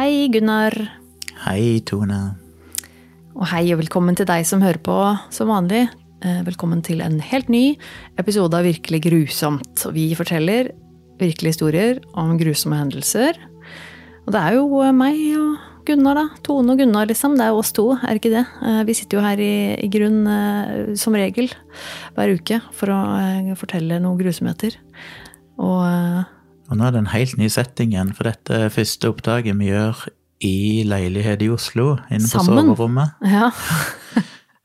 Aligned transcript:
Hei, 0.00 0.30
Gunnar. 0.32 0.72
Hei, 1.44 1.82
Tone. 1.84 2.16
Og 3.36 3.42
hei 3.50 3.66
og 3.74 3.82
velkommen 3.82 4.16
til 4.16 4.24
deg 4.24 4.46
som 4.48 4.62
hører 4.64 4.80
på 4.80 4.94
som 5.28 5.50
vanlig. 5.52 5.82
Eh, 6.24 6.38
Velkommen 6.46 6.80
til 6.80 7.02
en 7.04 7.18
helt 7.20 7.50
ny 7.52 7.74
episode 8.16 8.56
av 8.56 8.64
Virkelig 8.64 9.02
grusomt. 9.04 9.84
Vi 9.92 10.06
forteller 10.16 10.70
virkelige 11.20 11.52
historier 11.52 12.00
om 12.16 12.32
grusomme 12.40 12.80
hendelser. 12.80 13.36
Og 14.24 14.32
det 14.32 14.40
er 14.40 14.56
jo 14.56 14.80
eh, 14.80 14.96
meg 14.96 15.20
og 15.36 15.84
Gunnar, 15.84 16.16
da. 16.16 16.42
Tone 16.48 16.72
og 16.72 16.80
Gunnar, 16.80 17.12
liksom. 17.12 17.36
Det 17.36 17.44
er 17.44 17.52
jo 17.52 17.60
oss 17.60 17.76
to, 17.76 17.90
er 18.00 18.16
det 18.16 18.22
ikke 18.22 18.36
det? 18.38 18.46
Eh, 18.72 18.82
Vi 18.88 18.96
sitter 19.02 19.20
jo 19.20 19.28
her 19.28 19.44
i, 19.50 19.52
i 19.84 19.92
grunn 19.92 20.96
som 20.96 21.20
regel 21.20 21.52
hver 22.16 22.38
uke 22.40 22.64
for 22.72 22.96
å 22.96 23.00
fortelle 23.60 24.00
noen 24.00 24.16
grusomheter. 24.24 24.80
Og 25.60 26.24
Og 26.70 26.76
nå 26.78 26.86
er 26.86 26.92
det 26.94 27.00
en 27.02 27.10
helt 27.14 27.36
ny 27.40 27.48
setting 27.50 27.90
igjen, 27.94 28.12
for 28.14 28.28
dette 28.30 28.54
er 28.66 28.70
første 28.70 29.08
opptaket 29.10 29.56
vi 29.58 29.70
gjør 29.72 30.04
i 30.46 30.82
leilighet 30.86 31.42
i 31.42 31.48
Oslo, 31.52 31.96
inne 32.10 32.28
på 32.30 32.38
Sammen? 32.44 32.70
soverommet. 32.70 33.16
ja. 33.36 33.50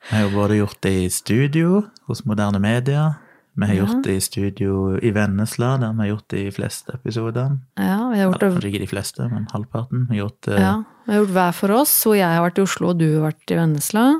Vi 0.06 0.16
har 0.20 0.30
både 0.36 0.60
gjort 0.60 0.78
det 0.86 0.92
i 1.02 1.10
studio 1.10 1.82
hos 2.08 2.22
Moderne 2.30 2.60
Media, 2.62 3.16
vi 3.58 3.66
har 3.70 3.74
Ja. 3.76 3.86
gjort 3.86 4.04
det 4.04 4.14
i 4.18 4.20
studio 4.22 4.98
i 5.02 5.10
Vennesla, 5.16 5.78
der 5.80 5.94
vi 5.96 6.04
har 6.04 6.10
gjort 6.12 6.28
de 6.30 6.44
fleste 6.52 6.94
episodene. 6.94 7.60
ja, 7.80 8.10
vi 8.12 8.20
har 8.20 8.30
gjort 8.30 8.44
Eller, 8.44 8.60
det 8.62 8.70
ikke 8.74 8.84
de 8.84 8.88
fleste, 8.92 9.30
men 9.32 9.48
halvparten. 9.54 10.06
Vi 10.10 10.18
har 10.18 10.26
gjort, 10.28 10.42
det- 10.46 10.60
Ja, 10.60 10.84
vi 11.08 11.14
har 11.14 11.20
gjort 11.24 11.34
hver 11.34 11.54
for 11.54 11.72
oss, 11.72 12.04
hvor 12.04 12.16
jeg 12.16 12.28
har 12.28 12.44
vært 12.50 12.60
i 12.60 12.62
Oslo 12.62 12.90
og 12.90 12.98
du 13.00 13.08
har 13.22 13.32
vært 13.32 13.52
i 13.52 13.56
Vennesla. 13.56 14.20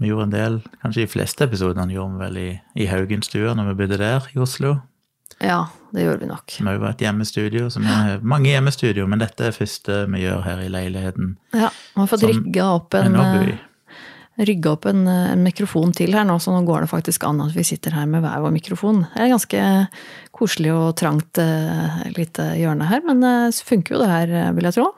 vi 0.00 0.08
gjorde 0.08 0.22
en 0.24 0.30
del, 0.30 0.62
kanskje 0.82 1.04
de 1.06 1.06
fleste 1.06 1.44
episodene 1.44 1.92
gjorde 1.92 2.18
vi 2.18 2.24
vel 2.24 2.36
i, 2.38 2.60
i 2.82 2.86
Haugenstua, 2.86 3.54
når 3.54 3.68
vi 3.68 3.74
bodde 3.86 3.98
der 3.98 4.26
i 4.34 4.38
Oslo. 4.40 4.80
Ja, 5.42 5.66
det 5.94 6.04
gjorde 6.04 6.24
vi 6.24 6.30
nok. 6.30 6.56
Vi 6.58 6.66
har 6.66 6.76
jo 6.76 6.82
vært 6.84 7.04
hjemmestudio, 7.04 7.68
vi 7.74 7.90
har 7.90 8.24
mange 8.26 8.50
hjemmestudio, 8.50 9.06
men 9.10 9.22
dette 9.22 9.48
er 9.48 9.56
første 9.56 10.04
vi 10.12 10.24
gjør 10.24 10.42
her 10.46 10.64
i 10.64 10.72
leiligheten. 10.72 11.36
Ja, 11.54 11.70
vi 11.94 12.02
har 12.02 12.10
fått 12.10 12.24
Som 12.24 12.32
rigga 12.32 12.66
opp 12.76 12.96
En 12.98 13.16
eh, 13.20 13.54
rigga 14.48 14.74
opp 14.74 14.88
en, 14.90 15.06
eh, 15.06 15.30
en 15.32 15.44
mikrofon 15.46 15.94
til 15.94 16.14
her 16.16 16.26
nå, 16.26 16.40
så 16.42 16.54
nå 16.54 16.64
går 16.66 16.84
det 16.84 16.90
faktisk 16.90 17.26
an 17.28 17.42
at 17.44 17.54
vi 17.54 17.66
sitter 17.66 17.94
her 17.94 18.06
med 18.10 18.24
hver 18.24 18.42
vår 18.42 18.54
mikrofon. 18.56 19.04
Det 19.14 19.22
er 19.22 19.32
ganske 19.34 19.62
koselig 20.34 20.72
og 20.74 20.96
trangt 20.98 21.38
uh, 21.38 22.02
lite 22.16 22.48
hjørne 22.58 22.88
her, 22.90 23.04
men 23.06 23.22
så 23.54 23.62
funker 23.62 23.94
jo 23.94 24.00
det 24.02 24.10
her, 24.10 24.32
vil 24.56 24.66
jeg 24.66 24.74
tro. 24.80 24.88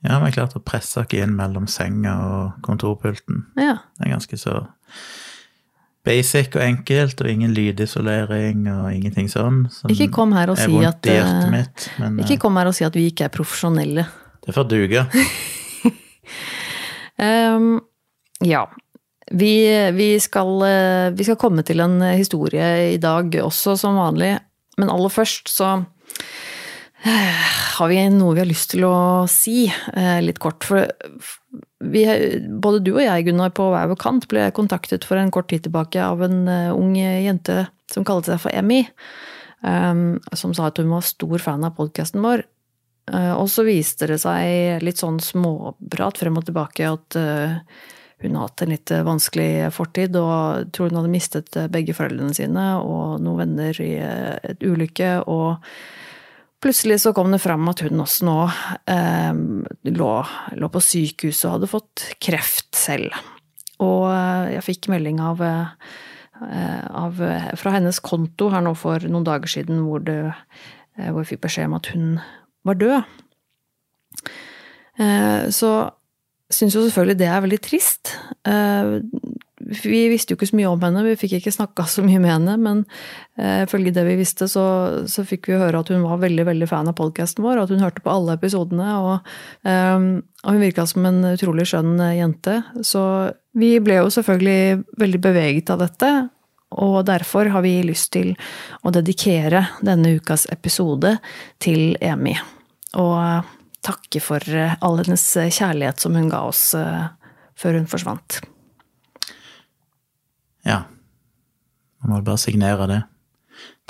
Ja, 0.00 0.16
vi 0.16 0.30
har 0.30 0.36
klart 0.36 0.56
å 0.56 0.62
presse 0.64 1.02
oss 1.02 1.14
inn 1.16 1.34
mellom 1.36 1.66
senga 1.68 2.14
og 2.24 2.60
kontorpulten. 2.64 3.48
Ja. 3.58 3.80
Det 3.98 4.06
er 4.06 4.14
ganske 4.14 4.38
så 4.40 4.62
basic 6.08 6.56
og 6.56 6.64
enkelt, 6.64 7.20
og 7.22 7.30
ingen 7.30 7.52
lydisolering 7.56 8.64
og 8.72 8.88
ingenting 8.94 9.28
sånn. 9.30 9.66
som 9.72 9.92
Ikke 9.92 10.08
kom 10.14 10.34
her 10.36 10.52
og 10.52 10.58
si 10.60 10.80
at 10.86 11.08
eh, 11.10 11.36
mitt, 11.52 11.88
men 12.00 12.18
Ikke 12.24 12.38
eh, 12.38 12.42
kom 12.42 12.58
her 12.60 12.70
og 12.70 12.76
si 12.76 12.86
at 12.88 12.96
vi 12.96 13.08
ikke 13.12 13.28
er 13.28 13.34
profesjonelle. 13.34 14.06
det 14.46 14.56
får 14.56 14.68
duge. 14.70 15.04
um, 17.20 17.70
ja. 18.54 18.66
Vi, 19.28 19.52
vi, 19.92 20.08
skal, 20.24 20.54
eh, 20.64 21.06
vi 21.12 21.28
skal 21.28 21.40
komme 21.40 21.64
til 21.68 21.84
en 21.84 22.00
historie 22.16 22.94
i 22.94 23.00
dag 23.02 23.34
også, 23.44 23.76
som 23.76 24.00
vanlig. 24.00 24.38
Men 24.80 24.92
aller 24.94 25.12
først 25.12 25.50
så 25.52 25.76
har 26.98 27.90
vi 27.90 27.98
noe 28.10 28.34
vi 28.34 28.42
har 28.42 28.48
lyst 28.48 28.72
til 28.72 28.86
å 28.88 29.26
si, 29.30 29.68
litt 30.24 30.40
kort. 30.42 30.64
For 30.66 30.88
vi, 31.80 32.04
både 32.62 32.82
du 32.82 32.92
og 32.96 33.02
jeg, 33.04 33.28
Gunnar, 33.28 33.52
på 33.54 33.68
hver 33.70 33.88
vår 33.92 33.98
kant 34.02 34.28
ble 34.30 34.48
kontaktet 34.56 35.06
for 35.06 35.20
en 35.20 35.30
kort 35.34 35.50
tid 35.52 35.66
tilbake 35.66 36.02
av 36.02 36.22
en 36.26 36.46
eh, 36.50 36.74
ung 36.74 36.96
jente 36.98 37.66
som 37.92 38.06
kalte 38.06 38.32
seg 38.32 38.42
for 38.42 38.54
Emmy. 38.56 38.84
um, 39.62 40.20
som 40.32 40.54
sa 40.54 40.68
at 40.68 40.78
hun 40.78 40.90
var 40.92 41.06
stor 41.06 41.38
fan 41.42 41.66
av 41.66 41.76
podkasten 41.78 42.22
vår. 42.24 42.44
Uh, 43.12 43.34
Og 43.40 43.48
så 43.50 43.64
viste 43.66 44.08
det 44.10 44.20
seg 44.22 44.82
litt 44.84 45.00
sånn 45.00 45.20
småprat 45.22 46.20
frem 46.20 46.38
og 46.38 46.48
tilbake 46.48 46.88
at 46.88 47.18
uh, 47.18 47.58
hun 48.18 48.34
har 48.34 48.48
hatt 48.48 48.64
en 48.64 48.74
litt 48.74 48.90
vanskelig 48.90 49.70
fortid, 49.70 50.16
og 50.18 50.72
tror 50.74 50.90
hun 50.90 50.98
hadde 50.98 51.12
mistet 51.12 51.58
begge 51.70 51.94
foreldrene 51.94 52.34
sine 52.34 52.64
og 52.82 53.20
noen 53.22 53.44
venner 53.44 53.78
i 53.78 53.92
et 54.02 54.64
ulykke. 54.66 55.12
Og 55.30 55.62
plutselig 56.62 57.00
så 57.02 57.14
kom 57.16 57.32
det 57.32 57.42
fram 57.42 57.68
at 57.70 57.82
hun 57.86 58.02
også 58.02 58.26
nå 58.28 58.36
eh, 58.90 59.42
lå, 59.94 60.12
lå 60.58 60.70
på 60.74 60.84
sykehuset 60.84 61.48
og 61.48 61.56
hadde 61.56 61.72
fått 61.72 62.06
kreft 62.24 62.70
selv. 62.78 63.14
Og 63.84 64.08
eh, 64.10 64.54
jeg 64.56 64.66
fikk 64.66 64.88
melding 64.92 65.20
av, 65.22 65.42
eh, 65.44 65.68
av, 66.88 67.22
fra 67.60 67.74
hennes 67.76 68.00
konto 68.04 68.50
her 68.54 68.64
nå 68.64 68.74
for 68.78 69.04
noen 69.06 69.26
dager 69.26 69.50
siden 69.50 69.84
hvor, 69.86 70.02
det, 70.04 70.18
eh, 70.98 71.10
hvor 71.10 71.22
jeg 71.22 71.34
fikk 71.34 71.46
beskjed 71.46 71.70
om 71.70 71.78
at 71.78 71.92
hun 71.94 72.10
var 72.66 72.78
død. 72.80 73.14
Så 75.54 75.68
syns 76.50 76.74
jo 76.74 76.80
selvfølgelig 76.82 77.18
det 77.20 77.28
er 77.30 77.42
veldig 77.44 77.58
trist. 77.62 78.10
Vi 79.68 80.06
visste 80.08 80.32
jo 80.32 80.38
ikke 80.38 80.48
så 80.48 80.56
mye 80.56 80.68
om 80.70 80.80
henne, 80.80 81.02
vi 81.04 81.16
fikk 81.20 81.34
ikke 81.38 81.52
snakka 81.52 81.84
så 81.92 82.00
mye 82.04 82.20
med 82.22 82.30
henne, 82.32 82.54
men 82.62 82.78
eh, 83.36 83.66
ifølge 83.66 83.92
det 83.92 84.04
vi 84.06 84.14
visste, 84.16 84.48
så, 84.48 84.64
så 85.04 85.24
fikk 85.28 85.50
vi 85.50 85.58
høre 85.60 85.82
at 85.82 85.92
hun 85.92 86.06
var 86.06 86.22
veldig 86.22 86.46
veldig 86.48 86.68
fan 86.70 86.88
av 86.88 86.96
podkasten 86.96 87.44
vår, 87.44 87.60
at 87.60 87.74
hun 87.74 87.84
hørte 87.84 88.00
på 88.04 88.12
alle 88.12 88.38
episodene. 88.38 88.88
Og, 89.04 89.28
eh, 89.68 90.08
og 90.24 90.56
hun 90.56 90.64
virka 90.64 90.86
som 90.88 91.04
en 91.10 91.20
utrolig 91.34 91.68
skjønn 91.68 92.00
eh, 92.00 92.16
jente. 92.22 92.56
Så 92.80 93.04
vi 93.60 93.74
ble 93.84 94.00
jo 94.00 94.08
selvfølgelig 94.16 94.88
veldig 95.04 95.22
beveget 95.28 95.76
av 95.76 95.84
dette, 95.84 96.12
og 96.80 96.98
derfor 97.08 97.52
har 97.52 97.64
vi 97.64 97.76
lyst 97.84 98.14
til 98.16 98.34
å 98.84 98.92
dedikere 98.92 99.66
denne 99.84 100.16
ukas 100.16 100.48
episode 100.52 101.18
til 101.60 101.92
Emi. 102.00 102.38
Og 102.96 103.16
eh, 103.20 103.56
takke 103.84 104.24
for 104.24 104.40
all 104.80 105.02
hennes 105.04 105.32
kjærlighet 105.36 106.00
som 106.00 106.16
hun 106.16 106.32
ga 106.32 106.46
oss 106.48 106.70
før 107.58 107.76
hun 107.78 107.86
forsvant. 107.90 108.40
Ja. 110.68 110.82
Man 112.08 112.22
må 112.22 112.24
bare 112.24 112.40
signere 112.40 112.86
det. 112.88 113.02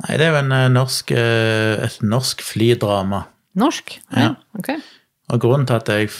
Nei, 0.00 0.16
det 0.16 0.26
er 0.26 0.32
jo 0.32 0.40
en 0.40 0.56
eh, 0.56 0.66
norsk, 0.72 1.14
eh, 1.16 1.74
et 1.86 2.00
norsk 2.02 2.44
flydrama. 2.44 3.24
Norsk? 3.60 3.96
Ja. 4.16 4.34
Ok. 4.58 4.74
Og 5.30 5.42
grunnen 5.42 5.68
til 5.68 5.78
at 5.78 5.90
jeg 5.92 6.10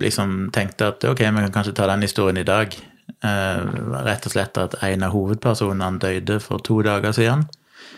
liksom 0.00 0.50
tenkte 0.54 0.92
at 0.94 1.04
ok, 1.04 1.20
vi 1.20 1.44
kan 1.46 1.54
kanskje 1.54 1.76
ta 1.76 1.88
den 1.90 2.06
historien 2.06 2.40
i 2.40 2.46
dag, 2.46 2.74
rett 3.20 4.24
og 4.24 4.32
slett 4.32 4.56
at 4.56 4.78
en 4.86 5.02
av 5.04 5.12
hovedpersonene 5.12 6.00
døde 6.00 6.38
for 6.40 6.62
to 6.64 6.78
dager 6.86 7.12
siden. 7.12 7.42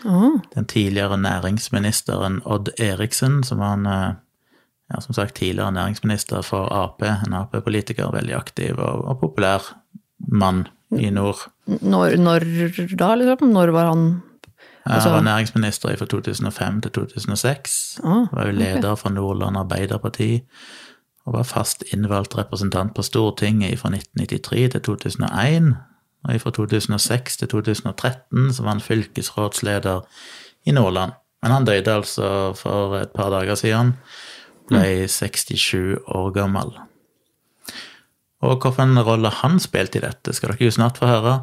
Oh. 0.05 0.39
Den 0.55 0.65
tidligere 0.65 1.17
næringsministeren 1.17 2.41
Odd 2.45 2.69
Eriksen, 2.79 3.43
som 3.43 3.61
eh, 3.61 4.11
ja, 4.93 4.99
som 4.99 5.13
sagt 5.13 5.35
tidligere 5.35 5.71
næringsminister 5.71 6.41
for 6.41 6.67
Ap, 6.73 7.01
en 7.01 7.33
Ap-politiker, 7.33 8.11
veldig 8.11 8.35
aktiv 8.35 8.77
og, 8.77 9.05
og 9.05 9.19
populær 9.19 9.61
mann 10.27 10.67
i 10.91 11.09
nord. 11.09 11.47
Når, 11.67 12.17
når 12.17 12.39
da, 12.99 13.15
liksom? 13.15 13.49
Når 13.49 13.71
var 13.71 13.85
han 13.93 14.21
Jeg 14.85 15.01
Han 15.01 15.11
var 15.11 15.21
næringsminister 15.21 15.95
fra 15.97 16.05
2005 16.05 16.81
til 16.81 16.91
2006. 16.91 17.99
Ah, 18.03 18.25
Var 18.33 18.45
jo 18.45 18.51
leder 18.51 18.95
for 18.95 19.09
Nordland 19.09 19.57
Arbeiderparti. 19.57 20.41
Og 21.25 21.33
var 21.33 21.43
fast 21.43 21.83
innvalgt 21.93 22.37
representant 22.37 22.93
på 22.95 23.01
Stortinget 23.01 23.79
fra 23.79 23.89
1993 23.89 24.71
til 24.71 24.81
2001. 24.81 25.75
Og 26.23 26.41
fra 26.41 26.51
2006 26.51 27.37
til 27.37 27.47
2013 27.47 28.53
så 28.53 28.63
var 28.63 28.69
han 28.69 28.81
fylkesrådsleder 28.81 30.01
i 30.65 30.71
Nordland. 30.71 31.11
Men 31.43 31.51
han 31.51 31.65
døde 31.65 31.91
altså 31.91 32.53
for 32.55 32.95
et 32.97 33.11
par 33.15 33.29
dager 33.29 33.55
siden. 33.55 33.93
Ble 34.67 35.07
67 35.07 35.97
år 36.07 36.31
gammel. 36.31 36.71
Og 38.43 38.59
hvilken 38.63 38.99
rolle 39.07 39.31
han 39.39 39.61
spilte 39.63 40.01
i 40.01 40.03
dette, 40.03 40.33
skal 40.35 40.51
dere 40.51 40.67
jo 40.67 40.73
snart 40.75 40.99
få 40.99 41.07
høre. 41.07 41.37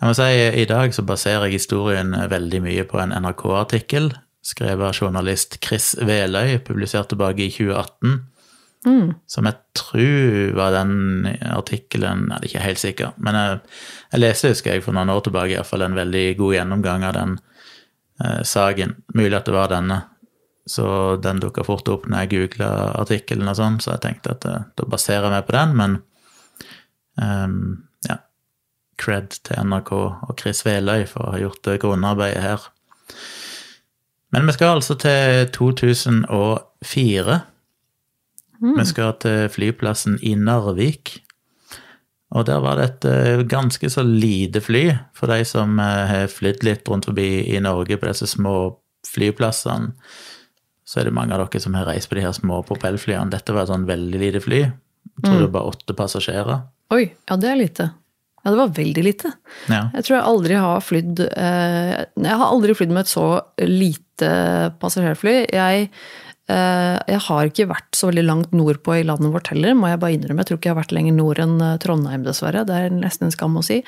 Jeg 0.00 0.10
må 0.10 0.16
si, 0.18 0.28
I 0.62 0.68
dag 0.68 0.92
så 0.92 1.04
baserer 1.06 1.48
jeg 1.48 1.62
historien 1.62 2.12
veldig 2.28 2.60
mye 2.66 2.84
på 2.88 3.00
en 3.00 3.14
NRK-artikkel 3.16 4.12
skrevet 4.42 4.88
av 4.88 4.98
journalist 4.98 5.58
Chris 5.64 5.92
Veløy, 6.02 6.58
publisert 6.66 7.12
tilbake 7.12 7.46
i 7.46 7.54
2018. 7.54 8.20
Som 9.30 9.46
jeg 9.46 9.58
tror 9.78 10.56
var 10.58 10.72
den 10.74 11.28
artikkelen 11.54 12.24
Jeg 12.32 12.38
er 12.38 12.46
ikke 12.48 12.62
helt 12.64 12.80
sikker, 12.82 13.12
men 13.16 13.38
jeg, 13.38 13.60
jeg 14.10 14.22
leste, 14.24 14.50
husker 14.50 14.74
jeg, 14.74 14.82
for 14.82 14.96
noen 14.96 15.12
år 15.12 15.22
tilbake 15.22 15.54
i 15.54 15.58
hvert 15.60 15.70
fall 15.70 15.86
en 15.86 15.94
veldig 15.94 16.24
god 16.40 16.56
gjennomgang 16.56 17.04
av 17.06 17.14
den 17.14 17.36
eh, 18.24 18.40
saken. 18.42 18.96
Mulig 19.14 19.38
at 19.38 19.46
det 19.46 19.54
var 19.54 19.70
denne. 19.70 20.00
Så 20.66 20.86
den 21.22 21.42
dukka 21.42 21.62
fort 21.66 21.86
opp 21.90 22.08
når 22.10 22.24
jeg 22.24 22.32
googla 22.34 22.72
artikkelen 22.98 23.50
og 23.50 23.58
sånn, 23.58 23.78
så 23.82 23.94
jeg 23.94 24.02
tenkte 24.08 24.34
at 24.34 24.48
eh, 24.50 24.66
da 24.74 24.88
baserer 24.90 25.28
jeg 25.28 25.36
meg 25.36 25.46
på 25.46 25.56
den, 25.60 25.78
men 25.78 25.96
ehm, 27.20 27.84
ja. 28.08 28.18
Cred 29.02 29.38
til 29.42 29.64
NRK 29.66 29.92
og 29.92 30.34
Chris 30.40 30.62
Veløy 30.66 31.06
for 31.10 31.26
å 31.26 31.34
ha 31.34 31.42
gjort 31.42 31.64
det 31.66 31.80
grunnarbeidet 31.82 32.44
her. 32.44 32.68
Men 34.32 34.46
vi 34.48 34.54
skal 34.56 34.78
altså 34.78 34.96
til 34.96 35.48
2004. 35.52 37.40
Vi 38.62 38.84
skal 38.86 39.16
til 39.20 39.48
flyplassen 39.52 40.20
i 40.22 40.36
Narvik. 40.38 41.18
Og 42.32 42.46
der 42.48 42.62
var 42.64 42.78
det 42.78 42.84
et 42.86 43.08
eh, 43.10 43.42
ganske 43.44 43.90
så 43.92 44.04
lite 44.06 44.62
fly, 44.64 44.86
for 45.16 45.28
de 45.28 45.44
som 45.44 45.76
eh, 45.82 46.04
har 46.08 46.30
flydd 46.32 46.62
litt 46.64 46.88
rundt 46.88 47.08
forbi 47.10 47.42
i 47.52 47.60
Norge 47.60 47.98
på 48.00 48.08
disse 48.08 48.30
små 48.30 48.54
flyplassene. 49.04 49.92
Så 50.88 51.00
er 51.00 51.08
det 51.08 51.16
mange 51.16 51.36
av 51.36 51.44
dere 51.44 51.60
som 51.62 51.76
har 51.76 51.86
reist 51.90 52.08
på 52.08 52.16
de 52.16 52.24
her 52.24 52.32
små 52.36 52.62
propellflyene. 52.66 53.30
Dette 53.32 53.52
var 53.52 53.66
et 53.66 53.72
sånn 53.72 53.88
veldig 53.88 54.20
lite 54.22 54.40
fly. 54.44 54.62
Jeg 54.62 55.26
tror 55.26 55.42
det 55.42 55.52
var 55.54 55.68
åtte 55.68 55.96
passasjerer. 55.96 56.64
Oi, 56.92 57.04
ja 57.28 57.38
det 57.40 57.50
er 57.50 57.60
lite. 57.60 57.88
Ja, 58.42 58.50
det 58.50 58.58
var 58.58 58.72
veldig 58.74 59.04
lite. 59.06 59.30
Ja. 59.70 59.84
Jeg 59.94 60.06
tror 60.06 60.16
jeg 60.16 60.26
aldri 60.26 60.56
har 60.58 60.80
flydd 60.82 61.20
eh, 61.28 61.92
Jeg 62.24 62.38
har 62.40 62.48
aldri 62.48 62.74
flydd 62.74 62.90
med 62.90 63.04
et 63.04 63.12
så 63.12 63.26
lite 63.62 64.30
passasjerfly. 64.82 65.36
Jeg, 65.54 65.86
jeg 66.52 67.20
har 67.26 67.48
ikke 67.48 67.68
vært 67.70 67.96
så 67.96 68.08
veldig 68.10 68.24
langt 68.26 68.54
nordpå 68.56 68.96
i 68.98 69.04
landet 69.06 69.32
vårt 69.32 69.50
heller, 69.52 69.74
må 69.78 69.90
jeg 69.90 70.00
bare 70.02 70.16
innrømme. 70.16 70.42
Jeg 70.42 70.50
tror 70.50 70.58
ikke 70.58 70.68
jeg 70.70 70.74
har 70.74 70.80
vært 70.80 70.94
lenger 70.96 71.14
nord 71.16 71.40
enn 71.42 71.54
eh, 71.62 71.76
Trondheim, 71.82 72.24
dessverre. 72.26 72.64
Det 72.68 72.78
er 72.78 72.94
nesten 72.94 73.28
en 73.28 73.34
skam 73.34 73.58
å 73.58 73.62
si. 73.66 73.78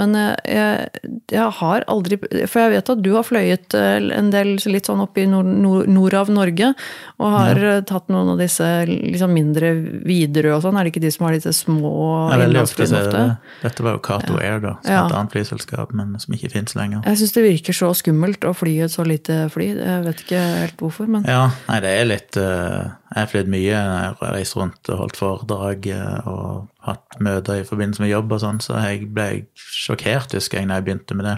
Men 0.00 0.16
eh, 0.18 0.32
jeg, 0.48 1.14
jeg 1.32 1.54
har 1.60 1.86
aldri 1.90 2.18
For 2.20 2.62
jeg 2.62 2.74
vet 2.74 2.92
at 2.94 3.02
du 3.04 3.10
har 3.14 3.26
fløyet 3.26 3.76
eh, 3.78 3.98
en 4.16 4.30
del 4.32 4.56
litt 4.70 4.90
sånn 4.90 5.02
opp 5.04 5.18
i 5.20 5.26
nord, 5.30 5.48
nord, 5.62 5.90
nord 5.90 6.16
av 6.18 6.32
Norge, 6.34 6.72
og 7.20 7.36
har 7.36 7.62
ja. 7.62 7.76
tatt 7.86 8.10
noen 8.12 8.34
av 8.34 8.40
disse 8.42 8.66
liksom 8.88 9.34
mindre 9.34 9.72
Widerøe 10.06 10.56
og 10.56 10.64
sånn. 10.64 10.78
Er 10.80 10.88
det 10.88 10.94
ikke 10.94 11.04
de 11.04 11.12
som 11.14 11.28
har 11.28 11.36
disse 11.36 11.54
små 11.56 11.94
Ja, 12.30 12.40
ofte 12.40 12.48
innlandsflyene 12.48 13.00
er 13.00 13.08
det 13.08 13.14
det. 13.16 13.54
Dette 13.64 13.86
var 13.86 13.96
jo 13.96 14.02
Cato 14.04 14.38
Air, 14.40 14.60
da, 14.64 14.76
som 14.82 14.94
Ja. 14.94 15.04
et 15.06 15.16
annet 15.18 15.36
flyselskap, 15.36 15.94
men 15.96 16.16
som 16.22 16.34
ikke 16.36 16.52
fins 16.52 16.76
lenger. 16.78 17.04
Jeg 17.06 17.22
syns 17.22 17.36
det 17.36 17.46
virker 17.46 17.76
så 17.76 17.92
skummelt 17.96 18.44
å 18.48 18.54
fly 18.56 18.76
et 18.86 18.94
så 18.94 19.06
lite 19.06 19.42
fly. 19.52 19.70
Jeg 19.78 20.04
vet 20.06 20.24
ikke 20.24 20.42
helt 20.64 20.82
hvorfor, 20.82 21.10
men 21.10 21.26
Ja, 21.28 21.50
nei, 21.68 21.80
det 21.84 21.94
er 22.00 22.09
litt 22.10 22.36
eh, 22.40 22.88
Jeg 23.14 23.18
har 23.18 23.28
flydd 23.30 23.50
mye. 23.52 23.68
Jeg 23.70 24.14
har 24.20 24.34
reist 24.34 24.56
rundt 24.58 24.90
og 24.92 24.98
holdt 25.04 25.20
foredrag 25.20 25.86
eh, 25.94 26.28
og 26.30 26.66
hatt 26.86 27.20
møter 27.22 27.60
i 27.60 27.66
forbindelse 27.68 28.02
med 28.04 28.12
jobb 28.12 28.34
og 28.36 28.42
sånn, 28.42 28.60
så 28.64 28.78
jeg 28.84 29.08
ble 29.14 29.28
sjokkert, 29.56 30.34
husker 30.36 30.60
jeg, 30.60 30.68
når 30.70 30.80
jeg 30.80 30.86
begynte 30.88 31.18
med 31.18 31.28
det. 31.30 31.36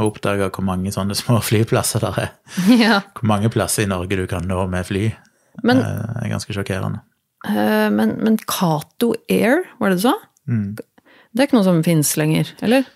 Og 0.00 0.14
oppdaga 0.14 0.48
hvor 0.48 0.64
mange 0.64 0.92
sånne 0.94 1.16
små 1.22 1.40
flyplasser 1.44 2.04
der 2.04 2.20
er. 2.26 2.32
ja. 2.84 3.02
Hvor 3.18 3.28
mange 3.34 3.52
plasser 3.52 3.86
i 3.86 3.90
Norge 3.90 4.18
du 4.20 4.26
kan 4.30 4.48
nå 4.48 4.64
med 4.72 4.88
fly. 4.88 5.10
Men, 5.62 5.82
Eh, 5.84 6.00
Det 6.16 6.24
er 6.24 6.32
ganske 6.32 6.56
sjokkerende. 6.56 7.04
Uh, 7.42 7.90
men, 7.90 8.16
men 8.22 8.36
Cato 8.46 9.12
Air, 9.28 9.64
var 9.80 9.90
det 9.90 9.98
du 9.98 10.04
sa? 10.06 10.14
Mm. 10.46 10.76
Det 11.32 11.40
er 11.40 11.48
ikke 11.48 11.56
noe 11.58 11.66
som 11.66 11.80
fins 11.84 12.12
lenger, 12.20 12.52
eller? 12.62 12.86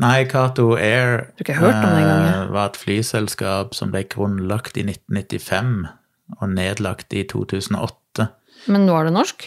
Nei, 0.00 0.24
Cato 0.26 0.72
Air 0.74 1.28
eh, 1.38 2.46
var 2.50 2.70
et 2.72 2.78
flyselskap 2.80 3.76
som 3.78 3.92
ble 3.92 4.02
grunnlagt 4.10 4.78
i 4.80 4.82
1995 4.86 5.84
og 6.40 6.54
nedlagt 6.54 7.14
i 7.16 7.24
2008. 7.30 8.28
Men 8.72 8.86
nå 8.88 8.96
er 8.98 9.08
det 9.08 9.14
norsk? 9.16 9.46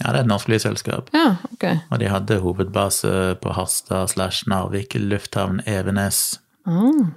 Ja, 0.00 0.12
det 0.12 0.16
er 0.16 0.24
et 0.24 0.30
norsk 0.30 0.48
flyselskap. 0.48 1.10
Ja, 1.16 1.36
ok. 1.50 1.66
Og 1.92 2.00
de 2.00 2.08
hadde 2.08 2.40
hovedbase 2.40 3.12
på 3.42 3.52
Harstad 3.56 4.14
slash 4.14 4.48
Narvik 4.48 4.96
lufthavn 4.96 5.60
Evenes. 5.68 6.40
Ah. 6.64 7.12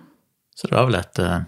Så 0.55 0.67
det 0.67 0.75
var 0.75 0.89
vel 0.89 0.99
et, 0.99 1.19
eh, 1.19 1.45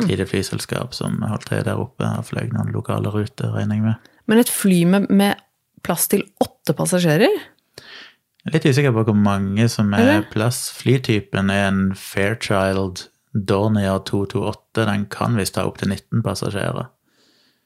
et 0.00 0.06
lite 0.08 0.26
flyselskap 0.26 0.96
som 0.96 1.20
holdt 1.22 1.50
til 1.50 1.64
der 1.66 1.80
oppe 1.80 2.08
og 2.08 2.24
fløy 2.30 2.48
noen 2.52 2.72
lokale 2.72 3.12
ruter, 3.12 3.52
regner 3.52 3.76
jeg 3.76 3.84
med. 3.84 4.12
Men 4.26 4.40
et 4.40 4.50
fly 4.50 4.84
med, 4.88 5.10
med 5.10 5.36
plass 5.84 6.08
til 6.08 6.24
åtte 6.40 6.72
passasjerer? 6.76 7.42
Er 8.44 8.52
litt 8.52 8.66
usikker 8.68 8.92
på 8.92 9.04
hvor 9.08 9.16
mange 9.16 9.68
som 9.72 9.92
Er 9.96 10.24
plass. 10.32 10.66
Flytypen 10.76 11.52
er 11.52 11.68
en 11.68 11.84
Fairchild 11.96 13.06
Dornier 13.34 13.98
228. 14.06 14.84
Den 14.86 15.06
kan 15.10 15.34
visst 15.38 15.54
ta 15.58 15.64
opptil 15.66 15.90
19 15.90 16.22
passasjerer. 16.22 16.90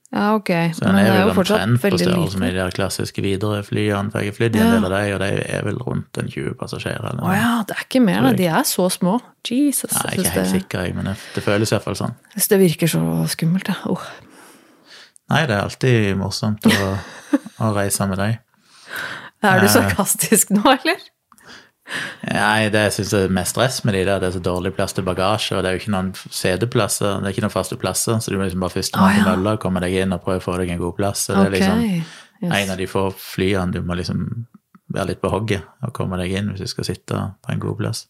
Ja, 0.08 0.30
ok. 0.38 0.48
Så 0.72 0.86
den 0.86 0.96
er 0.96 1.10
vel 1.12 1.30
omtrent 1.34 1.82
på 1.82 1.98
størrelse 2.00 2.38
med 2.40 2.54
de 2.54 2.62
der 2.62 2.70
klassiske 2.72 3.20
Widerøe-flyene. 3.20 4.08
For 4.08 4.24
jeg 4.24 4.30
har 4.30 4.36
flydd 4.38 4.54
i 4.56 4.62
en 4.64 4.70
del 4.72 4.86
av 4.88 4.94
de, 4.94 5.10
og 5.12 5.20
de 5.20 5.28
er 5.58 5.66
vel 5.66 5.76
rundt 5.84 6.16
en 6.22 6.30
20 6.32 6.54
passasjerer. 6.56 7.10
Eller 7.10 7.26
Å 7.28 7.34
ja, 7.36 7.50
det 7.68 7.76
er 7.76 7.82
ikke 7.84 8.00
mer. 8.06 8.30
De 8.38 8.46
er 8.48 8.64
så 8.64 8.86
små. 8.94 9.18
Jesus. 9.44 9.92
Nei, 9.92 10.00
jeg 10.00 10.08
er 10.08 10.22
ikke 10.22 10.30
helt 10.32 10.40
det, 10.40 10.46
sikker, 10.54 10.86
jeg, 10.86 10.94
men 10.96 11.10
det, 11.10 11.14
det 11.36 11.44
føles 11.44 11.74
iallfall 11.76 11.98
sånn. 12.00 12.16
jeg 12.32 12.38
synes 12.38 12.48
det 12.54 12.60
virker 12.64 12.92
så 12.94 13.02
skummelt, 13.34 13.68
ja. 13.68 13.76
Oh. 13.92 14.08
Nei, 15.28 15.42
det 15.44 15.58
er 15.58 15.66
alltid 15.66 16.16
morsomt 16.16 16.64
å, 16.72 16.90
å 17.68 17.70
reise 17.76 18.08
med 18.08 18.16
deg. 18.24 18.40
Er 19.44 19.60
du 19.60 19.68
Eh. 19.68 19.72
sarkastisk 19.76 20.50
nå, 20.56 20.64
eller? 20.72 21.04
Nei, 22.28 22.68
det 22.72 22.82
jeg 22.84 23.06
er 23.16 23.32
mest 23.32 23.54
stress 23.54 23.80
med 23.86 23.94
de 23.96 24.02
der, 24.04 24.20
det 24.20 24.28
er 24.28 24.36
så 24.36 24.42
dårlig 24.44 24.74
plass 24.76 24.92
til 24.96 25.06
bagasje, 25.06 25.56
og 25.56 25.64
det 25.64 25.70
er 25.70 25.76
jo 25.76 25.82
ikke 25.82 25.94
noen 25.94 26.10
seteplasser, 26.14 27.22
det 27.22 27.30
er 27.30 27.36
ikke 27.36 27.46
noen 27.46 27.54
faste 27.54 27.78
plasser, 27.80 28.18
så 28.20 28.32
du 28.32 28.36
må 28.36 28.44
liksom 28.44 28.64
bare 28.64 28.76
først 28.76 28.98
Å, 28.98 29.06
til 29.08 29.22
ja. 29.22 29.26
mølla, 29.30 29.56
komme 29.62 29.80
deg 29.84 29.96
inn 30.02 30.12
og 30.16 30.20
prøve 30.26 30.42
å 30.42 30.44
få 30.44 30.58
deg 30.60 30.74
en 30.74 30.82
god 30.82 30.96
plass. 31.00 31.26
Så 31.28 31.38
det 31.38 31.46
er 31.46 31.56
liksom 31.56 31.84
Yes. 32.38 32.52
en 32.54 32.70
av 32.70 32.78
de 32.78 32.86
få 32.86 33.00
flyene 33.18 33.74
du 33.74 33.80
må 33.82 33.96
liksom 33.98 34.46
være 34.94 35.08
litt 35.10 35.20
på 35.22 35.30
hogget 35.32 35.64
og 35.82 35.90
komme 35.96 36.20
deg 36.20 36.36
inn 36.38 36.52
hvis 36.52 36.62
du 36.62 36.70
skal 36.70 36.86
sitte 36.86 37.18
på 37.42 37.50
en 37.50 37.62
god 37.64 37.80
plass. 37.80 38.04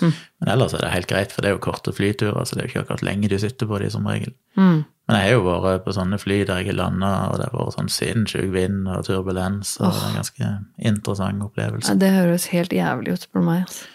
Mm. 0.00 0.14
Men 0.40 0.52
ellers 0.54 0.72
er 0.72 0.80
det 0.84 0.92
helt 0.94 1.10
greit, 1.10 1.34
for 1.34 1.44
det 1.44 1.50
er 1.50 1.56
jo 1.58 1.62
korte 1.66 1.92
flyturer, 1.92 2.40
så 2.48 2.56
det 2.56 2.62
er 2.62 2.68
jo 2.68 2.72
ikke 2.72 2.84
akkurat 2.86 3.04
lenge 3.04 3.28
du 3.28 3.36
sitter 3.42 3.68
på 3.68 3.80
de 3.82 3.90
som 3.92 4.06
regel. 4.08 4.32
Mm. 4.56 4.84
Men 5.10 5.24
jeg 5.24 5.26
har 5.26 5.40
jo 5.40 5.54
vært 5.64 5.82
på 5.82 5.94
sånne 5.96 6.18
fly 6.22 6.36
der 6.46 6.60
jeg 6.62 6.70
har 6.70 6.76
landa, 6.78 7.08
og 7.30 7.40
det 7.40 7.48
har 7.48 7.56
vært 7.56 7.74
sånn 7.74 7.90
sinnssyk 7.90 8.52
vind 8.54 8.86
og 8.86 9.02
turbulens, 9.08 9.72
og 9.80 9.88
er 9.90 10.04
en 10.06 10.18
ganske 10.20 10.50
interessant 10.90 11.42
opplevelse. 11.42 11.90
Ja, 11.90 11.98
Det 11.98 12.10
høres 12.14 12.46
helt 12.54 12.74
jævlig 12.76 13.16
ut 13.18 13.26
på 13.32 13.42
meg. 13.42 13.64
Altså. 13.66 13.90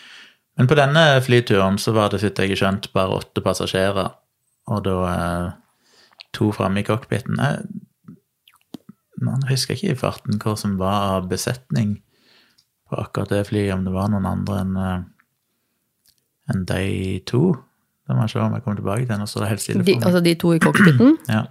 Men 0.59 0.67
på 0.71 0.77
denne 0.79 1.05
flyturen 1.23 1.79
så 1.79 1.95
var 1.95 2.11
det, 2.11 2.19
sitt 2.23 2.39
jeg 2.39 2.51
har 2.51 2.61
skjønt, 2.61 2.91
bare 2.95 3.21
åtte 3.21 3.43
passasjerer, 3.43 4.11
og 4.67 4.83
da 4.83 4.95
eh, 5.13 5.49
to 6.35 6.51
framme 6.55 6.83
i 6.83 6.87
cockpiten. 6.87 7.39
Man 9.23 9.47
husker 9.47 9.75
ikke 9.75 9.95
i 9.95 9.99
farten 9.99 10.41
hva 10.43 10.55
som 10.59 10.75
var 10.79 11.23
besetning 11.31 12.01
på 12.89 12.99
akkurat 12.99 13.31
det 13.31 13.45
flyet, 13.47 13.73
om 13.73 13.87
det 13.87 13.95
var 13.95 14.11
noen 14.11 14.27
andre 14.29 14.61
enn 14.65 14.77
en 16.51 16.65
de 16.69 17.19
to. 17.25 17.55
Det 18.05 18.15
må 18.15 18.25
jeg 18.25 18.35
se 18.35 18.39
om 18.39 18.53
jeg 18.53 18.63
kommer 18.63 18.79
tilbake 18.79 19.05
til. 19.05 19.11
den. 19.13 19.21
og 19.21 19.29
så 19.29 19.39
er 19.39 19.43
det 19.43 19.49
helt 19.49 19.61
stille 19.61 19.83
for 19.83 19.91
meg. 19.91 20.05
altså 20.05 20.21
de 20.25 20.33
to 20.35 20.53
i 20.53 20.59
cockpiten? 20.59 21.17
Ja. 21.35 21.43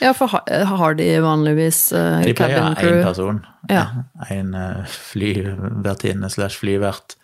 Ja, 0.00 0.14
for 0.16 0.30
har, 0.32 0.64
har 0.64 0.94
de 0.96 1.06
vanligvis 1.20 1.92
uh, 1.92 2.22
De 2.24 2.32
pleier 2.32 2.56
crew? 2.56 2.70
De 2.72 2.80
pleier 2.80 3.02
én 3.02 3.04
person. 3.04 3.40
Ja. 3.68 3.82
En 4.32 4.54
uh, 4.54 4.86
flyvertinne 4.88 6.30
slash 6.32 6.62
flyvert 6.62 7.18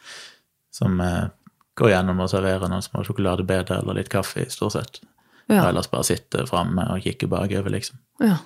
som 0.74 1.00
uh, 1.00 1.30
går 1.78 1.94
gjennom 1.94 2.20
og 2.20 2.30
serverer 2.30 2.70
noen 2.70 2.84
små 2.84 3.04
sjokoladebeder 3.06 3.80
eller 3.80 3.98
litt 3.98 4.10
kaffe, 4.12 4.46
stort 4.52 4.76
sett. 4.76 5.00
Ja. 5.48 5.62
Og 5.62 5.70
ellers 5.72 5.90
bare 5.92 6.06
sitter 6.08 6.48
framme 6.48 6.86
og 6.92 7.04
kikker 7.04 7.30
bakover, 7.30 7.72
liksom. 7.74 8.00
ja. 8.24 8.40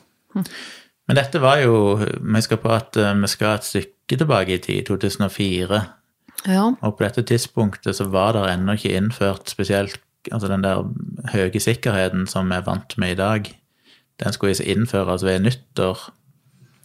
Men 1.09 1.17
dette 1.17 1.41
var 1.41 1.57
jo 1.63 1.97
Vi 1.97 2.41
skal 2.45 2.59
på 2.61 2.69
at 2.69 2.97
eh, 3.01 3.15
vi 3.17 3.31
skal 3.33 3.57
et 3.57 3.65
stykke 3.65 4.19
tilbake 4.21 4.59
i 4.59 4.59
tid, 4.61 4.83
2004. 4.91 5.79
ja. 6.47 6.65
Og 6.83 6.97
på 6.99 7.05
dette 7.05 7.23
tidspunktet 7.23 7.97
så 7.97 8.05
var 8.13 8.37
det 8.37 8.45
ennå 8.53 8.77
ikke 8.77 8.93
innført 8.97 9.49
spesielt 9.49 10.01
altså 10.33 10.51
den 10.51 10.65
der 10.65 10.85
høye 11.33 11.63
sikkerheten 11.63 12.27
som 12.31 12.51
vi 12.51 12.59
er 12.59 12.67
vant 12.67 12.99
med 12.99 13.17
i 13.17 13.19
dag. 13.19 13.51
Den 14.19 14.35
skulle 14.35 14.55
innføres 14.65 15.25
ved 15.27 15.45
nyttår. 15.47 16.09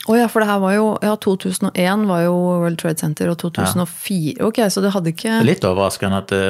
Å 0.04 0.16
ja, 0.18 0.26
for 0.28 0.44
det 0.44 0.50
her 0.50 0.60
var 0.60 0.74
jo 0.76 0.88
Ja, 1.00 1.14
2001 1.16 2.02
var 2.10 2.24
jo 2.26 2.34
World 2.36 2.78
Trade 2.82 3.00
Center, 3.00 3.30
og 3.32 3.38
2004 3.40 4.44
Ok, 4.44 4.60
så 4.68 4.84
det 4.84 4.92
hadde 4.92 5.14
ikke 5.14 5.30
Det 5.30 5.40
er 5.40 5.48
litt 5.48 5.68
overraskende 5.68 6.20
at 6.20 6.34
det 6.34 6.42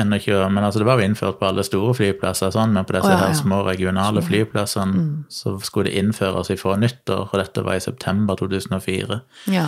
ennå 0.00 0.16
ikke 0.16 0.38
Men 0.48 0.64
altså 0.64 0.80
det 0.80 0.86
var 0.88 1.00
jo 1.00 1.04
innført 1.04 1.36
på 1.40 1.50
alle 1.50 1.64
store 1.66 1.92
flyplasser, 1.98 2.54
sånn, 2.54 2.72
men 2.72 2.86
på 2.88 2.96
disse 2.96 3.10
oh, 3.10 3.12
ja, 3.12 3.18
ja. 3.20 3.26
her 3.28 3.36
små 3.36 3.60
regionale 3.66 4.22
flyplassene 4.24 5.26
så 5.28 5.58
skulle 5.60 5.90
det 5.90 6.00
innføres 6.00 6.48
ifra 6.54 6.78
nyttår, 6.80 7.26
og 7.28 7.42
dette 7.42 7.66
var 7.66 7.76
i 7.76 7.84
september 7.84 8.40
2004. 8.40 9.20
Ja. 9.52 9.66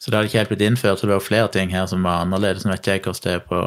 Så 0.00 0.10
det 0.10 0.18
hadde 0.18 0.30
ikke 0.32 0.40
helt 0.40 0.52
blitt 0.54 0.66
innført, 0.66 0.98
så 0.98 1.06
det 1.06 1.14
var 1.14 1.22
flere 1.22 1.52
ting 1.54 1.70
her 1.70 1.86
som 1.86 2.02
var 2.02 2.24
annerledes. 2.24 2.66
Nå 2.66 2.74
vet 2.74 2.82
ikke 2.82 2.96
jeg 2.96 3.04
hvordan 3.04 3.22
det 3.28 3.36
er 3.36 3.46
på 3.46 3.62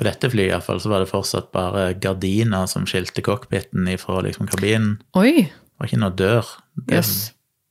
på 0.00 0.06
dette 0.08 0.30
flyet, 0.32 0.54
iallfall, 0.54 0.80
så 0.82 0.90
var 0.92 1.04
det 1.04 1.10
fortsatt 1.10 1.50
bare 1.54 1.90
gardiner 2.00 2.68
som 2.70 2.86
skilte 2.88 3.22
cockpiten 3.24 3.88
ifra 3.92 4.22
liksom 4.24 4.48
kabinen. 4.50 4.94
Oi! 5.20 5.44
Det 5.44 5.80
var 5.80 5.90
ikke 5.90 6.00
noe 6.02 6.16
dør. 6.16 6.48
Det 6.76 6.98
Jøss. 7.00 7.14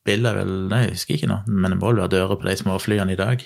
bildet 0.08 0.32
er 0.32 0.38
vel 0.42 0.54
Nei, 0.72 0.84
jeg 0.88 0.96
husker 0.98 1.18
ikke 1.18 1.30
nå, 1.30 1.40
men 1.50 1.74
det 1.74 1.80
må 1.80 1.92
vel 1.92 2.04
være 2.04 2.14
dører 2.16 2.40
på 2.42 2.48
de 2.50 2.56
små 2.60 2.78
flyene 2.82 3.14
i 3.14 3.20
dag. 3.20 3.44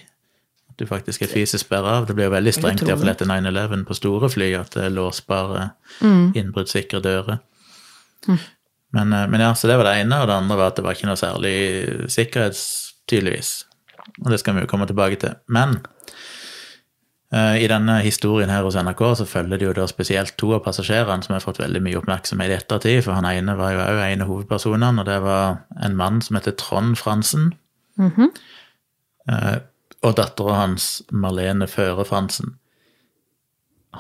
At 0.72 0.80
du 0.80 0.88
faktisk 0.90 1.24
er 1.26 1.32
fysisk 1.32 1.66
sperra 1.66 1.98
av. 2.00 2.08
Det 2.10 2.16
blir 2.18 2.28
jo 2.30 2.36
veldig 2.36 2.54
strengt, 2.56 2.84
iallfall 2.88 3.12
etter 3.12 3.30
9-11 3.30 3.84
på 3.88 3.98
store 3.98 4.30
fly, 4.32 4.52
at 4.60 4.76
det 4.76 4.88
er 4.88 4.96
låsbare, 4.96 5.68
innbruddssikre 6.40 7.04
dører. 7.04 7.42
Men, 8.94 9.14
eh, 9.14 9.28
men 9.28 9.42
ja, 9.42 9.52
så 9.58 9.68
det 9.68 9.78
var 9.80 9.90
det 9.90 9.98
ene, 10.04 10.22
og 10.22 10.30
det 10.30 10.38
andre 10.38 10.58
var 10.60 10.72
at 10.72 10.80
det 10.80 10.86
var 10.86 10.96
ikke 10.98 11.10
noe 11.10 11.20
særlig 11.20 11.56
sikkerhets, 12.14 12.64
tydeligvis. 13.10 13.66
Og 14.24 14.32
det 14.32 14.40
skal 14.40 14.56
vi 14.56 14.64
jo 14.64 14.70
komme 14.70 14.88
tilbake 14.90 15.18
til. 15.22 15.36
Men 15.52 15.80
i 17.34 17.66
denne 17.66 17.96
historien 18.06 18.52
her 18.54 18.62
hos 18.62 18.76
NRK 18.78 19.00
så 19.18 19.26
følger 19.26 19.58
det 19.58 19.66
jo 19.66 19.74
da 19.74 19.88
spesielt 19.90 20.36
to 20.38 20.52
av 20.54 20.60
passasjerene 20.68 21.26
som 21.26 21.34
har 21.34 21.42
fått 21.42 21.58
veldig 21.62 21.80
mye 21.82 21.98
oppmerksomhet 21.98 22.52
i 22.52 22.58
ettertid, 22.60 23.00
for 23.06 23.18
han 23.18 23.26
ene 23.26 23.56
var 23.58 23.74
jo 23.74 23.80
òg 23.82 24.02
en 24.06 24.22
av 24.22 24.30
hovedpersonene, 24.30 25.02
og 25.02 25.08
det 25.10 25.16
var 25.24 25.64
en 25.82 25.96
mann 25.98 26.20
som 26.22 26.38
heter 26.38 26.54
Trond 26.62 26.94
Fransen. 27.00 27.48
Eh, 29.32 29.58
og 30.04 30.18
dattera 30.20 30.60
hans, 30.60 31.02
Marlene 31.12 31.68
Føre 31.72 32.06
Fransen. 32.06 32.58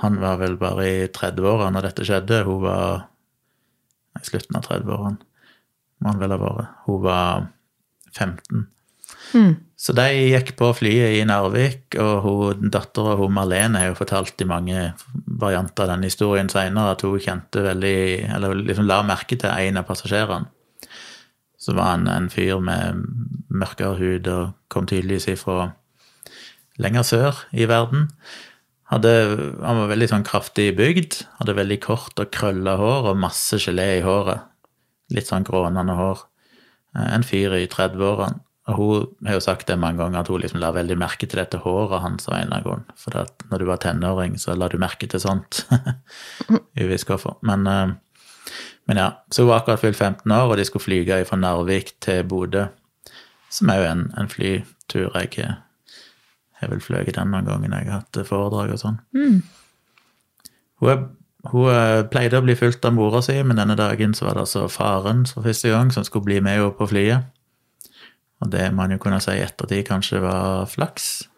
Han 0.01 0.19
var 0.21 0.39
vel 0.41 0.57
bare 0.61 0.85
i 0.89 1.07
30-åra 1.13 1.69
når 1.71 1.87
dette 1.87 2.05
skjedde. 2.07 2.43
Hun 2.47 2.63
var 2.65 3.05
i 4.19 4.25
slutten 4.25 4.57
av 4.59 4.65
30-årene, 4.67 5.19
må 6.01 6.11
han 6.11 6.21
vel 6.21 6.33
ha 6.35 6.39
vært. 6.41 6.79
Hun 6.87 7.03
var 7.05 7.45
15. 8.13 8.65
Så 9.83 9.91
de 9.91 10.05
gikk 10.07 10.53
på 10.55 10.69
flyet 10.77 11.17
i 11.17 11.23
Narvik, 11.27 11.97
og 11.99 12.61
dattera 12.71 13.17
Marlene 13.27 13.81
har 13.81 13.89
jo 13.89 13.97
fortalt 13.97 14.39
i 14.39 14.47
mange 14.47 14.93
varianter 15.27 15.83
av 15.83 15.91
denne 15.91 16.07
historien 16.07 16.47
seinere 16.51 16.93
at 16.95 17.03
hun 17.03 17.19
kjente 17.19 17.65
veldig 17.65 17.97
Eller 18.37 18.61
liksom 18.61 18.87
la 18.87 19.01
merke 19.03 19.35
til 19.35 19.51
en 19.51 19.81
av 19.81 19.87
passasjerene. 19.89 20.47
Så 21.59 21.75
var 21.75 21.93
han 21.93 22.07
en 22.11 22.29
fyr 22.31 22.63
med 22.63 23.03
mørkere 23.51 23.99
hud 23.99 24.27
og 24.31 24.55
kom 24.71 24.87
tydeligvis 24.87 25.29
ifra 25.35 25.73
lenger 26.79 27.03
sør 27.07 27.43
i 27.51 27.67
verden. 27.67 28.09
Hadde, 28.91 29.11
han 29.63 29.79
var 29.81 29.91
veldig 29.91 30.09
sånn 30.11 30.25
kraftig 30.27 30.73
bygd, 30.77 31.21
hadde 31.39 31.55
veldig 31.59 31.79
kort 31.83 32.19
og 32.19 32.31
krølla 32.35 32.75
hår 32.79 33.11
og 33.11 33.19
masse 33.19 33.59
gelé 33.63 33.97
i 33.97 34.03
håret. 34.05 34.47
Litt 35.11 35.27
sånn 35.27 35.47
grånende 35.47 35.95
hår. 35.99 36.25
En 36.99 37.23
fyr 37.27 37.55
i 37.57 37.67
30-årene. 37.67 38.43
Og 38.71 38.77
hun 38.79 39.27
har 39.27 39.35
jo 39.35 39.43
sagt 39.43 39.67
det 39.67 39.75
mange 39.79 39.99
ganger, 39.99 40.21
at 40.21 40.29
hun 40.31 40.39
liksom 40.39 40.61
la 40.63 40.69
veldig 40.71 40.95
merke 40.99 41.27
til 41.27 41.41
dette 41.41 41.59
håret 41.65 41.99
hans 42.03 42.29
av 42.29 42.37
en 42.37 42.45
eller 42.45 42.55
annen 42.55 42.67
grunn. 42.67 42.85
For 42.99 43.17
at 43.19 43.43
når 43.49 43.59
du 43.59 43.67
var 43.67 43.81
tenåring, 43.83 44.37
så 44.39 44.55
la 44.55 44.69
du 44.71 44.77
merke 44.79 45.09
til 45.11 45.19
sånt. 45.19 45.65
Uvisst 46.81 47.09
hvorfor. 47.09 47.35
Men, 47.43 47.67
eh, 47.67 48.53
men 48.87 49.01
ja, 49.01 49.09
så 49.31 49.43
hun 49.43 49.51
var 49.51 49.63
akkurat 49.63 49.83
fylt 49.83 49.99
15 49.99 50.31
år, 50.31 50.47
og 50.47 50.57
de 50.57 50.67
skulle 50.69 50.85
flyge 50.85 51.19
fra 51.27 51.39
Narvik 51.41 51.91
til 52.03 52.23
Bodø. 52.23 52.69
Som 53.51 53.69
er 53.69 53.81
jo 53.81 53.91
en, 53.91 54.07
en 54.17 54.31
flytur 54.31 55.11
jeg 55.19 55.57
har 56.63 56.71
vel 56.71 56.83
fløyet 56.83 57.17
den 57.17 57.33
noen 57.33 57.49
gangen 57.49 57.75
jeg 57.75 57.89
har 57.89 58.01
hatt 58.03 58.21
foredrag 58.27 58.73
og 58.73 58.81
sånn. 58.81 58.99
Hun, 60.79 60.89
er, 60.91 61.03
hun 61.51 61.69
eh, 61.73 62.01
pleide 62.11 62.39
å 62.39 62.45
bli 62.45 62.55
fulgt 62.59 62.85
av 62.87 62.95
mora 62.95 63.21
si, 63.25 63.35
men 63.43 63.59
denne 63.59 63.77
dagen 63.79 64.15
så 64.17 64.27
var 64.27 64.37
det 64.37 64.45
altså 64.47 64.67
faren 64.71 65.25
for 65.29 65.45
første 65.45 65.73
gang 65.73 65.91
som 65.93 66.07
skulle 66.07 66.29
bli 66.29 66.39
med 66.43 66.59
henne 66.59 66.73
på 66.77 66.89
flyet. 66.91 67.32
Og 68.43 68.51
det 68.51 68.67
man 68.75 68.91
jo 68.91 68.99
kunne 69.01 69.21
si 69.23 69.37
i 69.37 69.45
ettertid 69.45 69.85
kanskje 69.87 70.19
var 70.23 70.67
flaks. 70.71 71.29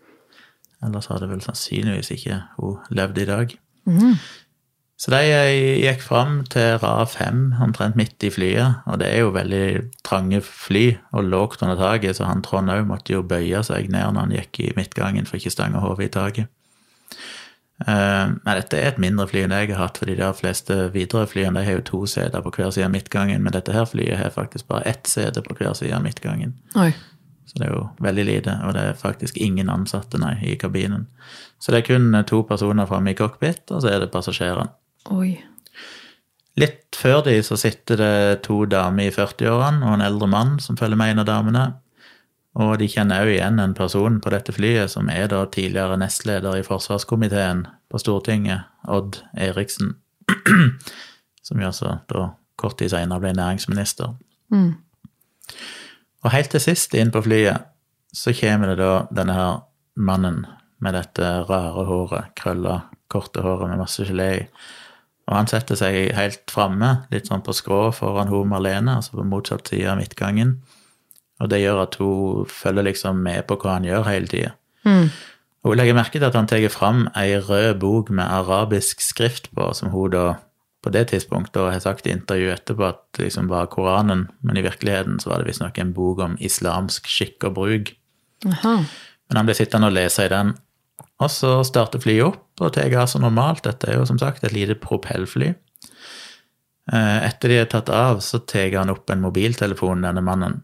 Ellers 0.85 1.09
hadde 1.11 1.29
vel 1.29 1.43
sannsynligvis 1.43 2.11
ikke 2.17 2.41
hun 2.57 2.81
levd 2.93 3.21
i 3.21 3.29
dag. 3.29 3.53
Så 4.95 5.11
de 5.11 5.19
eh, 5.27 5.83
gikk 5.83 6.03
fram 6.05 6.37
til 6.47 6.77
Ra 6.79 7.03
5 7.09 7.57
omtrent 7.65 7.97
midt 7.99 8.23
i 8.23 8.31
flyet. 8.31 8.81
Og 8.87 8.99
det 9.01 9.09
er 9.11 9.25
jo 9.25 9.33
veldig 9.35 9.65
trange 10.07 10.39
fly 10.45 10.85
og 11.11 11.27
lågt 11.27 11.65
under 11.65 11.75
taket, 11.79 12.15
så 12.15 12.29
han 12.29 12.43
Trond 12.45 12.71
òg 12.71 12.85
måtte 12.87 13.13
jo 13.13 13.25
bøye 13.27 13.63
seg 13.67 13.91
ned 13.91 14.15
når 14.15 14.21
han 14.21 14.35
gikk 14.37 14.61
i 14.63 14.73
midtgangen 14.77 15.27
for 15.27 15.37
ikke 15.37 15.51
å 15.51 15.57
stange 15.57 15.83
hodet 15.83 16.07
i 16.07 16.13
taket. 16.15 16.54
Eh, 17.83 18.27
Nei, 18.31 18.53
dette 18.55 18.77
er 18.79 18.93
et 18.93 19.01
mindre 19.03 19.25
fly 19.27 19.41
enn 19.43 19.55
jeg 19.55 19.73
har 19.73 19.81
hatt, 19.81 19.97
for 19.99 20.07
de 20.07 20.29
fleste 20.37 20.77
Widerøe-flyene 20.93 21.65
har 21.65 21.79
jo 21.79 21.87
to 21.89 22.05
seter 22.07 22.43
på 22.45 22.53
hver 22.55 22.71
side 22.71 22.87
av 22.87 22.93
midtgangen, 22.93 23.43
men 23.43 23.55
dette 23.55 23.75
her 23.75 23.87
flyet 23.89 24.21
har 24.21 24.31
faktisk 24.35 24.69
bare 24.71 24.87
ett 24.93 25.09
sete 25.11 25.43
på 25.43 25.57
hver 25.57 25.75
side 25.75 25.95
av 25.95 26.05
midtgangen. 26.05 26.55
Oi. 26.79 26.93
Så 27.45 27.59
det 27.59 27.67
er 27.67 27.75
jo 27.75 27.83
veldig 28.01 28.25
lite, 28.25 28.55
og 28.65 28.73
det 28.77 28.85
er 28.85 28.97
faktisk 28.99 29.37
ingen 29.37 29.69
ansatte 29.69 30.17
nei, 30.21 30.37
i 30.47 30.55
kabinen. 30.59 31.05
Så 31.59 31.73
det 31.73 31.83
er 31.83 31.89
kun 31.91 32.15
to 32.27 32.41
personer 32.47 32.87
framme 32.89 33.11
i 33.11 33.17
cockpit, 33.17 33.67
og 33.71 33.83
så 33.83 33.91
er 33.91 34.01
det 34.01 34.13
passasjerene. 34.15 34.71
Oi. 35.13 35.35
Litt 36.55 36.95
før 36.95 37.21
de 37.25 37.35
så 37.43 37.57
sitter 37.59 37.99
det 37.99 38.43
to 38.47 38.63
damer 38.71 39.09
i 39.09 39.13
40-årene 39.13 39.83
og 39.83 39.97
en 39.97 40.05
eldre 40.05 40.29
mann 40.31 40.55
som 40.63 40.79
følger 40.79 40.99
med 40.99 41.11
en 41.11 41.23
av 41.25 41.27
damene. 41.27 41.65
Og 42.55 42.77
de 42.79 42.87
kjenner 42.87 43.25
òg 43.25 43.33
igjen 43.33 43.59
en 43.59 43.75
person 43.75 44.21
på 44.23 44.31
dette 44.31 44.53
flyet 44.55 44.93
som 44.93 45.09
er 45.11 45.27
da 45.31 45.41
tidligere 45.51 45.97
nestleder 45.99 46.55
i 46.55 46.63
forsvarskomiteen 46.63 47.65
på 47.91 47.99
Stortinget, 47.99 48.69
Odd 48.87 49.19
Eriksen. 49.35 49.97
Som 51.45 51.59
jo 51.61 51.67
altså 51.69 51.99
da 52.09 52.29
kort 52.57 52.79
tid 52.79 52.89
seinere 52.89 53.21
ble 53.21 53.33
næringsminister. 53.37 54.15
Og 56.25 56.31
helt 56.33 56.49
til 56.49 56.63
sist 56.63 56.95
inn 56.97 57.11
på 57.13 57.21
flyet 57.21 57.67
så 58.15 58.33
kommer 58.33 58.71
det 58.71 58.79
da 58.79 58.93
denne 59.13 59.35
her 59.35 59.59
mannen 59.95 60.45
med 60.81 60.95
dette 60.95 61.27
rare 61.49 61.85
håret, 61.85 62.31
krølla, 62.39 62.79
korte 63.11 63.43
håret 63.45 63.69
med 63.69 63.83
masse 63.83 64.07
gelé 64.07 64.29
i. 64.39 64.41
Og 65.25 65.35
han 65.37 65.49
setter 65.49 65.77
seg 65.77 66.13
helt 66.15 66.51
framme, 66.53 67.07
litt 67.11 67.29
sånn 67.29 67.43
på 67.45 67.53
skrå 67.55 67.89
foran 67.95 68.29
hun 68.29 68.49
Marlene, 68.51 68.99
altså 68.99 69.17
på 69.17 69.25
motsatt 69.27 69.69
side 69.71 69.89
av 69.91 69.99
midtgangen. 69.99 70.59
Og 71.43 71.49
det 71.51 71.61
gjør 71.61 71.81
at 71.83 71.95
hun 71.99 72.45
følger 72.47 72.87
liksom 72.87 73.21
med 73.25 73.43
på 73.49 73.57
hva 73.59 73.77
han 73.77 73.87
gjør 73.87 74.07
hele 74.07 74.27
tida. 74.31 74.51
Og 75.65 75.71
hun 75.73 75.79
legger 75.79 75.97
merke 75.97 76.19
til 76.19 76.27
at 76.27 76.35
han 76.37 76.47
tar 76.47 76.63
fram 76.69 77.07
ei 77.17 77.35
rød 77.41 77.79
bok 77.81 78.09
med 78.13 78.23
arabisk 78.23 79.01
skrift 79.01 79.49
på, 79.55 79.71
som 79.73 79.89
hun 79.89 80.11
da 80.13 80.25
på 80.85 80.91
det 80.93 81.07
tidspunktet 81.09 81.57
og 81.57 81.71
har 81.73 81.81
sagt 81.81 82.05
i 82.05 82.13
intervju 82.13 82.51
etterpå 82.53 82.85
at 82.85 82.99
det 83.17 83.25
liksom 83.25 83.47
var 83.49 83.65
Koranen, 83.73 84.27
men 84.45 84.57
i 84.57 84.61
virkeligheten 84.61 85.17
så 85.19 85.31
var 85.31 85.41
det 85.41 85.49
visstnok 85.49 85.79
en 85.81 85.95
bok 85.97 86.21
om 86.21 86.35
islamsk 86.37 87.09
skikk 87.09 87.47
og 87.49 87.55
bruk. 87.57 87.95
Aha. 88.45 88.75
Men 89.25 89.39
han 89.39 89.49
ble 89.49 89.55
sittende 89.57 89.89
og 89.89 89.95
lese 89.97 90.27
i 90.27 90.29
den. 90.29 90.53
Og 91.23 91.31
så 91.33 91.57
starter 91.65 92.03
flyet 92.03 92.27
opp 92.27 92.61
og 92.61 92.75
tar 92.75 92.93
av 93.01 93.09
som 93.09 93.25
normalt. 93.25 93.63
Dette 93.65 93.89
er 93.89 93.97
jo 93.97 94.05
som 94.05 94.19
sagt 94.21 94.45
et 94.45 94.53
lite 94.53 94.77
propellfly. 94.77 95.55
Eh, 96.93 97.17
Etter 97.25 97.49
de 97.49 97.59
er 97.63 97.69
tatt 97.71 97.89
av, 97.89 98.21
så 98.21 98.43
tar 98.45 98.75
han 98.77 98.93
opp 98.93 99.09
en 99.09 99.23
mobiltelefon, 99.25 100.05
denne 100.05 100.21
mannen. 100.21 100.61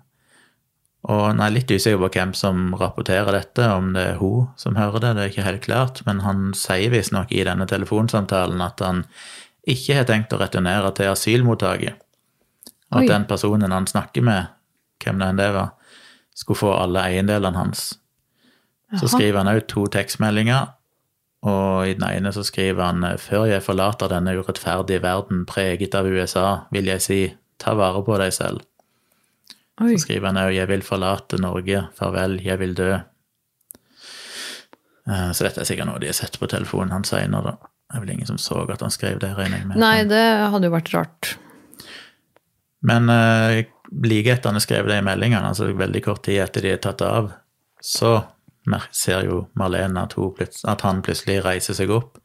Og 1.10 1.22
han 1.26 1.40
er 1.42 1.54
litt 1.54 1.72
usikker 1.72 1.98
på 2.04 2.12
hvem 2.14 2.34
som 2.38 2.76
rapporterer 2.78 3.34
dette, 3.34 3.66
om 3.74 3.90
det 3.96 4.04
er 4.12 4.20
hun 4.20 4.52
som 4.60 4.78
hører 4.78 5.02
det, 5.02 5.14
det 5.18 5.24
er 5.24 5.32
ikke 5.32 5.48
helt 5.48 5.64
klart, 5.66 6.02
men 6.06 6.22
han 6.22 6.52
sier 6.58 6.94
visstnok 6.94 7.32
i 7.34 7.46
denne 7.48 7.66
telefonsamtalen 7.70 8.62
at 8.62 8.84
han 8.86 9.06
ikke 9.70 9.98
har 9.98 10.06
tenkt 10.10 10.34
å 10.34 10.40
returnere 10.42 10.92
til 10.98 11.10
asylmottaket. 11.10 11.98
Og 12.92 13.00
Oi. 13.00 13.06
at 13.06 13.14
den 13.14 13.26
personen 13.30 13.74
han 13.74 13.90
snakker 13.90 14.26
med, 14.26 14.54
hvem 15.02 15.22
det 15.22 15.32
enn 15.32 15.42
det 15.42 15.50
var, 15.56 15.74
skulle 16.38 16.62
få 16.62 16.76
alle 16.78 17.08
eiendelene 17.10 17.58
hans. 17.58 17.84
Så 18.94 19.08
Jaha. 19.08 19.12
skriver 19.16 19.42
han 19.42 19.52
òg 19.56 19.66
to 19.72 19.88
tekstmeldinger, 19.90 20.74
og 21.50 21.90
i 21.90 21.96
den 21.98 22.06
ene 22.06 22.34
så 22.36 22.44
skriver 22.46 22.84
han 22.92 23.06
før 23.18 23.48
jeg 23.50 23.66
forlater 23.66 24.12
denne 24.12 24.36
urettferdige 24.38 25.02
verden 25.02 25.48
preget 25.50 25.96
av 25.98 26.06
USA, 26.06 26.68
vil 26.70 26.92
jeg 26.92 27.02
si 27.02 27.22
ta 27.62 27.74
vare 27.78 28.04
på 28.06 28.18
deg 28.22 28.34
selv. 28.36 28.62
Oi. 29.82 29.96
Så 29.96 30.06
skriver 30.06 30.30
han 30.30 30.38
òg 30.38 30.54
'Jeg 30.54 30.68
vil 30.70 30.82
forlate 30.86 31.42
Norge. 31.42 31.88
Farvel, 31.98 32.40
jeg 32.44 32.60
vil 32.60 32.74
dø'. 32.76 33.02
Eh, 35.08 35.32
Så 35.32 35.44
dette 35.44 35.62
er 35.62 35.66
sikkert 35.66 35.88
noe 35.88 36.00
de 36.00 36.08
har 36.08 36.14
sett 36.14 36.40
på 36.40 36.48
telefonen 36.48 36.92
hans 36.92 37.10
seinere, 37.10 37.44
da. 37.44 37.52
Det 37.92 37.98
er 37.98 38.00
vel 38.06 38.10
ingen 38.14 38.28
som 38.28 38.38
så 38.38 38.70
at 38.72 38.82
han 38.82 38.92
skrev 38.92 39.20
det, 39.20 39.36
regner 39.36 39.58
jeg 39.58 39.68
med. 39.68 39.78
Nei, 39.78 40.04
det 40.08 40.50
hadde 40.52 40.70
jo 40.70 40.72
vært 40.72 40.94
rart. 40.94 41.36
Men 42.82 43.10
uh, 43.10 43.64
like 44.04 44.32
etter 44.32 44.50
han 44.50 44.56
har 44.56 44.64
skrevet 44.64 44.88
det 44.88 45.00
i 45.02 45.06
meldingene, 45.06 45.44
altså 45.50 45.68
veldig 45.76 46.04
kort 46.06 46.24
tid 46.24 46.40
etter 46.42 46.62
de 46.62 46.72
er 46.72 46.78
tatt 46.78 47.02
av, 47.02 47.34
så 47.82 48.24
ser 48.92 49.26
jo 49.26 49.48
Marlene 49.58 50.06
at, 50.06 50.16
at 50.70 50.82
han 50.86 51.02
plutselig 51.02 51.44
reiser 51.44 51.74
seg 51.74 51.92
opp, 51.92 52.18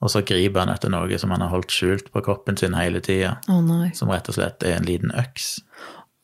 og 0.00 0.10
så 0.10 0.22
griper 0.22 0.62
han 0.62 0.72
etter 0.72 0.88
noe 0.88 1.18
som 1.18 1.30
han 1.34 1.42
har 1.42 1.50
holdt 1.50 1.74
skjult 1.74 2.12
på 2.14 2.22
kroppen 2.24 2.56
sin 2.56 2.74
hele 2.78 3.00
tida, 3.04 3.36
oh, 3.50 3.90
som 3.92 4.08
rett 4.10 4.30
og 4.30 4.38
slett 4.38 4.62
er 4.62 4.78
en 4.78 4.86
liten 4.86 5.12
øks. 5.18 5.58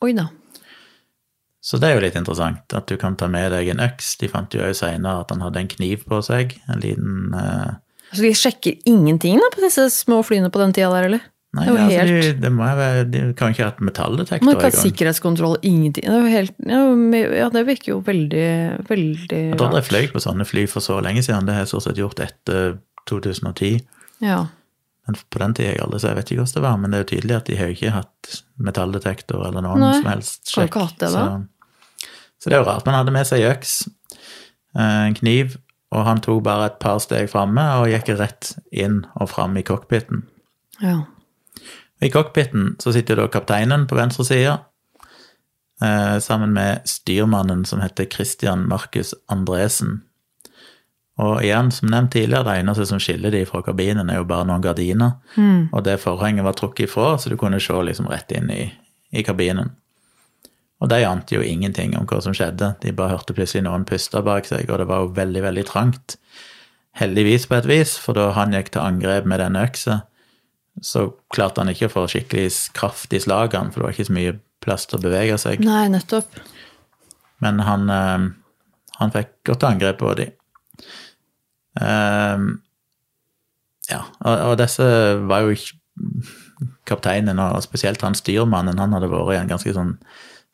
Oi 0.01 0.13
da. 0.15 0.29
Så 1.65 1.79
det 1.81 1.89
er 1.89 1.95
jo 1.97 2.03
litt 2.03 2.17
interessant, 2.19 2.61
at 2.77 2.85
du 2.91 2.93
kan 3.01 3.15
ta 3.17 3.25
med 3.31 3.49
deg 3.55 3.71
en 3.73 3.81
øks. 3.87 4.11
De 4.21 4.29
fant 4.29 4.53
jo 4.53 4.61
òg 4.61 4.75
seinere 4.77 5.23
at 5.23 5.31
han 5.33 5.41
hadde 5.41 5.63
en 5.63 5.71
kniv 5.71 6.03
på 6.05 6.19
seg, 6.25 6.53
en 6.69 6.83
liten 6.83 7.33
uh... 7.33 7.79
Så 8.13 8.21
de 8.21 8.29
sjekker 8.37 8.75
ingenting 8.85 9.39
da 9.41 9.47
på 9.51 9.63
disse 9.63 9.87
små 9.89 10.19
flyene 10.23 10.51
på 10.53 10.61
den 10.61 10.75
tida 10.77 10.91
der, 10.93 11.07
eller? 11.09 11.23
Nei, 11.55 11.63
Det 11.65 11.73
er 11.73 11.79
altså, 11.79 11.99
helt- 12.03 12.25
de, 12.25 12.41
det 12.43 12.51
må 12.51 12.67
være, 12.67 13.03
de 13.09 13.21
kan 13.39 13.53
ikke 13.53 13.63
ha 13.63 13.69
hatt 13.71 13.81
metalldetektor 13.81 14.51
engang. 14.51 14.75
sikkerhetskontroll, 14.75 15.55
ingenting. 15.63 16.05
Det 16.05 16.33
helt 16.33 16.53
Ja, 16.67 17.47
det 17.49 17.63
virker 17.69 17.93
jo 17.93 17.99
veldig, 18.03 18.47
veldig 18.89 19.39
Jeg 19.39 19.57
tror 19.57 19.77
jeg 19.79 19.87
fløy 19.87 20.11
på 20.11 20.21
sånne 20.21 20.45
fly 20.45 20.67
for 20.67 20.83
så 20.83 20.99
lenge 21.01 21.23
siden. 21.23 21.47
Det 21.47 21.55
har 21.55 21.63
jeg 21.63 21.71
stort 21.71 21.87
sett 21.87 22.01
gjort 22.01 22.19
etter 22.19 22.77
2010. 23.09 23.79
Ja. 24.25 24.43
Men 25.07 25.17
på 25.29 25.39
den 25.39 25.53
tida 25.55 25.71
jeg 25.71 25.81
aldri, 25.85 25.99
så 26.01 26.11
jeg 26.11 26.19
vet 26.19 26.31
ikke 26.33 26.43
hvordan 26.43 26.57
det 26.57 26.65
var. 26.65 26.77
Men 26.81 26.91
det 26.91 26.97
er 26.97 27.03
jo 27.03 27.09
tydelig 27.13 27.35
at 27.37 27.49
de 27.49 27.57
har 27.59 27.73
ikke 27.73 27.95
hatt 27.95 28.37
metalldetektor 28.67 29.47
eller 29.47 29.65
noen 29.65 29.83
Nei, 29.85 29.93
som 29.99 30.09
helst 30.11 30.49
sjekk. 30.49 30.55
kan 30.57 30.71
ikke 30.71 30.85
hatt 30.89 30.99
det, 30.99 31.11
da. 31.13 31.25
Så, 31.25 31.54
så 32.45 32.51
det 32.51 32.59
er 32.59 32.61
jo 32.61 32.67
rart. 32.67 32.85
Man 32.85 32.93
hadde 32.93 33.11
med 33.15 33.25
seg 33.25 33.41
øks, 33.49 33.87
eh, 34.77 35.07
en 35.07 35.15
kniv, 35.17 35.55
og 35.89 36.05
han 36.05 36.21
tok 36.21 36.43
bare 36.45 36.67
et 36.69 36.77
par 36.77 36.99
steg 37.01 37.31
framme 37.31 37.63
og 37.79 37.89
gikk 37.89 38.11
rett 38.19 38.51
inn 38.69 38.99
og 39.15 39.31
fram 39.33 39.57
i 39.57 39.65
cockpiten. 39.65 40.27
ja. 40.83 41.01
I 42.03 42.11
cockpiten 42.11 42.75
så 42.79 42.91
sitter 42.93 43.15
da 43.15 43.25
kapteinen 43.31 43.87
på 43.87 43.95
venstre 43.95 44.25
side, 44.27 44.57
eh, 45.81 46.19
sammen 46.19 46.53
med 46.53 46.85
styrmannen 46.85 47.65
som 47.65 47.81
heter 47.81 48.05
Christian 48.05 48.67
Markus 48.69 49.15
Andresen. 49.27 50.03
Og 51.17 51.41
igjen, 51.41 51.71
som 51.71 51.89
nevnt 51.89 52.11
tidligere, 52.11 52.43
det 52.43 52.59
eneste 52.59 52.85
som 52.85 52.99
skiller 52.99 53.31
de 53.31 53.45
fra 53.47 53.63
kabinen, 53.63 54.09
er 54.09 54.19
jo 54.19 54.27
bare 54.27 54.45
noen 54.45 54.61
gardiner. 54.61 55.15
Og 55.71 55.83
det 55.83 55.97
forhenget 56.03 56.43
var 56.43 56.53
trukket 56.53 56.89
ifra, 56.89 57.17
så 57.17 57.29
du 57.31 57.37
kunne 57.37 57.59
se 57.59 57.73
liksom 57.73 58.11
rett 58.11 58.31
inn 58.35 58.51
i, 58.51 58.73
i 59.15 59.23
kabinen. 59.23 59.71
Og 60.83 60.89
de 60.91 60.99
ante 61.07 61.37
jo 61.37 61.43
ingenting 61.45 61.95
om 61.97 62.07
hva 62.09 62.19
som 62.23 62.35
skjedde. 62.35 62.73
De 62.83 62.91
bare 62.95 63.13
hørte 63.15 63.35
plutselig 63.35 63.63
noen 63.65 63.85
puste 63.87 64.21
bak 64.25 64.47
seg, 64.49 64.67
og 64.69 64.81
det 64.81 64.89
var 64.89 65.03
jo 65.03 65.13
veldig, 65.15 65.43
veldig 65.45 65.63
trangt. 65.69 66.17
Heldigvis 66.99 67.47
på 67.51 67.57
et 67.59 67.69
vis, 67.69 67.95
for 67.99 68.17
da 68.17 68.29
han 68.35 68.55
gikk 68.55 68.73
til 68.73 68.83
angrep 68.83 69.27
med 69.27 69.41
den 69.43 69.55
øksa, 69.59 70.01
så 70.83 71.07
klarte 71.31 71.63
han 71.63 71.71
ikke 71.71 71.87
å 71.87 71.93
få 71.93 72.03
skikkelig 72.11 72.49
kraft 72.75 73.15
i 73.15 73.21
slagene, 73.23 73.71
for 73.71 73.81
det 73.81 73.87
var 73.87 73.95
ikke 73.95 74.09
så 74.09 74.17
mye 74.17 74.35
plass 74.65 74.87
til 74.89 74.99
å 74.99 75.05
bevege 75.05 75.39
seg. 75.39 75.63
Nei, 75.63 75.85
nettopp. 75.93 76.39
Men 77.43 77.63
han, 77.63 77.89
eh, 77.91 78.27
han 78.99 79.15
fikk 79.15 79.31
godt 79.51 79.67
angrep 79.67 80.01
på 80.03 80.13
dem. 80.19 80.35
ja, 83.85 83.97
og, 84.23 84.35
og 84.49 84.53
disse 84.61 84.85
var 85.27 85.43
jo 85.43 85.55
ikke 85.55 85.75
Kapteinen, 86.87 87.39
og 87.39 87.63
spesielt 87.63 88.01
han 88.05 88.15
styrmannen, 88.15 88.79
han 88.79 88.93
hadde 88.95 89.09
vært 89.11 89.33
i 89.33 89.39
en 89.41 89.49
ganske 89.49 89.73
sånn 89.75 89.95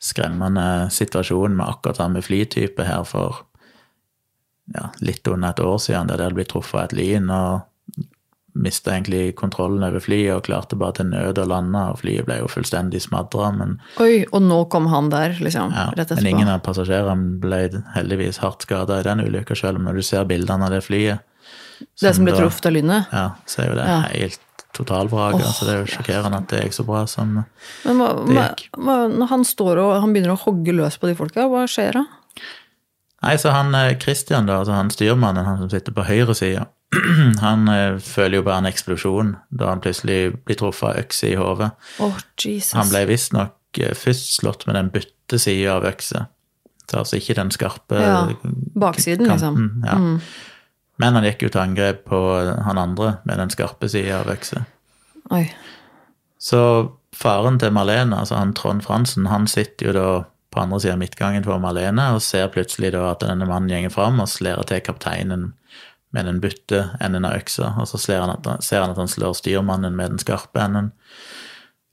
skremmende 0.02 0.88
situasjon 0.90 1.54
med 1.56 1.68
akkurat 1.68 2.00
samme 2.00 2.22
flytype 2.24 2.86
her 2.88 3.04
for 3.06 3.44
ja, 4.74 4.88
litt 5.02 5.26
under 5.30 5.52
et 5.54 5.60
år 5.62 5.78
siden, 5.82 6.08
der 6.10 6.18
det 6.18 6.26
hadde 6.28 6.38
blitt 6.38 6.50
truffet 6.54 6.78
av 6.80 6.84
et 6.88 6.96
lyn 6.98 7.30
og 7.34 7.60
mista 8.52 8.92
egentlig 8.92 9.30
kontrollen 9.38 9.84
over 9.86 10.02
flyet 10.04 10.34
og 10.34 10.42
klarte 10.44 10.76
bare 10.76 10.98
til 10.98 11.08
nød 11.08 11.38
å 11.40 11.46
lande, 11.48 11.82
og 11.88 12.02
flyet 12.02 12.26
ble 12.28 12.36
jo 12.42 12.50
fullstendig 12.52 13.00
smadra, 13.00 13.48
men 13.56 13.78
Oi, 14.02 14.26
og 14.28 14.42
nå 14.44 14.58
kom 14.72 14.90
han 14.92 15.08
der, 15.12 15.38
liksom. 15.40 15.72
ja, 15.72 15.86
rett 15.96 16.12
men 16.18 16.28
ingen 16.34 16.50
av 16.52 16.60
passasjerene 16.66 17.38
ble 17.40 17.62
heldigvis 17.94 18.42
hardt 18.44 18.66
skada 18.66 19.00
i 19.00 19.06
den 19.06 19.24
ulykka, 19.24 19.56
selv 19.56 19.80
om 19.80 19.88
når 19.88 20.02
du 20.02 20.06
ser 20.10 20.28
bildene 20.28 20.68
av 20.68 20.74
det 20.76 20.82
flyet 20.84 21.24
det 22.00 22.12
som 22.14 22.26
ble 22.26 22.34
truffet 22.36 22.68
av 22.68 22.74
lynet? 22.76 23.08
Ja, 23.10 23.24
så 23.48 23.62
er 23.64 23.70
jo 23.72 23.78
det 23.80 23.86
Ja. 23.88 24.00
helt 24.12 24.40
totalvrak. 24.76 25.38
så 25.42 25.66
det 25.68 25.74
er 25.74 25.80
jo 25.82 25.92
sjokkerende 25.92 26.40
at 26.42 26.48
det 26.52 26.64
gikk 26.64 26.76
så 26.80 26.84
bra 26.88 27.04
som 27.10 27.34
Men 27.84 28.00
hva, 28.00 28.10
Det 28.26 28.36
gikk. 28.36 28.66
hva, 28.78 28.98
når 29.12 29.30
han 29.32 29.44
står 29.44 29.80
og 29.82 29.94
han 30.00 30.12
begynner 30.14 30.34
å 30.36 30.42
hogge 30.44 30.74
løs 30.76 30.98
på 30.98 31.10
de 31.10 31.16
folka, 31.18 31.48
hva 31.48 31.64
skjer 31.70 32.00
da? 32.00 32.04
Nei, 33.22 33.36
så 33.38 33.52
han 33.54 33.70
Kristian 33.70 34.00
Christian, 34.02 34.46
da, 34.46 34.58
altså 34.62 34.74
han 34.74 34.90
styrmannen, 34.90 35.46
han 35.46 35.60
som 35.60 35.70
sitter 35.70 35.94
på 35.94 36.06
høyre 36.08 36.34
side, 36.34 36.66
han 37.46 37.68
eh, 37.68 37.98
føler 38.02 38.40
jo 38.40 38.44
bare 38.46 38.62
en 38.64 38.68
eksplosjon 38.72 39.36
da 39.54 39.70
han 39.72 39.80
plutselig 39.84 40.34
blir 40.44 40.58
truffet 40.60 40.88
av 40.90 41.00
økse 41.04 41.30
i 41.30 41.36
hodet. 41.40 41.70
Oh, 42.02 42.18
Jesus. 42.36 42.74
Han 42.76 42.90
ble 42.90 43.06
visstnok 43.08 43.80
eh, 43.80 43.94
først 43.96 44.34
slått 44.40 44.66
med 44.68 44.76
den 44.76 44.90
bytte 44.92 45.40
sida 45.40 45.78
av 45.78 45.86
økse. 45.88 46.26
Så 46.90 46.98
altså 46.98 47.16
ikke 47.16 47.38
den 47.38 47.52
skarpe 47.54 48.00
Ja, 48.02 48.16
baksiden, 48.76 49.30
liksom. 49.30 49.60
Ja. 49.86 49.94
Ja. 49.96 50.18
Men 51.00 51.16
han 51.16 51.24
gikk 51.26 51.46
jo 51.46 51.52
til 51.52 51.62
angrep 51.62 52.04
på 52.10 52.18
han 52.66 52.80
andre 52.80 53.16
med 53.28 53.40
den 53.40 53.52
skarpe 53.52 53.88
sida 53.90 54.20
av 54.20 54.32
økse. 54.32 54.64
Oi. 55.32 55.46
Så 56.42 56.60
faren 57.16 57.58
til 57.62 57.72
Marlene, 57.74 58.18
altså 58.18 58.36
han 58.40 58.52
Trond 58.56 58.84
Fransen, 58.84 59.28
han 59.30 59.46
sitter 59.50 59.88
jo 59.88 59.96
da 59.96 60.06
på 60.52 60.60
andre 60.60 60.80
siden 60.82 60.98
av 60.98 61.02
midtgangen 61.04 61.46
for 61.46 61.62
Marlene 61.62 62.10
og 62.12 62.22
ser 62.24 62.50
plutselig 62.52 62.92
da 62.92 63.06
at 63.12 63.24
denne 63.24 63.48
mannen 63.48 63.70
gjenger 63.72 63.92
fram 63.94 64.20
og 64.20 64.28
slår 64.28 64.66
til 64.68 64.82
kapteinen 64.84 65.52
med 66.12 66.28
den 66.28 66.42
butte 66.42 66.82
enden 67.00 67.24
av 67.24 67.38
øksa, 67.38 67.70
og 67.80 67.88
så 67.88 68.00
ser 68.00 68.20
han 68.20 68.34
at 68.34 68.44
han, 68.44 68.60
ser 68.60 68.82
han, 68.82 68.92
at 68.92 69.00
han 69.00 69.08
slår 69.08 69.32
styrmannen 69.38 69.96
med 69.96 70.12
den 70.12 70.20
skarpe 70.20 70.60
enden. 70.60 70.90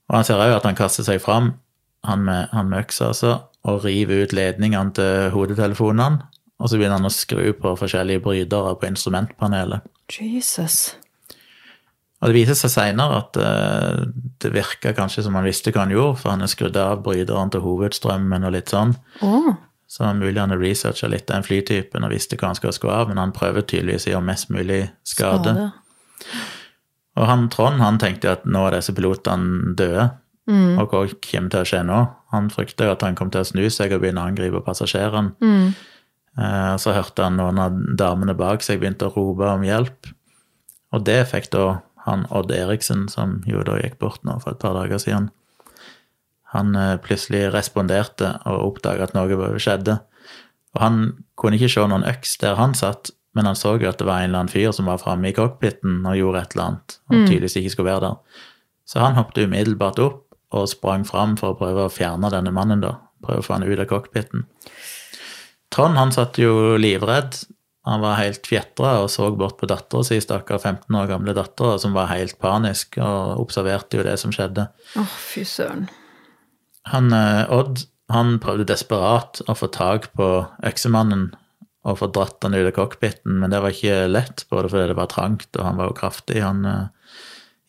Og 0.09 0.17
han 0.17 0.27
ser 0.27 0.41
òg 0.43 0.57
at 0.57 0.67
han 0.67 0.75
kaster 0.75 1.07
seg 1.07 1.21
fram, 1.23 1.53
han 2.03 2.25
med, 2.27 2.49
han 2.51 2.67
med 2.71 2.83
øksa 2.83 3.13
altså, 3.13 3.37
og 3.67 3.85
river 3.85 4.25
ut 4.25 4.35
ledningene 4.35 4.91
til 4.97 5.31
hodetelefonene, 5.31 6.25
og 6.59 6.67
så 6.67 6.79
begynner 6.79 6.99
han 6.99 7.07
å 7.07 7.13
skru 7.13 7.53
på 7.55 7.75
forskjellige 7.79 8.23
brytere 8.23 8.73
på 8.75 8.89
instrumentpanelet. 8.89 9.85
Jesus. 10.11 10.97
Og 12.19 12.29
det 12.29 12.35
viser 12.35 12.57
seg 12.59 12.73
seinere 12.73 13.21
at 13.21 13.39
uh, 13.39 14.03
det 14.43 14.51
virka 14.51 14.91
kanskje 14.97 15.23
som 15.23 15.37
han 15.39 15.47
visste 15.47 15.71
hva 15.71 15.85
han 15.85 15.95
gjorde, 15.95 16.19
for 16.19 16.33
han 16.33 16.43
har 16.43 16.51
skrudd 16.51 16.77
av 16.79 17.03
bryteren 17.05 17.53
til 17.53 17.63
hovedstrømmen 17.63 18.47
og 18.47 18.55
litt 18.57 18.73
sånn. 18.73 18.91
Oh. 19.23 19.53
Så 19.89 20.03
det 20.03 20.09
er 20.09 20.19
mulig 20.19 20.41
han 20.41 20.53
har 20.53 20.61
researcha 20.61 21.07
litt 21.09 21.29
den 21.31 21.45
flytypen 21.47 22.05
og 22.05 22.11
visste 22.13 22.37
hva 22.37 22.51
han 22.51 22.59
skal 22.59 22.75
skru 22.75 22.91
av, 22.91 23.07
men 23.09 23.21
han 23.21 23.33
prøver 23.33 23.63
tydeligvis 23.63 24.09
å 24.09 24.17
gjøre 24.17 24.27
mest 24.27 24.51
mulig 24.53 24.83
skade. 25.07 25.55
skade. 25.55 25.69
Og 27.19 27.27
han 27.27 27.47
Trond 27.51 27.81
han 27.81 27.97
tenkte 27.99 28.35
at 28.35 28.45
nå 28.47 28.67
er 28.67 28.77
disse 28.77 28.93
pilotene 28.95 29.73
døde, 29.79 30.11
og 30.49 30.89
hva 30.89 31.03
kommer 31.21 31.51
til 31.53 31.61
å 31.61 31.67
skje 31.67 31.83
nå? 31.85 31.99
Han 32.33 32.49
frykta 32.53 32.87
at 32.93 33.03
han 33.05 33.17
kom 33.17 33.29
til 33.33 33.43
å 33.43 33.47
snu 33.47 33.67
seg 33.73 33.93
og 33.93 34.01
begynne 34.01 34.23
å 34.23 34.29
angripe 34.31 34.61
passasjerene. 34.65 35.35
Eh, 35.45 35.88
Så 36.79 36.93
hørte 36.95 37.25
han 37.25 37.35
noen 37.35 37.57
av 37.59 37.75
damene 37.99 38.31
bak 38.37 38.61
seg 38.63 38.79
begynte 38.79 39.09
å 39.09 39.11
rope 39.11 39.47
om 39.49 39.65
hjelp, 39.65 40.07
og 40.95 41.03
det 41.03 41.17
fikk 41.27 41.49
da 41.51 41.65
han 42.05 42.23
Odd 42.31 42.53
Eriksen, 42.55 43.07
som 43.11 43.41
jo 43.49 43.63
da 43.67 43.75
gikk 43.81 43.97
bort 43.99 44.23
nå 44.23 44.37
for 44.39 44.55
et 44.55 44.61
par 44.61 44.77
dager 44.77 45.01
siden, 45.01 45.27
han 46.53 46.73
eh, 46.75 46.97
plutselig 47.03 47.49
responderte 47.53 48.33
og 48.49 48.71
oppdaga 48.71 49.05
at 49.05 49.15
noe 49.17 49.59
skjedde. 49.61 49.99
Og 50.75 50.83
han 50.83 51.01
kunne 51.39 51.59
ikke 51.59 51.71
se 51.73 51.85
noen 51.89 52.07
øks 52.09 52.37
der 52.41 52.57
han 52.57 52.73
satt, 52.77 53.11
men 53.37 53.45
han 53.45 53.57
så 53.57 53.75
jo 53.77 53.89
at 53.89 53.99
det 54.01 54.07
var 54.09 54.23
en 54.23 54.31
eller 54.31 54.43
annen 54.43 54.53
fyr 54.53 54.71
som 54.73 54.89
var 54.89 55.01
framme 55.01 55.29
i 55.29 55.35
cockpiten 55.35 56.01
og 56.01 56.17
gjorde 56.17 56.41
et 56.41 56.55
eller 56.55 56.65
annet, 56.65 56.97
og 57.09 57.19
tydeligvis 57.27 57.59
ikke 57.61 57.73
skulle 57.75 57.91
være 57.91 58.07
der. 58.07 58.41
Så 58.89 59.03
han 59.03 59.17
hoppet 59.19 59.45
umiddelbart 59.45 60.01
opp 60.01 60.23
og 60.57 60.69
sprang 60.71 61.05
fram 61.05 61.35
for 61.37 61.53
å 61.53 61.59
prøve 61.59 61.85
å 61.85 61.93
fjerne 61.93 62.31
denne 62.33 62.53
mannen, 62.53 62.81
da. 62.81 62.95
Prøve 63.21 63.43
å 63.43 63.45
få 63.45 63.57
han 63.57 63.67
ut 63.67 63.81
av 63.83 63.85
cockpiten. 63.89 64.47
Trond 65.73 65.99
han 65.99 66.13
satt 66.13 66.39
jo 66.41 66.77
livredd. 66.81 67.37
Han 67.87 68.01
var 68.03 68.19
helt 68.19 68.45
fjetra 68.45 68.99
og 69.03 69.09
så 69.13 69.29
bort 69.33 69.57
på 69.61 69.69
dattera 69.69 70.05
si, 70.05 70.19
stakkar 70.21 70.59
15 70.59 70.97
år 70.99 71.07
gamle 71.09 71.33
dattera, 71.37 71.77
som 71.81 71.95
var 71.95 72.11
helt 72.11 72.37
panisk 72.41 72.99
og 73.01 73.39
observerte 73.45 73.97
jo 73.97 74.05
det 74.05 74.17
som 74.21 74.33
skjedde. 74.35 74.67
Åh, 74.99 75.15
fy 75.29 75.45
søren. 75.47 75.87
Han, 76.89 77.13
eh, 77.13 77.45
Odd 77.53 77.85
han 78.09 78.39
prøvde 78.41 78.65
desperat 78.71 79.41
å 79.45 79.55
få 79.57 79.69
tak 79.73 80.09
på 80.17 80.29
øksemannen 80.65 81.29
og 81.87 81.99
få 82.01 82.09
dratt 82.11 82.43
han 82.43 82.57
ut 82.57 82.65
av 82.65 82.73
cockpiten, 82.75 83.37
men 83.39 83.53
det 83.53 83.61
var 83.63 83.73
ikke 83.73 84.09
lett, 84.09 84.43
både 84.51 84.71
fordi 84.71 84.89
det 84.91 84.97
var 84.97 85.11
trangt, 85.11 85.49
og 85.55 85.63
han 85.63 85.77
var 85.79 85.91
jo 85.91 85.97
kraftig, 86.01 86.41
han 86.43 86.65
eh, 86.67 87.13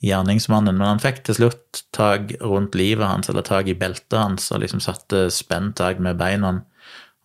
gjerningsmannen. 0.04 0.78
Men 0.80 0.94
han 0.94 1.02
fikk 1.02 1.22
til 1.26 1.36
slutt 1.36 1.84
tak 1.96 2.32
rundt 2.40 2.76
livet 2.78 3.06
hans, 3.06 3.30
eller 3.30 3.44
tak 3.46 3.68
i 3.70 3.76
beltet 3.78 4.18
hans, 4.18 4.48
og 4.50 4.64
liksom 4.64 4.82
satte 4.82 5.28
spenntak 5.34 6.00
med 6.02 6.18
beina 6.20 6.56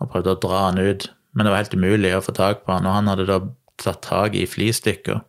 og 0.01 0.11
prøvde 0.11 0.33
å 0.35 0.41
dra 0.41 0.65
han 0.67 0.81
ut. 0.81 1.07
Men 1.35 1.47
det 1.47 1.51
var 1.53 1.63
helt 1.63 1.75
umulig 1.75 2.13
å 2.15 2.23
få 2.23 2.35
tak 2.35 2.63
på 2.65 2.75
han, 2.75 2.87
og 2.87 2.95
han 2.95 3.11
hadde 3.11 3.27
da 3.27 3.39
tatt 3.81 4.01
tak 4.05 4.35
i 4.39 4.45
flystykker, 4.47 5.19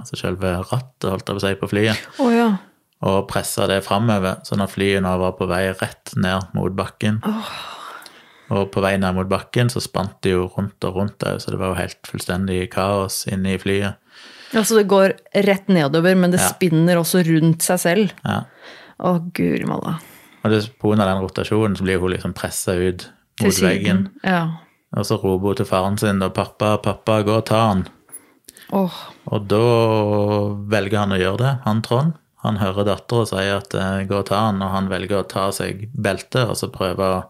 altså 0.00 0.16
selve 0.16 0.54
rattet, 0.62 1.10
holdt 1.10 1.28
jeg 1.28 1.36
på 1.36 1.40
å 1.40 1.44
si, 1.44 1.56
på 1.60 1.68
flyet 1.68 2.22
oh, 2.24 2.30
ja. 2.32 2.46
og 3.04 3.26
pressa 3.28 3.66
det 3.68 3.82
framover, 3.84 4.38
sånn 4.48 4.64
at 4.64 4.72
flyet 4.72 5.04
nå 5.04 5.12
var 5.20 5.34
på 5.36 5.48
vei 5.50 5.66
rett 5.74 6.14
ned 6.16 6.54
mot 6.56 6.72
bakken. 6.76 7.20
Og 8.56 8.68
på 8.72 8.80
vei 8.84 8.94
ned 9.02 9.16
mot 9.16 9.28
bakken 9.28 9.68
så 9.72 9.82
spant 9.82 10.20
det 10.24 10.32
jo 10.36 10.46
rundt 10.54 10.84
og 10.88 11.00
rundt 11.00 11.24
òg, 11.26 11.40
så 11.42 11.52
det 11.52 11.60
var 11.60 11.74
jo 11.74 11.80
helt 11.82 12.08
fullstendig 12.08 12.62
kaos 12.72 13.24
inne 13.28 13.56
i 13.56 13.60
flyet. 13.60 14.00
Altså 14.56 14.78
det 14.78 14.86
går 14.88 15.16
rett 15.44 15.68
nedover, 15.68 16.14
men 16.14 16.30
det 16.32 16.40
Ja. 16.40 16.48
spinner 16.48 16.96
også 16.96 17.24
rundt 17.26 17.66
seg 17.66 17.80
selv. 17.82 18.12
Ja. 18.24 18.44
Å, 19.02 19.18
guri 19.34 19.66
malla. 19.66 19.98
Og 20.44 20.50
det, 20.50 20.62
på 20.78 20.94
den 20.94 21.20
rotasjonen 21.20 21.76
så 21.76 21.82
blir 21.82 21.98
hun 21.98 22.14
liksom 22.14 22.32
pressa 22.32 22.72
ut 22.72 23.08
mot 23.42 23.52
siden. 23.54 23.68
veggen. 23.70 24.08
Ja. 24.24 24.44
Og 24.96 25.04
så 25.06 25.16
roper 25.20 25.46
hun 25.52 25.56
til 25.56 25.66
faren 25.66 25.98
sin 25.98 26.22
og 26.22 26.32
'pappa, 26.34 26.76
pappa, 26.82 27.22
gå 27.22 27.36
og 27.36 27.44
ta 27.46 27.60
han'. 27.72 27.86
Oh. 28.72 28.92
Og 29.26 29.46
da 29.48 29.58
velger 30.70 30.98
han 30.98 31.12
å 31.12 31.18
gjøre 31.20 31.38
det, 31.42 31.52
han 31.66 31.82
Trond. 31.82 32.14
Han 32.44 32.56
hører 32.60 32.84
dattera 32.86 33.26
si 33.26 33.36
at 33.50 33.74
eh, 33.74 34.06
'gå 34.06 34.18
og 34.20 34.26
ta 34.26 34.46
han', 34.46 34.62
og 34.62 34.70
han 34.70 34.88
velger 34.88 35.20
å 35.22 35.28
ta 35.28 35.50
seg 35.52 35.88
beltet 35.94 36.48
og 36.48 36.56
så 36.56 36.68
prøve 36.72 37.02
å, 37.02 37.22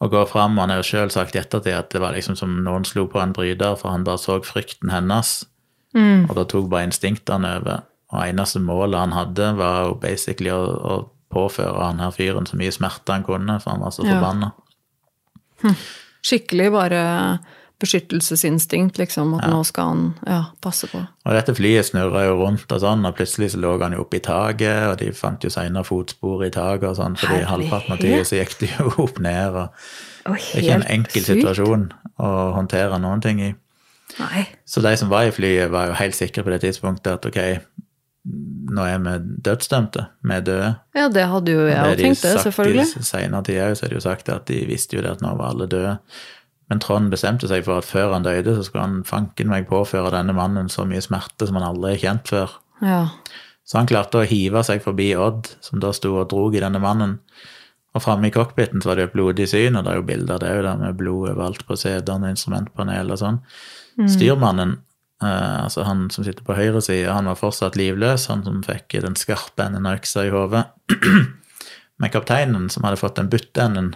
å 0.00 0.08
gå 0.08 0.24
fram. 0.28 0.58
Han 0.58 0.70
har 0.70 0.80
jo 0.82 0.88
sjøl 0.90 1.10
sagt 1.10 1.36
i 1.36 1.38
ettertid 1.38 1.74
at 1.76 1.90
det 1.90 2.00
var 2.00 2.12
liksom 2.16 2.36
som 2.36 2.64
noen 2.64 2.84
slo 2.84 3.06
på 3.06 3.20
en 3.22 3.32
bryter, 3.32 3.76
for 3.76 3.90
han 3.90 4.04
bare 4.04 4.18
så 4.18 4.40
frykten 4.42 4.90
hennes. 4.90 5.44
Og 5.94 6.34
da 6.34 6.44
tok 6.48 6.70
bare 6.72 6.88
instinktene 6.88 7.58
over. 7.60 7.82
Og 8.12 8.22
eneste 8.24 8.60
målet 8.60 8.98
han 8.98 9.12
hadde, 9.12 9.56
var 9.56 9.84
jo 9.86 9.94
basically 10.00 10.50
å, 10.50 10.62
å 10.64 11.10
påføre 11.32 11.84
han 11.84 12.00
her 12.00 12.10
fyren 12.10 12.46
så 12.46 12.56
mye 12.56 12.72
smerte 12.72 13.12
han 13.12 13.24
kunne, 13.24 13.60
for 13.60 13.70
han 13.70 13.80
var 13.80 13.90
så 13.92 14.04
Ja. 14.04 14.14
forbanna. 14.16 14.52
Skikkelig 16.22 16.70
bare 16.74 17.02
beskyttelsesinstinkt, 17.82 18.98
liksom. 19.00 19.34
At 19.38 19.48
nå 19.50 19.62
skal 19.66 19.88
han 19.90 20.02
ja, 20.26 20.42
passe 20.62 20.86
på. 20.90 21.00
Og 21.02 21.34
dette 21.34 21.54
flyet 21.58 21.88
snurra 21.88 22.24
jo 22.28 22.36
rundt 22.42 22.70
og 22.70 22.82
sånn, 22.82 23.02
og 23.08 23.16
plutselig 23.18 23.52
så 23.54 23.62
lå 23.62 23.74
han 23.82 23.96
jo 23.96 24.04
oppe 24.04 24.20
i 24.20 24.22
taket, 24.22 24.84
og 24.90 25.00
de 25.00 25.10
fant 25.16 25.42
jo 25.42 25.50
senere 25.52 25.86
fotspor 25.86 26.46
i 26.46 26.52
taket 26.54 26.92
og 26.92 26.98
sånn, 27.00 27.18
fordi 27.18 27.42
halvparten 27.48 27.96
av 27.96 28.02
tida 28.02 28.22
så 28.28 28.38
gikk 28.38 28.54
de 28.60 28.70
jo 28.76 28.92
opp 29.06 29.18
ned, 29.22 29.58
og 29.64 29.74
det 30.22 30.38
er 30.38 30.62
ikke 30.62 30.78
en 30.78 30.88
enkel 31.00 31.26
situasjon 31.26 31.88
å 32.22 32.30
håndtere 32.54 33.02
noen 33.02 33.24
ting 33.24 33.42
i. 33.42 33.52
Nei. 34.20 34.44
Så 34.68 34.82
de 34.84 34.92
som 35.00 35.10
var 35.10 35.26
i 35.26 35.34
flyet, 35.34 35.72
var 35.72 35.90
jo 35.90 35.98
helt 35.98 36.16
sikre 36.16 36.44
på 36.44 36.52
det 36.52 36.62
tidspunktet 36.66 37.16
at 37.16 37.26
ok, 37.26 37.40
nå 38.22 38.84
er 38.86 39.00
vi 39.02 39.14
dødsdømte, 39.48 40.04
er 40.30 40.44
døde. 40.46 40.68
Ja, 40.94 41.08
det 41.10 41.24
hadde 41.26 41.54
jo 41.56 41.64
jeg 41.66 41.78
òg 41.78 41.94
er 41.96 41.98
tenkt, 41.98 42.22
det, 42.22 42.36
selvfølgelig. 42.44 42.84
I 43.00 43.06
seinere 43.08 43.42
tider 43.48 43.74
så 43.74 43.86
er 43.86 43.92
det 43.92 43.98
jo 43.98 44.04
sagt 44.04 44.30
at 44.30 44.46
de 44.50 44.60
visste 44.68 44.96
jo 44.96 45.02
det 45.02 45.16
at 45.16 45.24
nå 45.24 45.32
var 45.40 45.50
alle 45.50 45.66
døde. 45.70 45.96
Men 46.70 46.80
Trond 46.80 47.10
bestemte 47.12 47.50
seg 47.50 47.66
for 47.66 47.82
at 47.82 47.88
før 47.88 48.14
han 48.14 48.24
døde, 48.24 48.54
så 48.56 48.62
skulle 48.64 48.86
han 48.86 49.00
fanken 49.04 49.50
meg 49.50 49.66
påføre 49.68 50.14
denne 50.14 50.36
mannen 50.36 50.70
så 50.72 50.86
mye 50.88 51.02
smerte 51.04 51.48
som 51.48 51.58
han 51.58 51.66
aldri 51.66 51.96
har 51.96 52.04
kjent 52.04 52.30
før. 52.30 52.54
Ja. 52.82 53.02
Så 53.66 53.80
han 53.80 53.90
klarte 53.90 54.22
å 54.22 54.28
hive 54.28 54.62
seg 54.66 54.84
forbi 54.84 55.10
Odd, 55.18 55.50
som 55.64 55.82
da 55.82 55.90
sto 55.96 56.14
og 56.20 56.30
drog 56.30 56.56
i 56.56 56.62
denne 56.62 56.80
mannen. 56.82 57.18
Og 57.92 58.00
framme 58.00 58.30
i 58.30 58.32
cockpiten 58.32 58.80
så 58.80 58.92
var 58.92 58.98
det 58.98 59.08
jo 59.08 59.12
blodig 59.18 59.50
syn, 59.50 59.76
og 59.76 59.84
det 59.84 59.92
er 59.92 59.98
jo 59.98 60.06
bilder 60.08 60.40
det 60.40 60.54
òg, 60.62 60.70
med 60.80 60.96
blod 60.96 61.34
overalt 61.34 61.66
på 61.68 61.76
setene, 61.76 62.30
instrumentpanel 62.32 63.12
og 63.12 63.20
sånn. 63.20 63.42
Styrmannen, 64.08 64.78
eh, 65.22 65.58
altså 65.64 65.86
han 65.88 66.08
som 66.12 66.26
sitter 66.26 66.44
på 66.46 66.56
høyre 66.58 66.82
side, 66.84 67.10
han 67.10 67.30
var 67.30 67.38
fortsatt 67.40 67.78
livløs, 67.78 68.28
han 68.30 68.44
som 68.46 68.60
fikk 68.66 68.98
den 69.04 69.18
skarpe 69.18 69.66
enden 69.66 69.88
av 69.88 70.00
øksa 70.00 70.26
i 70.26 70.32
hodet. 70.34 70.66
Men 72.02 72.12
kapteinen, 72.12 72.68
som 72.72 72.86
hadde 72.86 73.00
fått 73.00 73.20
den 73.20 73.30
buttenden, 73.32 73.92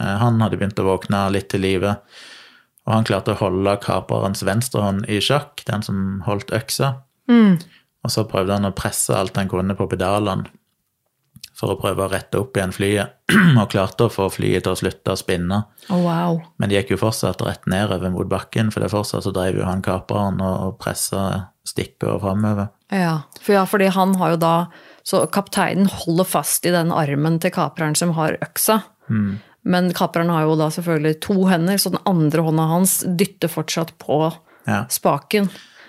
eh, 0.00 0.16
han 0.22 0.40
hadde 0.42 0.60
begynt 0.60 0.82
å 0.82 0.88
våkne 0.88 1.24
litt 1.34 1.50
til 1.52 1.64
live. 1.64 1.96
Og 2.88 2.96
han 2.96 3.06
klarte 3.06 3.36
å 3.36 3.40
holde 3.40 3.76
kaperens 3.84 4.42
venstrehånd 4.46 5.06
i 5.08 5.20
sjakk, 5.22 5.62
den 5.68 5.84
som 5.86 6.22
holdt 6.26 6.52
øksa. 6.56 6.96
Og 8.00 8.12
så 8.12 8.24
prøvde 8.26 8.56
han 8.56 8.66
å 8.66 8.74
presse 8.74 9.14
alt 9.14 9.36
han 9.36 9.50
kunne 9.50 9.76
på 9.78 9.86
pedalene 9.90 10.48
for 11.60 11.74
å 11.74 11.78
prøve 11.80 12.06
å 12.06 12.10
rette 12.10 12.40
opp 12.40 12.56
igjen 12.56 12.72
flyet, 12.72 13.16
og 13.60 13.66
klarte 13.72 14.06
å 14.06 14.12
få 14.12 14.30
flyet 14.32 14.64
til 14.64 14.72
å 14.72 14.78
slutte 14.80 15.12
å 15.12 15.18
spinne. 15.20 15.58
Oh, 15.90 16.00
wow. 16.02 16.40
Men 16.58 16.70
det 16.72 16.78
gikk 16.80 16.94
jo 16.94 17.00
fortsatt 17.02 17.42
rett 17.44 17.68
nedover 17.70 18.12
mot 18.14 18.28
bakken, 18.30 18.72
for 18.72 18.80
det 18.84 18.88
fortsatt 18.92 19.26
så 19.26 19.32
drev 19.36 19.60
jo 19.60 19.66
han 19.68 19.84
kaperen 19.84 20.40
og, 20.40 20.78
pressa 20.80 21.26
stikka 21.68 22.16
framover. 22.22 22.70
Ja. 22.90 23.20
For 23.44 23.54
ja, 23.54 23.66
fordi 23.68 23.90
han 23.94 24.16
har 24.18 24.32
jo 24.32 24.38
da 24.42 24.54
Så 25.06 25.20
kapteinen 25.32 25.86
holder 25.88 26.26
fast 26.28 26.66
i 26.68 26.72
den 26.74 26.90
armen 26.92 27.38
til 27.40 27.50
kapreren 27.54 27.94
som 27.96 28.12
har 28.18 28.34
øksa. 28.44 28.80
Mm. 29.08 29.38
Men 29.64 29.88
kapreren 29.96 30.28
har 30.32 30.44
jo 30.44 30.56
da 30.60 30.68
selvfølgelig 30.70 31.20
to 31.24 31.36
hender, 31.48 31.78
så 31.80 31.90
den 31.94 32.02
andre 32.08 32.44
hånda 32.44 32.66
hans 32.70 32.98
dytter 33.04 33.48
fortsatt 33.52 33.94
på 33.98 34.32
Ja. 34.68 34.84
spaken. 34.92 35.48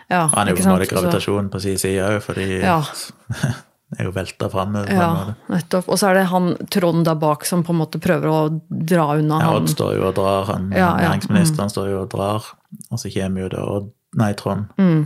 Ja, 0.09 0.25
han 0.31 0.47
er 0.47 0.51
jo 0.55 0.61
på 0.61 0.63
en 0.67 0.73
måte 0.77 0.89
gravitasjon 0.91 1.49
på 1.51 1.59
sin 1.63 1.77
side 1.79 2.01
òg, 2.07 2.21
fordi 2.23 2.47
Ja. 2.63 2.81
er 3.99 4.05
jo 4.07 4.11
velta 4.15 4.47
framover. 4.49 4.87
Ja, 4.93 5.33
nettopp. 5.51 5.89
Og 5.91 5.97
så 5.99 6.07
er 6.11 6.13
det 6.21 6.25
han 6.31 6.53
Trond 6.71 7.03
der 7.05 7.15
bak 7.19 7.43
som 7.45 7.63
på 7.67 7.73
en 7.73 7.79
måte 7.81 7.99
prøver 7.99 8.29
å 8.31 8.37
dra 8.69 9.09
unna 9.17 9.39
Ja, 9.41 9.49
han. 9.49 9.61
Odd 9.63 9.69
står 9.73 9.97
jo 9.97 10.05
og 10.07 10.15
drar, 10.15 10.45
han 10.51 10.69
Ja, 10.71 10.93
ja, 11.01 11.09
næringsministeren 11.09 11.69
står 11.73 11.89
jo 11.91 12.01
og 12.05 12.09
drar, 12.13 12.45
og 12.91 12.99
så 13.01 13.11
kommer 13.13 13.41
jo 13.45 13.49
da 13.51 13.65
Odd, 13.77 13.89
nei, 14.15 14.31
Trond, 14.39 14.65
Mm. 14.77 15.05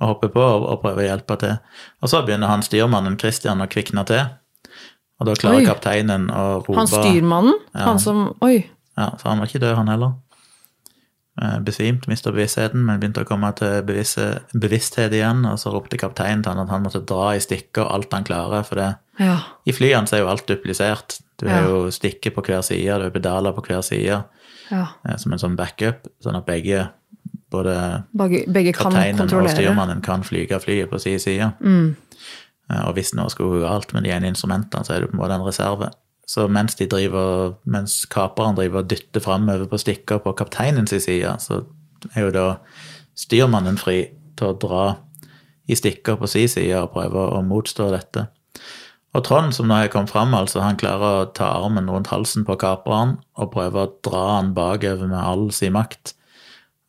og 0.00 0.08
hopper 0.08 0.28
på 0.34 0.40
og, 0.42 0.66
og 0.72 0.80
prøver 0.82 1.04
å 1.04 1.08
hjelpe 1.12 1.38
til. 1.38 1.54
Og 2.02 2.08
så 2.10 2.24
begynner 2.26 2.50
han 2.50 2.62
styrmannen 2.66 3.18
Christian 3.20 3.60
å 3.62 3.68
kvikne 3.70 4.04
til, 4.06 4.24
og 5.20 5.26
da 5.28 5.34
klarer 5.38 5.62
Oi. 5.62 5.66
kapteinen 5.66 6.26
å 6.34 6.44
rope 6.66 6.74
Han 6.80 6.86
styrmannen? 6.90 7.54
Han 7.74 7.98
som 8.02 8.32
Oi. 8.42 8.64
Ja, 8.98 9.12
så 9.18 9.28
han 9.30 9.38
var 9.38 9.46
ikke 9.46 9.60
død, 9.62 9.76
han 9.76 9.88
heller. 9.88 10.12
Eh, 11.42 11.58
Besvimt, 11.66 12.06
mista 12.06 12.30
bevisstheten, 12.30 12.84
men 12.86 13.00
begynte 13.02 13.24
å 13.24 13.26
komme 13.26 13.48
til 13.58 13.80
bevisse, 13.82 14.40
bevissthet 14.54 15.10
igjen. 15.16 15.40
Og 15.50 15.58
så 15.58 15.72
ropte 15.74 15.98
kapteinen 15.98 16.44
til 16.44 16.52
han 16.52 16.62
at 16.62 16.70
han 16.70 16.84
måtte 16.84 17.00
dra 17.04 17.32
i 17.34 17.40
stikker 17.42 17.88
alt 17.90 18.12
han 18.14 18.24
klarer. 18.24 18.62
For 18.64 18.76
det, 18.78 18.96
Ja. 19.18 19.40
i 19.66 19.72
flyene 19.72 20.06
så 20.06 20.14
er 20.16 20.20
jo 20.22 20.28
alt 20.28 20.46
duplisert. 20.46 21.18
Du 21.38 21.48
har 21.48 21.62
Ja. 21.62 21.68
jo 21.68 21.90
stikker 21.90 22.30
på 22.30 22.42
hver 22.44 22.62
side, 22.62 22.86
du 22.98 23.02
har 23.02 23.10
pedaler 23.10 23.52
på 23.52 23.62
hver 23.66 23.82
side, 23.82 24.24
ja. 24.70 24.86
eh, 25.08 25.16
som 25.16 25.32
en 25.32 25.38
sånn 25.38 25.56
backup. 25.56 26.06
Sånn 26.22 26.36
at 26.36 26.46
begge, 26.46 26.88
både 27.50 28.04
Begge, 28.16 28.44
begge 28.52 28.72
kapteinen 28.72 29.20
og 29.20 29.48
styrmannen, 29.50 30.00
kan 30.02 30.22
flyge 30.22 30.60
flyet 30.60 30.88
på 30.90 31.00
sin 31.00 31.18
side. 31.18 31.52
Mm. 31.60 31.96
Og 32.70 32.94
hvis 32.94 33.12
noe 33.14 33.28
skulle 33.28 33.60
gå 33.60 33.68
galt 33.68 33.92
med 33.92 34.04
de 34.04 34.10
ene 34.10 34.26
instrumentene, 34.32 34.84
så 34.84 34.94
er 34.94 35.00
det 35.00 35.10
på 35.10 35.14
en 35.14 35.20
måte 35.20 35.34
en 35.34 35.46
reserve. 35.46 35.90
Så 36.26 36.46
mens, 36.48 36.76
de 36.78 36.88
driver, 36.88 37.56
mens 37.68 38.04
kaperen 38.10 38.56
driver 38.56 38.82
og 38.82 38.90
dytter 38.90 39.20
framover 39.24 39.68
på 39.68 39.80
stikker 39.80 40.22
på 40.24 40.32
kapteinens 40.38 40.94
side, 40.94 41.34
så 41.40 41.64
er 42.14 42.26
jo 42.26 42.34
da 42.34 42.46
styrmannen 43.18 43.76
fri 43.80 43.98
til 44.38 44.50
å 44.50 44.58
dra 44.58 44.84
i 45.68 45.76
stikker 45.76 46.16
på 46.20 46.28
sin 46.28 46.48
side 46.50 46.80
og 46.80 46.92
prøve 46.96 47.28
å 47.36 47.44
motstå 47.44 47.90
dette. 47.92 48.26
Og 49.14 49.22
Trond, 49.22 49.54
som 49.54 49.68
nå 49.70 49.76
har 49.78 49.92
kommet 49.92 50.10
fram, 50.10 50.34
altså, 50.34 50.58
han 50.64 50.78
klarer 50.80 51.20
å 51.20 51.30
ta 51.36 51.52
armen 51.60 51.86
rundt 51.90 52.10
halsen 52.10 52.42
på 52.46 52.56
kaperen 52.58 53.18
og 53.38 53.52
prøve 53.54 53.84
å 53.84 53.92
dra 54.02 54.24
han 54.40 54.54
bakover 54.56 55.06
med 55.06 55.20
all 55.20 55.46
sin 55.54 55.76
makt. 55.76 56.16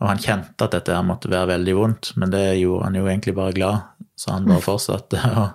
Og 0.01 0.09
han 0.09 0.21
kjente 0.21 0.65
at 0.65 0.73
dette 0.73 0.97
måtte 1.05 1.29
være 1.31 1.53
veldig 1.53 1.75
vondt, 1.77 2.11
men 2.19 2.33
det 2.33 2.57
gjorde 2.57 2.89
han 2.89 2.97
jo 2.97 3.05
egentlig 3.05 3.35
bare 3.37 3.55
glad, 3.55 3.85
så 4.17 4.33
han 4.33 4.49
bare 4.49 4.65
fortsatte 4.69 5.21
å, 5.37 5.45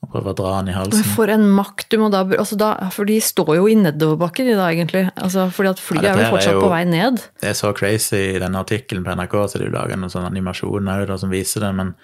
å 0.00 0.08
prøve 0.08 0.32
å 0.32 0.36
dra 0.38 0.52
han 0.56 0.68
i 0.68 0.72
halsen. 0.72 1.04
for 1.14 1.28
en 1.28 1.44
makt 1.52 1.90
du 1.92 1.98
må 2.00 2.08
da, 2.12 2.22
altså 2.24 2.56
da 2.56 2.88
For 2.94 3.04
de 3.04 3.18
står 3.20 3.54
jo 3.58 3.66
i 3.68 3.74
nedoverbakken 3.76 4.48
i 4.48 4.56
dag, 4.56 4.72
egentlig. 4.74 5.04
Altså, 5.16 5.48
fordi 5.52 5.68
at 5.74 5.82
flyet 5.84 6.02
Ja, 6.06 6.12
er 6.14 6.16
vel 6.16 6.24
jo 6.24 6.30
er 6.30 6.34
fortsatt 6.38 6.56
jo- 6.56 6.62
på 6.64 6.70
vei 6.72 6.84
ned. 6.88 7.20
Det 7.40 7.50
er 7.50 7.58
så 7.58 7.74
crazy 7.76 8.22
i 8.36 8.38
denne 8.40 8.62
artikkelen 8.64 9.04
på 9.04 9.12
NRK, 9.14 9.36
så 9.52 9.58
de 9.60 9.68
lager 9.70 9.92
en 9.98 10.08
sånn 10.08 10.26
animasjon 10.26 10.84
da, 11.06 11.16
som 11.20 11.30
viser 11.30 11.60
det, 11.60 11.74
men, 11.74 11.94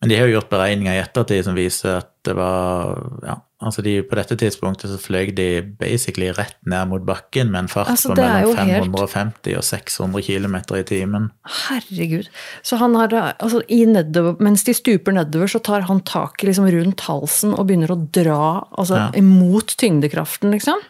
men 0.00 0.08
de 0.08 0.16
har 0.16 0.26
jo 0.28 0.38
gjort 0.38 0.50
beregninger 0.50 0.94
i 0.94 1.02
ettertid 1.02 1.44
som 1.44 1.54
viser 1.58 1.98
at 1.98 2.10
det 2.24 2.36
var 2.36 2.94
ja, 3.26 3.36
altså 3.60 3.82
de, 3.84 4.02
På 4.02 4.16
dette 4.16 4.36
tidspunktet 4.40 4.90
så 4.90 4.96
fløy 5.00 5.30
de 5.36 5.46
basically 5.80 6.30
rett 6.36 6.56
ned 6.66 6.88
mot 6.88 7.02
bakken 7.06 7.50
med 7.52 7.64
en 7.66 7.68
fart 7.68 7.90
Altså, 7.92 8.14
på 8.14 8.16
mellom 8.16 8.54
550 8.56 8.72
helt- 8.72 8.90
550 8.96 9.56
og 9.58 9.64
600 9.64 10.22
km 10.26 10.56
i 10.78 10.82
timen. 10.88 11.30
Herregud. 11.68 12.28
Så 12.62 12.76
han 12.80 12.94
har 12.96 13.08
altså 13.38 13.62
i 13.68 13.84
nedover, 13.84 14.36
Mens 14.40 14.64
de 14.64 14.74
stuper 14.74 15.12
nedover, 15.12 15.46
så 15.52 15.60
tar 15.62 15.86
han 15.90 16.00
taket 16.00 16.48
liksom 16.50 16.68
rundt 16.72 17.00
halsen 17.08 17.52
og 17.54 17.66
begynner 17.68 17.92
å 17.92 18.00
dra 18.10 18.40
altså, 18.78 18.96
Ja. 18.96 19.10
imot 19.20 19.76
tyngdekraften, 19.76 20.50
liksom. 20.56 20.80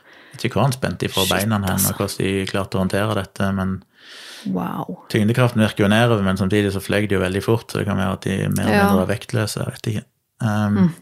Ikke 0.40 0.54
hvor 0.54 0.62
han 0.68 0.72
spente 0.72 1.04
ifra 1.08 1.26
beina 1.28 1.58
hen, 1.58 1.64
altså. 1.74 1.90
og 1.92 1.98
hvordan 2.06 2.18
de 2.18 2.46
klarte 2.46 2.78
å 2.78 2.84
håndtere 2.86 3.14
dette, 3.18 3.52
men 3.52 3.82
Wow. 4.46 5.02
Tyngdekraften 5.12 5.60
virker 5.60 5.84
jo 5.84 5.88
nedover, 5.92 6.22
men 6.24 6.38
samtidig 6.40 6.70
så 6.72 6.80
fløy 6.80 7.06
de 7.06 7.14
jo 7.18 7.20
veldig 7.20 7.42
fort, 7.44 7.66
så 7.68 7.78
det 7.82 7.86
kan 7.90 7.98
være 8.00 8.12
at 8.16 8.22
de 8.24 8.36
mer 8.48 8.70
eller 8.70 8.86
mindre 8.86 9.02
er 9.04 9.10
vektløse. 9.10 9.60
jeg 9.60 9.74
vet 9.74 9.90
ikke. 9.90 10.04
Um, 10.40 10.94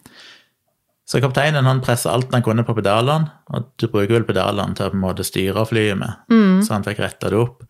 Så 1.08 1.22
kapteinen 1.24 1.64
han 1.64 1.80
presser 1.80 2.10
alt 2.12 2.32
han 2.34 2.42
kunne 2.44 2.64
på 2.68 2.74
pedalene, 2.76 3.30
og 3.48 3.70
du 3.80 3.86
bruker 3.88 4.18
vel 4.18 4.26
pedalene 4.28 4.74
til 4.76 4.86
å 4.86 4.90
på 4.92 4.98
en 4.98 5.04
måte 5.06 5.24
styre 5.24 5.62
flyet 5.66 5.96
med, 5.96 6.18
så 6.62 6.74
han 6.74 6.84
fikk 6.84 6.98
retta 7.00 7.30
det 7.32 7.38
opp. 7.40 7.62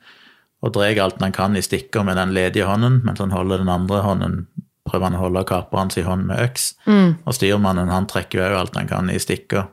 Og 0.62 0.72
drar 0.74 0.98
alt 1.05 1.20
han 1.22 1.31
kan 1.33 1.55
i 1.57 1.61
stikker 1.62 2.03
med 2.05 2.16
den 2.18 2.33
ledige 2.35 2.66
hånden, 2.66 3.03
mens 3.07 3.20
han 3.22 3.31
holder 3.31 3.59
den 3.62 3.68
andre 3.70 4.01
hånden 4.03 4.46
prøver 4.88 5.05
han 5.05 5.14
å 5.14 5.22
holde 5.22 5.44
kaperen 5.46 5.90
sin 5.92 6.05
hånd 6.09 6.27
med 6.27 6.40
øks. 6.40 6.74
Og 7.27 7.35
styrmannen 7.37 7.90
han 7.92 8.07
trekker 8.11 8.38
jo 8.40 8.44
òg 8.48 8.57
alt 8.59 8.74
han 8.77 8.88
kan 8.88 9.11
i 9.11 9.18
stikker. 9.22 9.68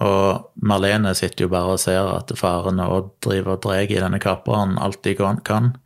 Og 0.00 0.50
Marlene 0.62 1.14
sitter 1.18 1.44
jo 1.44 1.48
bare 1.52 1.74
og 1.74 1.80
ser 1.82 2.06
at 2.16 2.30
faren 2.38 2.78
og 2.80 2.92
Odd 2.96 3.08
driver 3.26 3.56
og 3.56 3.62
drar 3.64 3.82
i 3.82 3.98
denne 3.98 4.18
kaperen 4.22 4.76
alt 4.78 5.02
de 5.02 5.14
kan- 5.14 5.40
kan. 5.44 5.76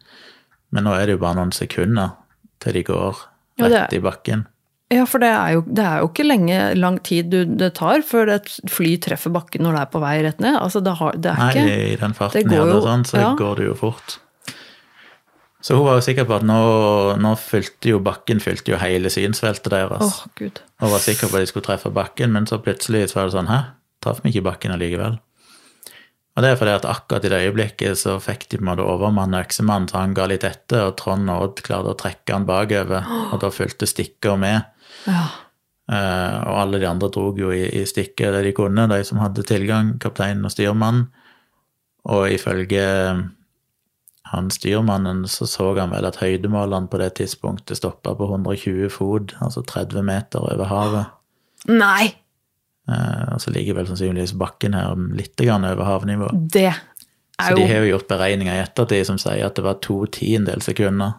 Men 0.70 0.84
nå 0.84 0.92
er 0.94 1.06
det 1.06 1.12
jo 1.18 1.18
bare 1.18 1.34
noen 1.36 1.52
sekunder 1.52 2.12
til 2.60 2.72
de 2.72 2.82
går 2.84 3.16
Ja, 3.58 3.68
det 3.68 3.72
rett 3.80 3.92
i 3.92 4.00
bakken. 4.00 4.46
Ja, 4.92 5.06
for 5.08 5.22
det 5.22 5.30
er 5.32 5.54
jo, 5.56 5.62
det 5.66 5.84
er 5.88 6.02
jo 6.02 6.08
ikke 6.10 6.26
lenge, 6.26 6.56
lang 6.76 6.98
tid 7.06 7.30
du, 7.32 7.38
det 7.46 7.70
tar 7.78 8.02
før 8.04 8.34
et 8.34 8.50
fly 8.68 8.90
treffer 9.00 9.32
bakken 9.32 9.64
når 9.64 9.78
det 9.78 9.84
er 9.86 9.92
på 9.94 10.02
vei 10.02 10.16
rett 10.26 10.42
ned. 10.44 10.58
Altså, 10.60 10.82
det, 10.84 10.92
har, 10.98 11.16
det 11.16 11.32
Nei, 11.38 11.48
ikke 11.54 11.78
i 11.78 11.96
den 12.02 12.12
det 12.12 12.18
farten 12.18 12.50
går 12.52 12.74
jo- 12.74 12.82
sånn, 12.84 13.06
så 13.08 13.22
ja. 13.22 13.30
går 13.38 13.56
det 13.62 13.70
jo 13.70 13.78
fort. 13.78 14.18
Så 15.62 15.76
hun 15.78 15.86
var 15.86 16.00
jo 16.00 16.02
sikker 16.02 16.26
på 16.26 16.34
at 16.40 16.44
nå, 16.46 16.58
nå 17.22 17.32
fylte 17.38 17.92
jo 17.92 18.00
bakken 18.02 18.40
fylte 18.42 18.72
jo 18.74 18.80
hele 18.82 19.10
synsfeltet 19.14 19.70
Åh, 19.70 19.84
deres. 19.94 20.16
gud. 20.40 20.58
Hun 20.82 20.90
var 20.90 21.04
sikker 21.04 21.30
på 21.30 21.38
at 21.38 21.44
de 21.44 21.50
skulle 21.52 21.68
treffe 21.68 21.92
bakken, 21.94 22.32
men 22.34 22.48
så 22.50 22.58
plutselig 22.58 23.12
så 23.12 23.20
var 23.20 23.30
det 23.30 23.36
sånn 23.36 23.50
Hæ, 23.52 23.60
traff 24.02 24.24
vi 24.24 24.32
ikke 24.34 24.48
bakken 24.48 24.74
allikevel? 24.74 25.20
Og 26.32 26.42
det 26.42 26.50
er 26.50 26.56
fordi 26.56 26.72
at 26.74 26.86
akkurat 26.88 27.26
i 27.28 27.30
det 27.30 27.40
øyeblikket 27.44 27.98
så 28.00 28.16
fikk 28.22 28.46
de 28.48 28.58
på 28.58 28.64
en 28.64 28.70
måte 28.70 28.84
overmann 28.88 29.36
øksemannen, 29.36 29.86
så 29.90 30.00
han 30.00 30.14
ga 30.16 30.26
litt 30.30 30.46
etter, 30.48 30.86
og 30.88 30.96
Trond 30.98 31.28
og 31.30 31.42
Odd 31.46 31.62
klarte 31.66 31.92
å 31.92 31.98
trekke 32.00 32.32
han 32.32 32.46
bakover, 32.48 33.04
og 33.30 33.42
da 33.42 33.50
fulgte 33.52 33.86
stikker 33.86 34.38
med. 34.40 34.64
Ja. 35.08 35.26
Eh, 35.92 36.36
og 36.46 36.60
alle 36.62 36.80
de 36.82 36.88
andre 36.88 37.10
drog 37.12 37.40
jo 37.40 37.50
i, 37.54 37.64
i 37.80 37.84
stikket 37.88 38.34
det 38.36 38.44
de 38.46 38.54
kunne, 38.56 38.88
de 38.90 39.02
som 39.04 39.20
hadde 39.22 39.44
tilgang, 39.46 39.96
kapteinen 40.02 40.46
og 40.46 40.54
styrmannen. 40.54 41.08
Og 42.12 42.26
ifølge 42.34 42.82
han 44.32 44.48
styrmannen 44.50 45.26
så 45.28 45.46
så 45.46 45.68
han 45.76 45.92
vel 45.92 46.06
at 46.08 46.18
høydemålene 46.22 46.88
på 46.90 46.98
det 47.02 47.12
tidspunktet 47.20 47.78
stoppa 47.78 48.14
på 48.16 48.30
120 48.30 48.88
fot, 48.90 49.34
altså 49.44 49.62
30 49.62 50.06
meter 50.08 50.40
over 50.40 50.70
havet. 50.70 51.10
Nei! 51.68 52.14
Uh, 52.90 53.36
og 53.36 53.42
så 53.44 53.52
ligger 53.54 53.76
vel 53.76 53.86
sannsynligvis 53.86 54.32
bakken 54.40 54.74
her 54.74 54.96
litt 55.14 55.38
grann 55.38 55.66
over 55.68 55.86
havnivå. 55.86 56.32
Det 56.32 56.72
Så 56.72 57.52
er 57.52 57.58
de 57.60 57.66
har 57.68 57.84
jo 57.84 57.92
gjort 57.92 58.08
beregninger 58.10 58.56
i 58.56 58.62
ettertid 58.64 59.06
som 59.06 59.20
sier 59.22 59.44
at 59.46 59.54
det 59.58 59.66
var 59.66 59.78
to 59.84 60.00
tiendedels 60.10 60.66
sekunder 60.66 61.14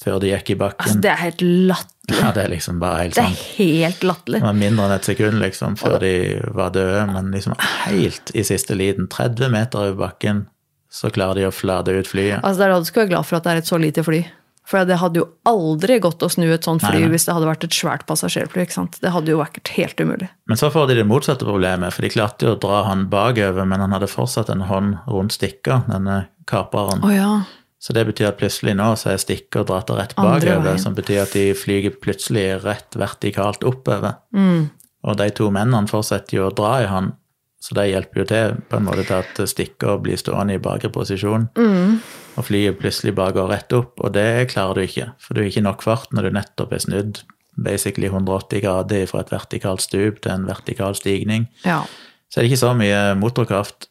før 0.00 0.20
de 0.22 0.30
gikk 0.30 0.54
i 0.54 0.58
bakken. 0.60 0.86
altså. 0.86 1.02
Det 1.02 1.10
er 1.10 1.20
helt 1.26 1.42
latterlig. 1.42 1.96
Ja, 2.18 2.30
det 2.36 2.44
er 2.44 2.52
liksom 2.54 2.80
bare 2.82 3.04
helt 3.04 3.18
sånn. 3.18 3.34
Det 3.34 3.40
er 3.40 3.76
helt 3.84 4.06
latterlig. 4.06 4.40
Det 4.42 4.48
var 4.48 4.58
mindre 4.58 4.88
enn 4.88 4.96
et 4.96 5.08
sekund 5.10 5.40
liksom, 5.42 5.76
før 5.80 5.98
de 6.02 6.12
var 6.56 6.72
døde, 6.74 7.06
men 7.12 7.30
liksom 7.34 7.54
helt 7.86 8.32
i 8.34 8.44
siste 8.46 8.76
liten, 8.78 9.08
30 9.12 9.52
meter 9.54 9.86
over 9.90 9.98
bakken, 10.06 10.44
så 10.90 11.10
klarer 11.14 11.38
de 11.38 11.48
å 11.48 11.54
flate 11.54 11.94
ut 11.94 12.08
flyet. 12.10 12.40
Altså, 12.42 12.58
det 12.62 12.66
er 12.68 12.74
da 12.74 12.82
du 12.82 12.88
skal 12.90 13.04
være 13.04 13.12
glad 13.14 13.28
for 13.28 13.38
at 13.38 13.46
det 13.46 13.52
er 13.54 13.62
et 13.62 13.70
så 13.70 13.78
lite 13.78 14.04
fly. 14.06 14.24
For 14.70 14.86
det 14.86 15.00
hadde 15.00 15.18
jo 15.18 15.26
aldri 15.50 15.96
gått 15.98 16.22
å 16.22 16.28
snu 16.30 16.44
et 16.54 16.66
sånt 16.66 16.82
fly 16.84 16.92
Nei, 17.00 17.06
nei. 17.08 17.10
hvis 17.14 17.24
det 17.26 17.34
hadde 17.34 17.48
vært 17.48 17.64
et 17.66 17.74
svært 17.74 18.04
passasjerfly. 18.06 18.62
ikke 18.62 18.76
sant? 18.76 18.98
Det 19.02 19.10
hadde 19.10 19.32
jo 19.32 19.40
vært 19.40 19.70
helt 19.74 19.98
umulig. 19.98 20.28
Men 20.46 20.60
så 20.60 20.70
får 20.70 20.90
de 20.90 20.98
det 21.00 21.06
motsatte 21.10 21.46
problemet, 21.48 21.90
for 21.94 22.06
de 22.06 22.10
klarte 22.12 22.46
jo 22.46 22.52
å 22.54 22.60
dra 22.62 22.84
han 22.86 23.08
bakover, 23.10 23.66
men 23.66 23.82
han 23.82 23.96
hadde 23.96 24.10
fortsatt 24.10 24.52
en 24.54 24.62
hånd 24.70 25.00
rundt 25.10 25.34
stikka, 25.34 25.80
denne 25.90 26.20
kaperen. 26.50 27.02
Oh, 27.02 27.10
ja. 27.10 27.32
Så 27.80 27.94
det 27.96 28.02
betyr 28.10 28.28
at 28.28 28.36
plutselig 28.38 28.74
nå 28.76 28.90
så 29.00 29.14
er 29.14 29.16
stikka 29.22 29.62
dratt 29.64 29.88
rett 29.96 30.12
bakover, 30.14 30.76
som 30.78 30.92
betyr 30.94 31.22
at 31.22 31.32
de 31.32 31.54
flyger 31.56 31.94
plutselig 32.02 32.62
rett 32.64 32.92
vertikalt 33.00 33.64
oppover. 33.64 34.18
Mm. 34.36 34.66
Og 35.08 35.16
de 35.16 35.30
to 35.32 35.48
mennene 35.50 35.88
fortsetter 35.88 36.36
jo 36.36 36.50
å 36.50 36.54
dra 36.54 36.74
i 36.82 36.86
han, 36.90 37.14
så 37.60 37.74
det 37.78 37.86
hjelper 37.90 38.20
jo 38.20 38.24
til 38.28 38.54
på 38.68 38.76
en 38.76 38.84
måte 38.84 39.06
til 39.08 39.16
at 39.22 39.40
stikker 39.48 39.96
blir 40.04 40.16
stående 40.20 40.54
i 40.58 40.60
bakre 40.60 40.90
posisjon, 40.92 41.48
Mm. 41.56 41.98
og 42.36 42.44
flyet 42.44 42.78
plutselig 42.78 43.14
bare 43.16 43.32
går 43.32 43.48
rett 43.48 43.72
opp, 43.72 43.98
og 44.00 44.12
det 44.12 44.48
klarer 44.52 44.74
du 44.74 44.80
ikke, 44.84 45.12
for 45.18 45.34
du 45.34 45.40
har 45.40 45.48
ikke 45.48 45.62
nok 45.64 45.82
fart 45.82 46.12
når 46.12 46.22
du 46.22 46.30
nettopp 46.36 46.72
er 46.72 46.78
snudd 46.84 47.22
basically 47.56 48.08
180 48.08 48.60
grader 48.62 49.06
fra 49.06 49.20
et 49.20 49.30
vertikalt 49.32 49.80
stup 49.80 50.20
til 50.20 50.32
en 50.32 50.46
vertikal 50.46 50.94
stigning. 50.94 51.48
ja. 51.64 51.82
Så 52.30 52.38
er 52.38 52.42
det 52.44 52.52
ikke 52.52 52.60
så 52.60 52.76
mye 52.76 53.14
motorkraft, 53.18 53.88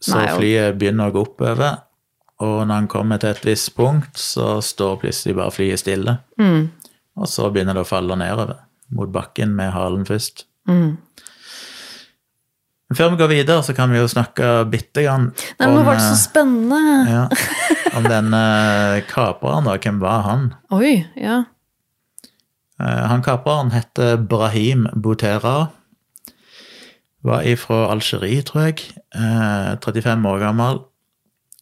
så 0.00 0.14
Nei, 0.16 0.30
og- 0.32 0.38
flyet 0.40 0.78
begynner 0.78 1.10
å 1.10 1.12
gå 1.12 1.26
oppover, 1.26 1.82
og 2.40 2.66
når 2.66 2.74
han 2.74 2.88
kommer 2.88 3.18
til 3.22 3.30
et 3.34 3.44
visst 3.46 3.74
punkt, 3.76 4.18
så 4.18 4.60
står 4.64 4.96
plutselig 5.04 5.36
bare 5.36 5.50
flyet 5.54 5.78
stille. 5.82 6.16
Mm. 6.40 6.70
Og 7.20 7.28
så 7.28 7.50
begynner 7.52 7.76
det 7.76 7.84
å 7.84 7.88
falle 7.88 8.16
nedover, 8.16 8.62
mot 8.90 9.12
bakken 9.12 9.52
med 9.54 9.72
halen 9.74 10.06
først. 10.08 10.46
Mm. 10.68 10.96
Før 12.92 13.12
vi 13.14 13.16
går 13.22 13.30
videre, 13.30 13.62
så 13.64 13.72
kan 13.76 13.92
vi 13.92 14.00
jo 14.02 14.08
snakke 14.10 14.66
bitte 14.68 15.00
grann 15.06 15.30
Nei, 15.32 15.64
men 15.64 15.78
om, 15.78 15.86
var 15.86 15.96
det 15.96 16.02
eh, 16.04 16.10
så 16.10 16.18
spennende. 16.20 16.80
ja, 17.08 17.22
om 17.96 18.04
denne 18.08 18.42
kapreren, 19.08 19.64
da. 19.68 19.78
Hvem 19.80 20.00
var 20.02 20.26
han? 20.26 20.48
Oi, 20.76 20.98
ja. 21.16 21.38
Eh, 22.82 23.04
Han 23.08 23.24
kapreren 23.24 23.72
heter 23.72 24.18
Brahim 24.20 24.88
Boutera. 24.92 25.70
Var 27.22 27.46
ifra 27.48 27.84
Algerie, 27.94 28.42
tror 28.44 28.68
jeg. 28.68 28.82
Eh, 29.14 29.72
35 29.80 30.28
år 30.28 30.42
gammel. 30.42 30.82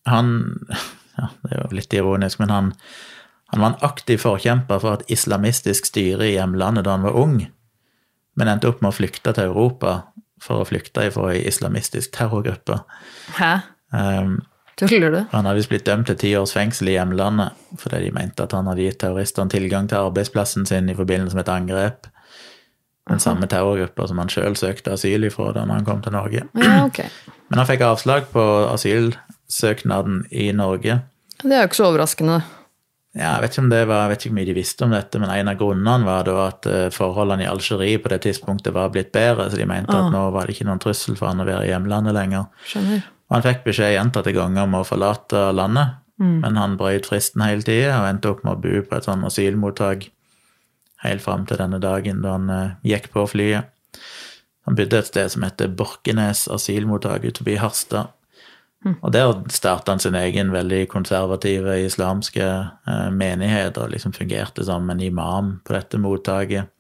Han 0.09 0.35
ja, 1.19 1.31
Det 1.43 1.53
er 1.53 1.63
jo 1.63 1.77
litt 1.77 1.97
ironisk, 1.97 2.41
men 2.41 2.51
han, 2.51 2.73
han 3.53 3.63
var 3.65 3.73
en 3.73 3.83
aktiv 3.87 4.23
forkjemper 4.23 4.83
for 4.83 4.99
et 4.99 5.11
islamistisk 5.13 5.91
styre 5.91 6.29
i 6.29 6.37
hjemlandet 6.37 6.87
da 6.87 6.97
han 6.97 7.05
var 7.05 7.19
ung, 7.19 7.43
men 8.39 8.49
endte 8.49 8.71
opp 8.71 8.81
med 8.81 8.93
å 8.93 8.97
flykte 8.97 9.35
til 9.37 9.51
Europa 9.51 9.99
for 10.41 10.63
å 10.63 10.69
flykte 10.69 11.05
ifra 11.11 11.35
ei 11.35 11.43
islamistisk 11.49 12.15
terrorgruppe. 12.17 12.79
Hæ? 13.37 13.53
Um, 13.93 14.39
Tuller 14.81 15.11
du? 15.13 15.19
han 15.33 15.45
hadde 15.45 15.59
visst 15.59 15.69
blitt 15.69 15.85
dømt 15.85 16.07
til 16.09 16.17
ti 16.17 16.31
års 16.39 16.55
fengsel 16.57 16.89
i 16.89 16.95
hjemlandet 16.95 17.59
fordi 17.83 17.99
de 18.07 18.13
mente 18.17 18.47
at 18.47 18.55
han 18.57 18.71
hadde 18.71 18.87
gitt 18.87 19.01
terroristene 19.03 19.53
tilgang 19.53 19.91
til 19.91 20.07
arbeidsplassen 20.07 20.65
sin 20.65 20.89
i 20.89 20.97
forbindelse 20.97 21.37
med 21.37 21.45
et 21.45 21.53
angrep. 21.53 22.09
Den 23.11 23.21
samme 23.21 23.49
terrorgruppa 23.51 24.07
som 24.09 24.23
han 24.23 24.31
sjøl 24.33 24.57
søkte 24.57 24.95
asyl 24.95 25.27
ifra 25.27 25.51
da 25.57 25.67
han 25.69 25.85
kom 25.85 26.01
til 26.05 26.15
Norge. 26.15 26.47
Ja, 26.57 26.85
okay. 26.87 27.11
Men 27.51 27.61
han 27.61 27.69
fikk 27.69 27.85
avslag 27.85 28.31
på 28.33 28.45
asylsøknaden 29.51 30.27
i 30.31 30.53
Norge. 30.53 31.03
Det 31.43 31.53
er 31.53 31.65
jo 31.65 31.69
ikke 31.71 31.81
så 31.81 31.91
overraskende. 31.91 32.41
Ja, 33.11 33.35
jeg 33.35 33.43
vet 33.43 33.55
ikke 33.55 33.63
om 33.65 33.71
det 33.73 33.81
var, 33.91 34.03
jeg 34.05 34.11
vet 34.11 34.21
ikke 34.21 34.31
hvor 34.31 34.39
mye 34.39 34.47
de 34.47 34.55
visste 34.55 34.87
om 34.87 34.93
dette, 34.95 35.19
men 35.19 35.31
en 35.35 35.51
av 35.51 35.57
grunnene 35.59 36.07
var 36.07 36.29
at 36.45 36.67
eh, 36.71 36.91
forholdene 36.95 37.43
i 37.43 37.49
Algerie 37.51 37.99
på 37.99 38.13
det 38.13 38.21
tidspunktet 38.23 38.75
var 38.77 38.93
blitt 38.95 39.11
bedre, 39.13 39.49
så 39.51 39.59
de 39.59 39.67
mente 39.67 39.97
at 39.97 40.13
nå 40.15 40.29
var 40.31 40.47
det 40.47 40.55
ikke 40.55 40.69
noen 40.69 40.83
trussel 40.83 41.17
for 41.19 41.27
han 41.27 41.43
å 41.43 41.49
være 41.49 41.67
i 41.67 41.73
hjemlandet 41.73 42.15
lenger. 42.15 42.47
Skjønner. 42.71 43.03
Og 43.03 43.35
han 43.35 43.47
fikk 43.47 43.67
beskjed 43.67 43.97
gjentatte 43.97 44.35
ganger 44.35 44.69
om 44.69 44.79
å 44.79 44.85
forlate 44.87 45.49
landet, 45.55 45.99
men 46.21 46.59
han 46.61 46.77
brøt 46.77 47.07
fristen 47.09 47.41
hele 47.41 47.65
tida 47.65 47.97
og 48.03 48.09
endte 48.11 48.29
opp 48.29 48.43
med 48.45 48.53
å 48.53 48.61
bo 48.61 48.81
på 48.85 48.97
et 48.99 49.07
sånn 49.09 49.23
asylmottak 49.25 50.11
helt 51.01 51.23
fram 51.25 51.47
til 51.49 51.57
denne 51.57 51.79
dagen 51.81 52.21
da 52.21 52.35
han 52.37 52.51
eh, 52.53 52.75
gikk 52.93 53.09
på 53.15 53.25
flyet. 53.31 53.71
Han 54.69 54.77
bodde 54.77 55.01
et 55.01 55.09
sted 55.09 55.33
som 55.33 55.47
heter 55.47 55.73
Borkenes 55.73 56.45
asylmottak 56.53 57.25
utenfor 57.25 57.59
Harstad. 57.63 58.13
Og 58.81 59.13
der 59.13 59.35
starta 59.53 59.93
han 59.93 60.01
sin 60.01 60.15
egen 60.17 60.53
veldig 60.55 60.87
konservative 60.89 61.75
islamske 61.85 62.45
eh, 62.89 63.11
menighet 63.13 63.77
og 63.77 63.91
liksom 63.93 64.15
fungerte 64.17 64.65
som 64.65 64.89
en 64.91 65.01
imam 65.05 65.59
på 65.65 65.75
dette 65.77 65.99
mottaket. 66.01 66.71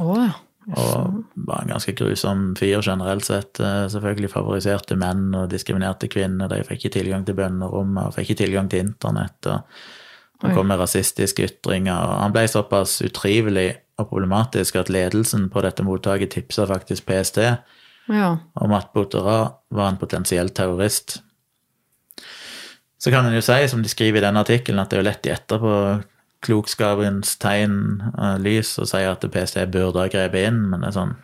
Oh. 0.00 0.30
Og 0.72 1.24
var 1.34 1.62
en 1.62 1.72
ganske 1.74 1.92
grusom 1.98 2.52
fyr 2.56 2.80
generelt 2.86 3.26
sett. 3.26 3.60
Eh, 3.60 3.84
Selvfølgelig 3.92 4.30
favoriserte 4.32 4.96
menn 4.96 5.34
og 5.36 5.50
diskriminerte 5.52 6.08
kvinner. 6.08 6.48
De 6.48 6.62
fikk 6.64 6.86
ikke 6.86 6.94
tilgang 7.00 7.26
til 7.28 7.36
bønnerom 7.36 7.98
og 8.00 8.14
fikk 8.16 8.30
ikke 8.30 8.44
tilgang 8.46 8.70
til 8.72 8.86
internett. 8.86 9.46
og 9.46 9.60
Han 10.42 10.54
kom 10.56 10.66
med 10.72 10.80
rasistiske 10.80 11.44
ytringer. 11.50 11.98
og 11.98 12.22
Han 12.22 12.32
ble 12.32 12.46
såpass 12.48 13.02
utrivelig 13.04 13.74
og 13.98 14.08
problematisk 14.08 14.76
at 14.80 14.88
ledelsen 14.88 15.50
på 15.52 15.60
dette 15.62 15.84
mottaket 15.84 16.30
tipsa 16.30 16.64
faktisk 16.66 17.06
PST 17.06 17.58
Ja. 18.08 18.38
om 18.56 18.72
at 18.72 18.92
Boutera 18.94 19.52
var 19.70 19.88
en 19.88 19.96
potensiell 20.00 20.48
terrorist. 20.48 21.20
Så 23.02 23.10
kan 23.10 23.26
en 23.26 23.34
jo 23.34 23.42
si, 23.42 23.56
som 23.68 23.82
de 23.82 23.90
skriver 23.90 24.20
i 24.20 24.24
denne 24.26 24.42
artikkelen, 24.44 24.78
at 24.78 24.90
det 24.92 24.98
er 24.98 25.02
jo 25.02 25.08
lett 25.10 25.26
i 25.26 25.34
etterpå 25.34 25.76
klokskapens 26.42 27.36
tegn 27.42 27.76
uh, 28.18 28.36
lys 28.42 28.74
å 28.82 28.86
si 28.88 29.02
at 29.06 29.22
PST 29.30 29.62
burde 29.70 30.02
ha 30.02 30.10
grepet 30.10 30.48
inn, 30.50 30.64
men 30.70 30.82
det 30.82 30.90
er 30.92 30.96
sånn 30.98 31.14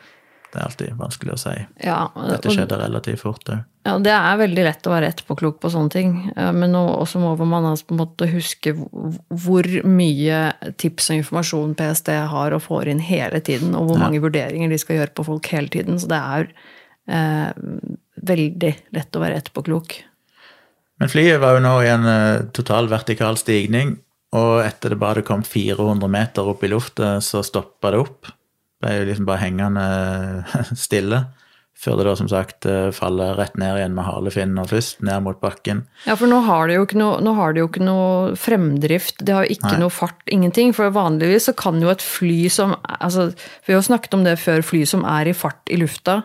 Det 0.49 0.57
er 0.57 0.64
alltid 0.64 0.93
vanskelig 0.97 1.33
å 1.35 1.38
si. 1.43 1.55
ja. 1.85 1.97
Dette 2.17 2.49
og- 2.49 2.55
skjedde 2.57 2.79
relativt 2.81 3.21
fort 3.21 3.51
òg. 3.53 3.64
Ja, 3.85 3.99
Det 3.99 4.12
er 4.12 4.38
veldig 4.41 4.64
lett 4.64 4.87
å 4.88 4.91
være 4.95 5.11
etterpåklok 5.12 5.59
på 5.61 5.71
sånne 5.71 5.91
ting, 5.91 6.33
eh, 6.37 6.53
men 6.53 6.73
også 6.73 7.21
må 7.21 7.37
man 7.47 7.64
altså 7.64 7.85
på 7.87 7.93
en 7.95 8.01
måte 8.01 8.31
huske 8.33 8.73
hvor- 8.75 9.85
mye 9.85 10.53
tips 10.79 11.11
og 11.11 11.17
informasjon 11.21 11.77
PST 11.77 12.09
har 12.29 12.55
og 12.55 12.62
får 12.62 12.88
inn 12.88 13.01
hele 13.01 13.41
tiden, 13.41 13.75
og 13.75 13.88
hvor 13.88 13.99
mange 13.99 14.21
vurderinger 14.21 14.69
de 14.71 14.79
skal 14.79 14.97
gjøre 14.97 15.14
på 15.14 15.25
folk 15.27 15.47
hele 15.47 15.69
tiden. 15.69 15.99
Så 15.99 16.09
det 16.09 16.17
er 16.19 16.49
eh, 17.09 17.53
veldig 18.25 18.75
lett 18.93 19.12
å 19.12 19.21
være 19.21 19.37
etterpåklok. 19.43 20.03
Men 20.98 21.11
flyet 21.12 21.40
var 21.42 21.56
jo 21.56 21.64
nå 21.64 21.74
i 21.84 21.90
en 21.92 22.06
eh, 22.11 22.44
total 22.54 22.90
vertikal 22.90 23.38
stigning, 23.38 23.96
og 24.37 24.61
etter 24.64 24.92
det 24.92 25.00
bare 25.00 25.18
hadde 25.18 25.28
kommet 25.28 25.48
400 25.48 26.11
meter 26.12 26.50
opp 26.50 26.64
i 26.66 26.70
lufta, 26.72 27.16
så 27.24 27.42
stoppa 27.46 27.94
det 27.94 28.02
opp. 28.02 28.30
Ble 28.82 28.94
jo 29.00 29.06
liksom 29.08 29.28
bare 29.28 29.44
hengende 29.46 29.84
stille. 30.87 31.24
Før 31.78 32.00
det 32.00 32.08
da 32.08 32.12
som 32.18 32.26
sagt 32.26 32.66
eh, 32.66 32.88
faller 32.90 33.37
rett 33.38 33.54
ned 33.61 33.76
igjen 33.78 33.94
med 33.94 34.02
halefinnen 34.08 34.66
først, 34.66 34.98
ned 35.06 35.22
mot 35.22 35.38
bakken. 35.38 35.84
Ja, 36.08 36.16
for 36.18 36.26
nå 36.26 36.40
har 36.42 36.66
det 36.66 36.74
jo 36.74 36.88
ikke 36.88 36.98
noe, 36.98 37.20
nå 37.22 37.37
har 37.38 37.54
de 37.54 37.62
jo 37.62 37.68
ikke 37.70 37.84
noe 37.87 38.34
fremdrift, 38.34 39.22
det 39.22 39.37
har 39.37 39.46
jo 39.46 39.54
ikke 39.54 39.76
Nei. 39.76 39.82
noe 39.84 39.94
fart, 39.94 40.18
ingenting. 40.26 40.74
For 40.74 40.90
vanligvis 40.94 41.46
så 41.46 41.54
kan 41.58 41.78
jo 41.78 41.92
et 41.92 42.02
fly 42.02 42.50
som 42.50 42.74
altså, 42.82 43.28
Vi 43.62 43.70
har 43.70 43.78
jo 43.78 43.87
snakket 43.92 44.18
om 44.18 44.26
det 44.26 44.40
før, 44.42 44.66
fly 44.66 44.82
som 44.90 45.06
er 45.06 45.30
i 45.30 45.37
fart 45.38 45.70
i 45.70 45.78
lufta, 45.78 46.24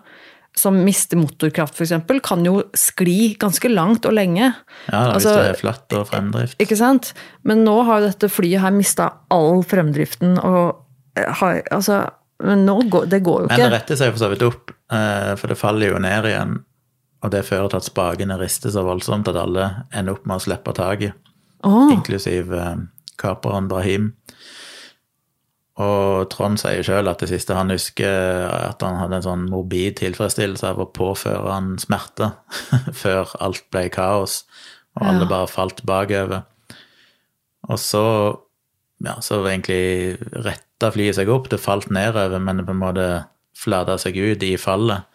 som 0.56 0.76
mister 0.86 1.18
motorkraft 1.18 1.74
f.eks., 1.80 1.94
kan 2.24 2.44
jo 2.46 2.60
skli 2.78 3.34
ganske 3.42 3.70
langt 3.74 4.06
og 4.06 4.14
lenge. 4.14 4.52
Ja, 4.88 4.92
da, 4.92 5.14
Altså, 5.16 5.34
hvis 5.34 5.40
det 5.48 5.54
er 5.56 5.62
flatt 5.62 5.96
og 5.98 6.08
fremdrift. 6.12 6.60
Ikke 6.62 6.78
sant? 6.78 7.14
Men 7.44 7.64
nå 7.66 7.74
har 7.88 8.02
jo 8.04 8.12
dette 8.12 8.30
flyet 8.30 8.62
her 8.62 8.72
mista 8.76 9.10
all 9.34 9.64
fremdriften, 9.66 10.38
og 10.44 10.84
har, 11.18 11.62
altså, 11.74 12.04
men 12.44 12.66
nå 12.68 12.78
går, 12.90 13.06
det 13.10 13.22
går 13.26 13.44
jo 13.46 13.48
Men 13.50 13.58
det 13.60 13.66
ikke. 13.66 13.74
retter 13.78 14.00
seg 14.04 14.14
for 14.14 14.22
så 14.26 14.30
vidt 14.34 14.46
opp, 14.46 14.72
eh, 14.94 15.34
for 15.42 15.48
det 15.54 15.58
faller 15.58 15.94
jo 15.94 16.00
ned 16.04 16.26
igjen. 16.30 16.56
Og 17.24 17.32
det 17.32 17.46
fører 17.48 17.70
til 17.72 17.80
at 17.80 17.86
spakene 17.88 18.36
rister 18.42 18.70
så 18.74 18.82
voldsomt 18.84 19.30
at 19.32 19.38
alle 19.40 19.68
ender 19.96 20.18
opp 20.18 20.26
med 20.28 20.38
å 20.42 20.46
slippe 20.50 20.74
taket, 20.76 21.14
Oh. 21.64 21.88
inklusiv 21.94 22.52
eh, 22.54 22.76
kaperen 23.18 23.70
Brahim. 23.72 24.10
Og 25.82 26.30
Trond 26.30 26.60
sier 26.62 26.86
sjøl 26.86 27.10
at 27.10 27.24
det 27.24 27.32
siste 27.32 27.56
han 27.58 27.74
husker, 27.74 28.46
at 28.46 28.84
han 28.86 29.00
hadde 29.00 29.18
en 29.18 29.26
sånn 29.26 29.46
morbid 29.50 29.98
tilfredsstillelse 30.04 30.70
av 30.70 30.84
å 30.84 30.92
påføre 30.94 31.50
han 31.50 31.72
smerte 31.82 32.30
før 33.04 33.32
alt 33.42 33.66
ble 33.74 33.88
kaos, 33.94 34.44
og 34.94 35.08
alle 35.10 35.26
Ja. 35.26 35.30
bare 35.32 35.50
falt 35.50 35.82
bakover. 35.90 36.44
Og 37.72 37.80
så, 37.82 38.06
ja, 39.02 39.16
så 39.26 39.42
egentlig 39.48 40.20
retta 40.46 40.92
flyet 40.94 41.18
seg 41.18 41.32
opp, 41.34 41.50
det 41.50 41.62
falt 41.64 41.90
nedover, 41.90 42.38
men 42.40 42.62
det 42.62 42.68
på 42.68 42.76
en 42.76 42.84
måte 42.84 43.08
flata 43.58 43.98
seg 43.98 44.18
ut 44.18 44.44
i 44.46 44.58
fallet 44.58 45.06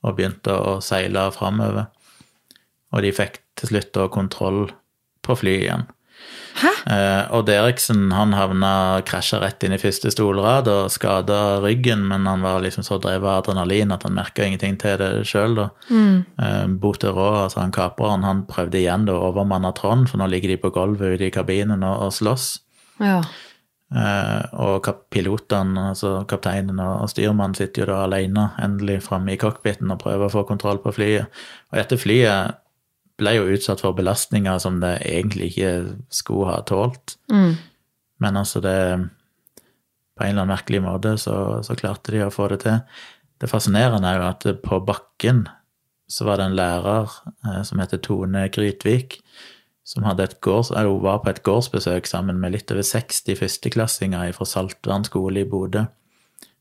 og 0.00 0.16
begynte 0.16 0.54
å 0.54 0.78
seile 0.80 1.26
framover. 1.34 1.90
Og 2.96 3.04
de 3.04 3.12
fikk 3.12 3.42
til 3.60 3.74
slutt 3.74 3.92
da 3.92 4.08
kontroll 4.08 4.70
på 5.20 5.36
flyet 5.36 5.66
igjen. 5.66 5.84
Eh, 6.60 7.24
og 7.34 7.44
Deriksen 7.48 8.08
han 8.14 8.34
havna 8.36 9.00
krasja 9.08 9.40
rett 9.42 9.62
inn 9.64 9.74
i 9.76 9.80
første 9.80 10.12
stolrad 10.12 10.68
og 10.70 10.90
skada 10.92 11.60
ryggen, 11.64 12.06
men 12.10 12.28
han 12.28 12.44
var 12.44 12.62
liksom 12.64 12.86
så 12.86 12.98
drevet 13.02 13.28
av 13.28 13.42
adrenalin 13.42 13.94
at 13.94 14.06
han 14.06 14.16
merka 14.16 14.46
ingenting 14.46 14.78
til 14.80 14.98
det 15.00 15.10
sjøl. 15.28 15.66
Mm. 15.90 16.24
Eh, 16.40 16.64
Botero, 16.82 17.28
altså 17.44 17.62
han 17.62 17.74
kaperen, 17.74 18.26
han 18.26 18.46
prøvde 18.50 18.80
igjen 18.80 19.08
å 19.10 19.20
overmanne 19.30 19.72
Trond, 19.76 20.08
for 20.10 20.20
nå 20.20 20.30
ligger 20.30 20.54
de 20.54 20.60
på 20.60 20.72
gulvet 20.74 21.16
ute 21.16 21.30
i 21.30 21.34
kabinen 21.34 21.84
og, 21.86 22.08
og 22.08 22.16
slåss. 22.16 22.50
Ja. 23.00 23.20
Eh, 23.90 24.42
og 24.62 24.86
pilotene, 25.10 25.90
altså 25.90 26.20
kapteinen 26.30 26.78
og 26.84 27.08
styrmannen, 27.10 27.56
sitter 27.58 27.82
jo 27.82 27.90
da 27.90 28.02
alene 28.04 28.50
endelig 28.62 29.00
framme 29.08 29.34
i 29.34 29.40
cockpiten 29.40 29.90
og 29.90 30.02
prøver 30.04 30.28
å 30.28 30.34
få 30.34 30.44
kontroll 30.48 30.78
på 30.84 30.94
flyet. 30.94 31.40
Og 31.72 31.80
etter 31.82 32.00
flyet 32.00 32.60
ble 33.20 33.36
jo 33.36 33.48
utsatt 33.54 33.82
for 33.84 33.96
belastninger 33.96 34.58
som 34.62 34.80
det 34.82 34.96
egentlig 35.06 35.52
ikke 35.52 35.72
skulle 36.12 36.50
ha 36.50 36.64
tålt. 36.66 37.16
Mm. 37.32 37.54
Men 38.20 38.36
altså 38.36 38.60
det 38.64 39.08
På 40.18 40.26
en 40.26 40.34
eller 40.34 40.42
annen 40.42 40.52
merkelig 40.52 40.82
måte 40.84 41.14
så, 41.16 41.62
så 41.64 41.72
klarte 41.80 42.12
de 42.12 42.26
å 42.26 42.32
få 42.34 42.50
det 42.52 42.58
til. 42.66 42.82
Det 43.40 43.48
fascinerende 43.48 44.04
er 44.04 44.18
jo 44.18 44.26
at 44.26 44.44
på 44.60 44.80
bakken 44.84 45.46
så 46.10 46.26
var 46.26 46.36
det 46.36 46.50
en 46.50 46.56
lærer 46.58 47.08
eh, 47.46 47.62
som 47.64 47.80
heter 47.80 48.02
Tone 48.04 48.42
Grytvik, 48.52 49.20
som 49.86 50.04
gårds, 50.04 50.70
var 50.74 51.22
på 51.22 51.30
et 51.30 51.42
gårdsbesøk 51.46 52.06
sammen 52.06 52.36
med 52.42 52.52
litt 52.52 52.70
over 52.70 52.84
60 52.84 53.38
førsteklassinger 53.38 54.34
fra 54.36 54.46
Saltvern 54.46 55.06
skole 55.08 55.40
i 55.40 55.48
Bodø. 55.48 55.86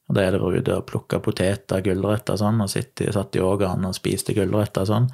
Og 0.09 0.15
da 0.17 0.23
er 0.23 0.33
det 0.33 0.41
vært 0.41 0.63
ute 0.63 0.77
og 0.79 0.87
plukka 0.89 1.19
poteter, 1.21 1.83
gulrøtter 1.85 2.33
og 2.37 2.41
sånn, 2.41 2.63
og 2.63 2.71
satt 2.71 3.37
i 3.37 3.43
ågeren 3.43 3.85
og 3.85 3.97
spiste 3.97 4.33
gulrøtter 4.37 4.85
og 4.85 4.89
sånn. 4.89 5.09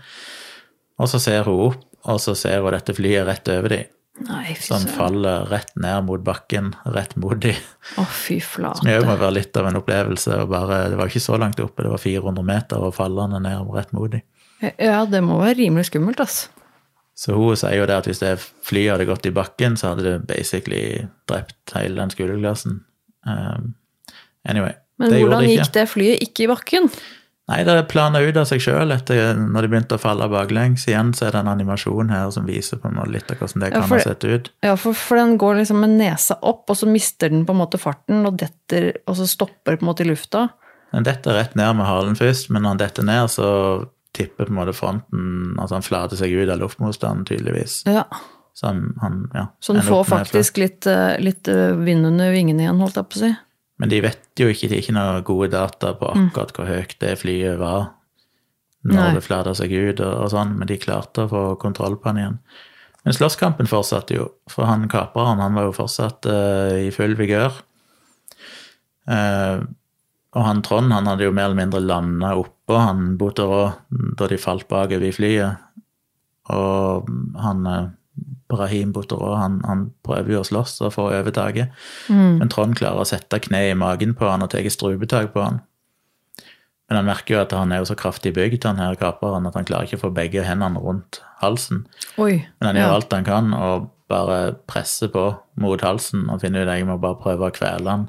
Og 1.01 1.11
så 1.11 1.19
ser 1.19 1.47
hun 1.49 1.67
opp, 1.69 1.83
og 2.05 2.21
så 2.21 2.35
ser 2.37 2.63
hun 2.63 2.75
dette 2.75 2.95
flyet 2.95 3.27
rett 3.27 3.51
over 3.51 3.73
dem 3.73 3.91
Nei, 4.23 4.53
som 4.63 4.79
faller 4.87 5.43
rett 5.51 5.73
ned 5.75 6.05
mot 6.07 6.21
bakken, 6.23 6.69
rett 6.87 7.17
mot 7.19 7.35
dem. 7.43 7.57
Å, 7.99 8.05
fy 8.07 8.37
Som 8.39 8.87
jo 8.87 9.01
må 9.03 9.09
flate. 9.09 9.19
være 9.19 9.35
litt 9.35 9.57
av 9.59 9.67
en 9.67 9.79
opplevelse. 9.81 10.37
Bare, 10.47 10.77
det 10.93 10.99
var 11.01 11.11
ikke 11.11 11.23
så 11.25 11.35
langt 11.41 11.59
oppe, 11.59 11.83
det 11.83 11.91
var 11.91 11.99
400 11.99 12.45
meter 12.47 12.85
og 12.87 12.95
fallende 12.95 13.41
ned 13.43 13.73
rett 13.75 13.91
mot 13.91 14.13
dem. 14.13 14.23
Ja, 14.79 15.01
det 15.03 15.19
må 15.25 15.41
være 15.41 15.57
rimelig 15.59 15.89
skummelt, 15.89 16.23
altså. 16.23 16.47
Så 17.15 17.35
hun 17.35 17.59
sier 17.59 17.75
jo 17.79 17.87
det 17.87 17.95
at 17.95 18.07
hvis 18.07 18.23
det 18.23 18.33
flyet 18.39 18.93
hadde 18.95 19.07
gått 19.07 19.27
i 19.27 19.33
bakken, 19.35 19.75
så 19.79 19.91
hadde 19.91 20.07
det 20.07 20.15
basically 20.27 21.05
drept 21.27 21.75
hele 21.75 21.99
den 21.99 22.11
skoleklassen. 22.11 22.81
Um, 23.27 23.73
anyway. 24.47 24.75
Men 24.99 25.11
det 25.11 25.21
hvordan 25.23 25.43
det 25.43 25.53
gikk 25.53 25.71
det 25.75 25.85
flyet 25.91 26.23
ikke 26.23 26.45
i 26.45 26.49
bakken? 26.51 26.89
Nei, 27.45 27.59
det 27.61 27.75
plana 27.91 28.23
ut 28.25 28.37
av 28.41 28.47
seg 28.49 28.61
sjøl 28.63 28.89
når 28.89 29.65
de 29.65 29.69
begynte 29.69 29.99
å 29.99 30.01
falle 30.01 30.25
baklengs. 30.31 30.87
Igjen 30.89 31.11
så 31.13 31.27
er 31.27 31.35
det 31.35 31.43
en 31.43 31.51
animasjon 31.51 32.09
her 32.09 32.31
som 32.33 32.47
viser 32.49 32.79
på 32.81 32.89
en 32.89 32.97
måte 32.97 33.13
litt 33.13 33.29
av 33.29 33.37
hvordan 33.37 33.61
det 33.61 33.69
kan 33.75 33.85
ha 33.91 33.99
sett 34.01 34.25
ut. 34.25 34.49
Ja, 34.65 34.73
for, 34.81 34.97
for 34.97 35.21
den 35.21 35.35
går 35.41 35.59
liksom 35.59 35.83
med 35.83 35.93
nesa 35.99 36.39
opp, 36.41 36.63
og 36.73 36.79
så 36.79 36.89
mister 36.89 37.29
den 37.29 37.45
på 37.45 37.53
en 37.53 37.61
måte 37.61 37.81
farten, 37.81 38.23
og 38.25 38.39
detter, 38.41 38.95
og 39.05 39.19
så 39.19 39.29
stopper 39.29 39.77
på 39.77 39.85
en 39.85 39.91
måte 39.91 40.05
i 40.05 40.09
lufta. 40.09 40.47
Den 40.95 41.05
detter 41.05 41.37
rett 41.37 41.53
ned 41.59 41.77
med 41.77 41.85
halen 41.85 42.17
først, 42.17 42.49
men 42.49 42.65
når 42.65 42.79
den 42.79 42.83
detter 42.87 43.07
ned, 43.11 43.29
så 43.29 43.49
tipper 44.15 44.47
på 44.47 44.53
en 44.53 44.59
måte 44.61 44.73
fronten 44.73 45.57
Altså 45.59 45.75
han 45.75 45.83
flater 45.83 46.15
seg 46.15 46.31
ut 46.31 46.49
av 46.49 46.61
luftmotstanden, 46.61 47.27
tydeligvis. 47.29 47.81
Ja. 47.85 48.07
Så 48.55 48.69
han, 48.71 48.93
han 49.01 49.25
ja, 49.35 49.49
Så 49.59 49.75
den 49.75 49.83
får 49.83 50.05
faktisk 50.07 50.57
litt, 50.61 50.87
eh, 50.87 51.17
litt 51.19 51.49
eh, 51.51 51.75
vind 51.75 52.07
under 52.07 52.31
vingene 52.31 52.63
igjen, 52.63 52.79
holdt 52.79 52.97
jeg 53.01 53.09
på 53.11 53.19
å 53.19 53.23
si. 53.25 53.31
Men 53.81 53.91
de 53.91 53.99
vet 54.05 54.39
jo 54.39 54.47
ikke, 54.51 54.69
de 54.71 54.77
er 54.77 54.83
ikke 54.83 54.95
noe 54.95 55.23
gode 55.27 55.51
data 55.51 55.91
på 55.99 56.07
akkurat 56.13 56.53
hvor 56.55 56.69
høyt 56.69 56.95
det 57.01 57.17
flyet 57.19 57.59
var 57.59 57.91
når 58.85 58.99
Nei. 59.01 59.13
det 59.17 59.25
flata 59.25 59.55
seg 59.57 59.73
ut 59.73 59.99
og, 60.05 60.11
og 60.23 60.31
sånn, 60.31 60.53
men 60.59 60.69
de 60.69 60.77
klarte 60.77 61.25
å 61.25 61.31
få 61.31 61.43
kontroll 61.61 61.97
på 61.97 62.11
han 62.11 62.19
igjen. 62.21 62.35
Men 63.05 63.15
slåsskampen 63.17 63.69
fortsatte 63.69 64.17
jo, 64.17 64.27
for 64.49 64.69
han 64.69 64.85
kaperen 64.89 65.41
han 65.41 65.57
var 65.57 65.67
jo 65.67 65.73
fortsatt 65.77 66.25
uh, 66.29 66.77
i 66.85 66.91
full 66.93 67.17
vigør. 67.17 67.57
Uh, 69.09 69.65
og 70.35 70.43
han 70.43 70.61
Trond 70.65 70.93
han 70.93 71.07
hadde 71.09 71.27
jo 71.27 71.33
mer 71.33 71.49
eller 71.49 71.59
mindre 71.59 71.81
landa 71.83 72.33
oppå 72.37 72.77
han 72.81 73.13
Boterå 73.19 73.61
da 74.19 74.27
de 74.29 74.39
falt 74.41 74.67
bakover 74.69 75.07
i 75.07 75.13
flyet. 75.15 75.61
Og 76.51 77.07
han 77.41 77.61
eh, 77.69 77.85
Brahim 78.51 78.91
Butterå 78.93 79.33
han, 79.39 79.59
han 79.65 79.87
prøver 80.05 80.35
jo 80.35 80.41
å 80.43 80.47
slåss 80.47 80.77
og 80.85 80.93
få 80.93 81.07
overtaket. 81.09 81.73
Men 82.39 82.51
Trond 82.53 82.77
klarer 82.77 83.01
å 83.01 83.07
sette 83.09 83.39
kne 83.41 83.63
i 83.71 83.77
magen 83.77 84.13
på 84.17 84.27
han 84.29 84.45
og 84.45 84.51
tar 84.53 84.67
strupetak 84.69 85.31
på 85.33 85.41
han. 85.41 85.63
Men 86.85 86.99
han 86.99 87.07
merker 87.07 87.33
jo 87.33 87.41
at 87.41 87.53
han 87.57 87.73
er 87.73 87.81
jo 87.81 87.89
så 87.89 87.97
kraftig 87.97 88.35
bygd, 88.35 88.67
han 88.67 88.77
her 88.77 88.97
kaperen, 88.99 89.47
at 89.49 89.57
han 89.57 89.65
klarer 89.65 89.89
ikke 89.89 89.97
å 89.97 90.05
få 90.05 90.13
begge 90.13 90.45
hendene 90.45 90.81
rundt 90.81 91.23
halsen. 91.41 91.87
Oi. 92.21 92.45
Men 92.59 92.69
han 92.69 92.77
ja. 92.77 92.85
gjør 92.85 92.97
alt 92.99 93.15
han 93.17 93.25
kan 93.25 93.55
og 93.57 93.89
bare 94.11 94.53
presser 94.69 95.09
på 95.09 95.31
mot 95.57 95.81
halsen 95.81 96.27
og 96.29 96.43
finner 96.43 96.61
ut 96.61 96.69
at 96.69 96.77
jeg 96.77 96.85
må 96.85 96.99
bare 97.01 97.17
prøve 97.23 97.49
å 97.49 97.55
kvele 97.55 97.89
han. 97.89 98.05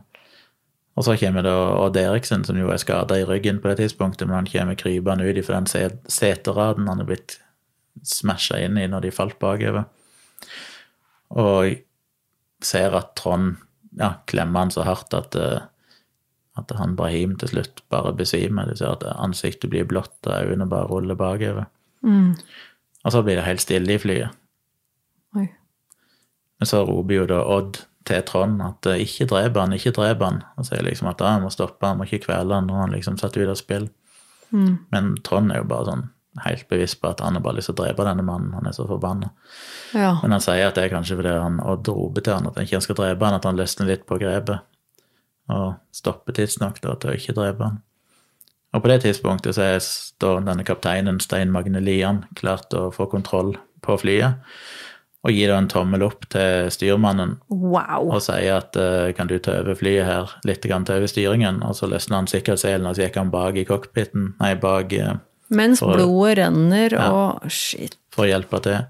Og 0.96 1.04
så 1.04 1.16
kommer 1.20 1.44
da 1.44 1.54
Odd 1.76 1.96
Eriksen, 2.00 2.44
som 2.48 2.56
jo 2.56 2.70
er 2.72 2.80
skada 2.80 3.18
i 3.20 3.24
ryggen 3.28 3.60
på 3.60 3.68
det 3.68 3.82
tidspunktet, 3.82 4.28
men 4.28 4.38
han 4.38 4.48
kommer 4.48 4.78
krypende 4.80 5.26
ut 5.28 5.40
ifra 5.40 5.60
den 5.60 5.98
seteraden 6.08 6.88
han 6.88 7.02
er 7.02 7.08
blitt 7.08 7.38
smasha 8.04 8.60
inn 8.64 8.76
i 8.80 8.86
når 8.88 9.04
de 9.04 9.12
falt 9.12 9.36
bakover. 9.40 9.84
Og 11.36 11.78
ser 12.64 12.94
at 12.96 13.14
Trond 13.18 13.56
ja, 13.96 14.12
klemmer 14.28 14.66
han 14.66 14.74
så 14.74 14.84
hardt 14.86 15.14
at, 15.16 15.34
eh, 15.38 15.66
at 16.56 16.72
han 16.78 16.96
Brahim 16.98 17.36
til 17.40 17.54
slutt 17.54 17.82
bare 17.92 18.14
besvimer. 18.16 18.68
Du 18.68 18.76
ser 18.78 18.94
at 18.94 19.04
ansiktet 19.16 19.70
blir 19.72 19.88
blått 19.88 20.16
og 20.26 20.50
øynene 20.50 20.68
bare 20.70 20.88
ruller 20.90 21.18
bakover. 21.18 21.68
Og 23.04 23.12
så 23.12 23.22
blir 23.22 23.38
det 23.38 23.46
helt 23.46 23.64
stille 23.64 23.96
i 23.96 24.00
flyet. 24.02 24.34
Oi. 25.36 25.46
Men 26.58 26.70
så 26.70 26.82
roper 26.86 27.14
jo 27.14 27.28
da 27.30 27.42
Odd 27.56 27.82
til 28.06 28.22
Trond 28.26 28.62
at 28.62 28.86
eh, 28.90 29.02
ikke 29.04 29.28
drep 29.30 29.56
han, 29.58 29.74
ikke 29.76 29.94
drep 29.96 30.22
han. 30.24 30.42
Og 30.56 30.68
sier 30.68 30.84
liksom 30.86 31.10
at 31.10 31.22
han 31.24 31.44
må 31.44 31.52
stoppe, 31.54 31.86
han 31.86 32.00
må 32.00 32.06
ikke 32.08 32.26
kvele 32.28 32.54
han, 32.54 32.70
og 32.70 32.84
han 32.84 32.94
liksom 32.94 33.18
satt 33.20 33.36
ut 33.36 33.48
av 33.48 33.58
spill. 33.58 33.88
Men 34.94 35.16
Trond 35.26 35.52
er 35.52 35.62
jo 35.62 35.70
bare 35.70 35.88
sånn 35.90 36.04
helt 36.44 36.68
bevisst 36.68 37.00
på 37.00 37.10
at 37.10 37.20
han 37.24 37.38
har 37.38 37.44
bare 37.44 37.58
lyst 37.58 37.70
til 37.70 37.76
å 37.76 37.80
drepe 37.82 38.04
denne 38.06 38.24
mannen. 38.26 38.52
Han 38.58 38.68
er 38.68 38.76
så 38.76 38.86
forbanna. 38.88 39.30
Ja. 39.96 40.16
Men 40.22 40.36
han 40.36 40.44
sier 40.44 40.68
at 40.68 40.78
det 40.78 40.86
er 40.86 40.94
kanskje 40.94 41.18
fordi 41.18 41.34
han 41.36 41.60
Odd 41.64 41.88
roper 41.88 42.24
til 42.26 42.36
han 42.36 42.48
at 42.50 42.58
han 42.58 42.68
ikke 42.68 42.82
skal 42.84 42.98
drepe 43.00 43.28
han, 43.28 43.38
at 43.38 43.48
han 43.48 43.58
løsner 43.58 43.90
litt 43.90 44.06
på 44.08 44.18
grepet. 44.20 44.64
Og 45.52 45.76
stopper 45.94 46.36
tidsnok 46.36 46.80
da 46.82 46.96
til 47.00 47.12
å 47.12 47.18
ikke 47.18 47.36
drepe 47.36 47.70
han. 47.70 47.82
Og 48.74 48.82
på 48.82 48.90
det 48.90 49.00
tidspunktet 49.06 49.56
så 49.56 49.62
er 49.64 49.78
da 50.20 50.34
denne 50.44 50.66
kapteinen 50.66 51.20
Stein 51.22 51.52
Magne 51.54 51.80
Lian 51.80 52.24
klart 52.36 52.74
å 52.76 52.90
få 52.92 53.06
kontroll 53.08 53.54
på 53.86 53.96
flyet. 54.02 54.42
Og 55.26 55.32
gir 55.34 55.50
da 55.50 55.56
en 55.58 55.66
tommel 55.70 56.04
opp 56.06 56.28
til 56.30 56.68
styrmannen 56.70 57.38
Wow. 57.50 58.12
og 58.12 58.20
sier 58.22 58.60
at 58.60 58.76
eh, 58.78 59.10
kan 59.16 59.26
du 59.26 59.38
ta 59.42 59.56
over 59.62 59.74
flyet 59.74 60.06
her, 60.06 60.34
litt 60.46 60.62
grann 60.62 60.84
ta 60.86 61.00
over 61.00 61.10
styringen. 61.10 61.62
Og 61.66 61.74
så 61.78 61.88
løsner 61.90 62.20
han 62.20 62.28
sikkerhetsselen, 62.30 62.86
og 62.86 62.94
så 62.94 63.06
gikk 63.06 63.18
han 63.18 63.32
bak 63.32 63.58
i 63.58 63.64
cockpiten, 63.66 64.34
nei, 64.38 64.52
bak 64.60 64.92
eh, 64.94 65.16
Mens 65.50 65.78
For- 65.80 65.94
blodet 65.94 66.38
renner 66.40 66.92
Ja. 66.92 67.10
og 67.12 67.50
Shit. 67.50 67.96
for 68.10 68.24
å 68.26 68.28
hjelpe 68.30 68.60
til. 68.62 68.86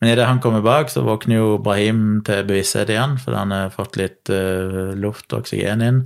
Men 0.00 0.10
idet 0.12 0.26
han 0.26 0.40
kommer 0.40 0.60
bak, 0.60 0.90
så 0.90 1.02
våkner 1.06 1.36
jo 1.38 1.58
Brahim 1.58 2.20
til 2.26 2.42
bevissthet 2.44 2.90
igjen, 2.90 3.16
fordi 3.18 3.36
han 3.38 3.50
har 3.54 3.70
fått 3.70 3.96
litt 3.96 4.28
uh, 4.28 4.92
luft 4.98 5.32
og 5.32 5.44
oksygen 5.44 5.80
inn, 5.80 6.00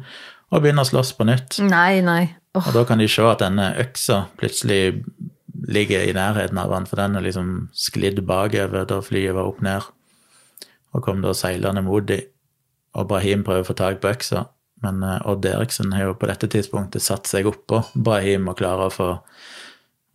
og 0.53 0.63
begynner 0.63 0.85
å 0.85 0.91
slåss 0.91 1.15
på 1.19 1.27
nytt. 1.27 1.59
Nei, 1.65 2.01
nei. 2.05 2.35
Oh. 2.55 2.63
Og 2.69 2.75
da 2.75 2.85
kan 2.85 2.99
de 2.99 3.09
se 3.09 3.23
at 3.27 3.41
denne 3.43 3.73
øksa 3.81 4.27
plutselig 4.39 5.05
ligger 5.69 6.05
i 6.07 6.13
nærheten 6.15 6.59
av 6.63 6.71
han, 6.73 6.87
for 6.87 6.97
den 7.01 7.17
er 7.17 7.25
liksom 7.27 7.69
sklidd 7.75 8.21
bakover 8.29 8.87
da 8.87 9.01
flyet 9.03 9.35
var 9.35 9.49
opp 9.51 9.61
ned, 9.65 9.83
og 10.95 11.03
kom 11.05 11.21
da 11.25 11.33
seilende 11.37 11.83
mot 11.85 12.07
de. 12.07 12.21
Og 12.95 13.09
Brahim 13.11 13.43
prøver 13.45 13.65
å 13.67 13.69
få 13.69 13.75
tak 13.77 13.99
på 14.01 14.13
øksa, 14.13 14.47
men 14.83 15.03
eh, 15.03 15.19
Odd 15.29 15.45
Eriksen 15.45 15.93
har 15.93 16.05
jo 16.09 16.15
på 16.15 16.29
dette 16.31 16.47
tidspunktet 16.49 17.03
satt 17.03 17.27
seg 17.27 17.47
oppå 17.51 17.83
Brahim 17.95 18.47
og 18.49 18.57
klarer 18.61 18.87
å 18.89 18.95
få 18.95 19.09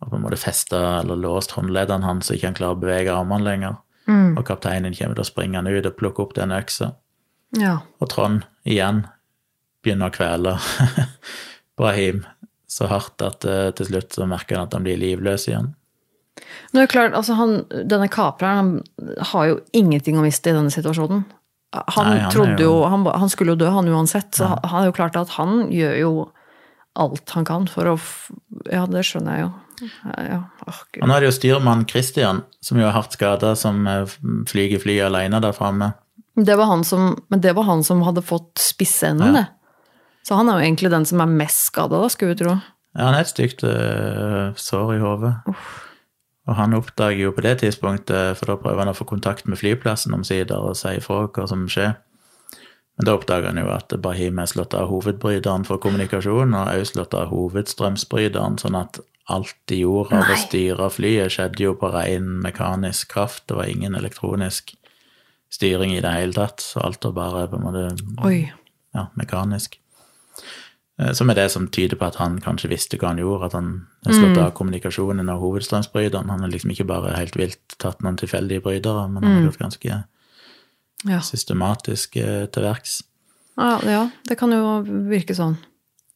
og 0.02 0.10
på 0.10 0.16
en 0.18 0.22
måte 0.24 0.36
festa 0.40 0.80
eller 1.00 1.16
låst 1.16 1.54
håndleddene 1.56 2.04
hans 2.04 2.26
så 2.28 2.34
ikke 2.36 2.50
han 2.50 2.56
klarer 2.58 2.76
å 2.76 2.80
bevege 2.82 3.14
armene 3.14 3.44
lenger. 3.46 3.76
Og 4.36 4.42
kapteinen 4.44 4.92
kommer 4.98 5.16
til 5.16 5.24
å 5.24 5.28
springe 5.30 5.56
han 5.56 5.66
ut 5.70 5.86
og 5.88 5.94
plukke 5.96 6.20
opp 6.26 6.34
den 6.36 6.52
øksa. 6.52 6.90
ja. 7.56 7.78
Og 8.02 8.10
Trond 8.12 8.42
igjen 8.68 9.06
begynner 9.84 10.10
å 10.10 10.14
kvele 10.16 10.56
Brahim 11.78 12.24
så 12.68 12.88
hardt 12.90 13.22
at 13.22 13.44
uh, 13.46 13.70
til 13.76 13.86
slutt 13.88 14.12
så 14.16 14.26
merker 14.28 14.58
han 14.58 14.66
at 14.68 14.74
han 14.76 14.84
blir 14.86 14.98
livløs 15.00 15.46
igjen. 15.48 15.72
Nå 16.74 16.80
er 16.82 16.86
det 16.88 16.90
klart, 16.92 17.14
altså 17.14 17.36
han, 17.38 17.52
Denne 17.86 18.08
kapreren 18.10 18.58
han 18.98 19.16
har 19.30 19.48
jo 19.52 19.58
ingenting 19.72 20.18
å 20.18 20.24
miste 20.26 20.50
i 20.50 20.56
denne 20.56 20.72
situasjonen. 20.74 21.22
Han, 21.74 22.06
Nei, 22.10 22.18
han 22.22 22.32
trodde 22.34 22.58
jo, 22.62 22.72
jo- 22.82 22.88
han, 22.90 23.06
han 23.06 23.30
skulle 23.30 23.54
jo 23.54 23.60
dø, 23.64 23.70
han 23.74 23.88
uansett. 23.90 24.34
Så 24.38 24.46
han 24.62 24.82
er 24.82 24.90
jo 24.90 24.96
klart 24.96 25.16
at 25.18 25.32
han 25.38 25.68
gjør 25.74 25.96
jo 26.00 26.10
alt 26.98 27.30
han 27.34 27.46
kan 27.48 27.64
for 27.70 27.94
å 27.94 27.98
Ja, 28.70 28.84
det 28.90 29.02
skjønner 29.06 29.38
jeg 29.38 29.46
jo. 29.46 29.52
Ja, 29.82 30.40
oh, 30.66 30.80
er 31.02 31.20
det 31.20 31.28
jo 31.28 31.34
styrmann 31.34 31.86
Christian, 31.90 32.42
som 32.64 32.78
jo 32.80 32.86
er 32.86 32.94
hardt 32.94 33.16
skada, 33.16 33.54
som 33.58 33.86
eh, 33.90 34.16
flyger 34.50 34.82
flyet 34.82 35.08
alene 35.08 35.40
der 35.42 35.56
framme. 35.56 35.92
Det 36.34 36.56
var 36.58 36.70
han 36.70 36.84
som, 36.86 37.12
men 37.30 37.42
det 37.42 37.54
var 37.54 37.66
han 37.68 37.84
som 37.86 38.02
hadde 38.06 38.24
fått 38.26 38.58
spissenden, 38.62 39.38
det. 39.38 39.46
Så 40.24 40.38
han 40.38 40.48
er 40.48 40.58
jo 40.58 40.66
egentlig 40.66 40.90
den 40.90 41.04
som 41.06 41.20
er 41.20 41.30
mest 41.30 41.66
skada, 41.68 42.00
da, 42.00 42.08
skulle 42.10 42.32
vi 42.32 42.40
tro. 42.40 42.54
Ja, 42.94 43.08
han 43.08 43.16
har 43.16 43.26
et 43.26 43.30
stygt 43.30 43.64
uh, 43.66 44.54
sår 44.56 44.94
i 44.96 45.02
hodet. 45.02 45.34
Og 46.44 46.56
han 46.58 46.76
oppdager 46.76 47.26
jo 47.26 47.32
på 47.36 47.44
det 47.44 47.58
tidspunktet, 47.60 48.38
for 48.38 48.52
da 48.52 48.56
prøver 48.60 48.82
han 48.82 48.92
å 48.92 48.96
få 48.96 49.06
kontakt 49.08 49.46
med 49.48 49.60
flyplassen 49.60 50.16
omsider 50.16 50.60
og 50.60 50.76
si 50.78 50.96
ifra 50.98 51.24
hva 51.28 51.46
som 51.50 51.64
skjer. 51.70 51.94
Men 52.94 53.08
da 53.08 53.16
oppdager 53.16 53.50
han 53.50 53.58
jo 53.58 53.70
at 53.74 53.94
Bahim 54.02 54.38
er 54.38 54.50
slått 54.50 54.76
av 54.78 54.90
hovedbryteren 54.92 55.64
for 55.66 55.82
kommunikasjon, 55.82 56.54
og 56.54 56.70
også 56.70 56.94
slått 56.94 57.16
av 57.18 57.32
hovedstrømsbryteren, 57.32 58.60
sånn 58.62 58.78
at 58.78 59.00
alt 59.30 59.54
de 59.70 59.78
gjorde 59.80 60.18
av 60.20 60.30
å 60.34 60.36
styre 60.36 60.90
flyet, 60.92 61.32
skjedde 61.32 61.62
jo 61.64 61.74
på 61.80 61.88
ren 61.94 62.26
mekanisk 62.44 63.08
kraft. 63.14 63.46
Det 63.48 63.56
var 63.56 63.64
ingen 63.70 63.94
elektronisk 63.96 64.74
styring 65.54 65.94
i 65.94 66.00
det 66.04 66.10
hele 66.12 66.32
tatt, 66.36 66.60
så 66.60 66.80
alt 66.84 67.04
var 67.04 67.12
bare 67.16 67.46
på 67.48 67.56
en 67.56 67.64
måte 67.64 68.26
Oi. 68.26 68.52
ja, 68.94 69.06
mekanisk. 69.16 69.78
Eh, 71.00 71.12
Som 71.12 71.30
er 71.30 71.34
det 71.34 71.50
som 71.50 71.68
tyder 71.68 71.96
på 71.96 72.06
at 72.06 72.16
han 72.20 72.40
kanskje 72.40 72.68
visste 72.70 72.98
hva 72.98 73.08
han 73.14 73.18
gjorde, 73.22 73.46
at 73.46 73.52
han 73.56 73.86
har 74.06 74.12
slått 74.18 74.38
av 74.38 74.52
kommunikasjonen 74.54 75.28
av 75.30 75.40
hovedstrømsbryteren. 75.40 76.28
Han 76.30 76.40
har 76.44 76.48
liksom 76.52 76.70
ikke 76.70 76.86
bare 76.86 77.16
helt 77.16 77.36
vilt 77.36 77.78
tatt 77.78 78.02
noen 78.02 78.16
tilfeldige 78.20 78.62
brytere, 78.62 79.08
men 79.08 79.22
han 79.24 79.32
har 79.40 79.46
gjort 79.50 79.58
ganske 79.62 80.04
Ja. 81.04 81.20
systematisk 81.20 82.16
eh, 82.16 82.46
til 82.46 82.62
verks. 82.62 83.02
Ja, 83.56 83.78
ja, 83.84 84.10
det 84.28 84.36
kan 84.38 84.50
jo 84.50 84.82
virke 85.08 85.34
sånn. 85.34 85.56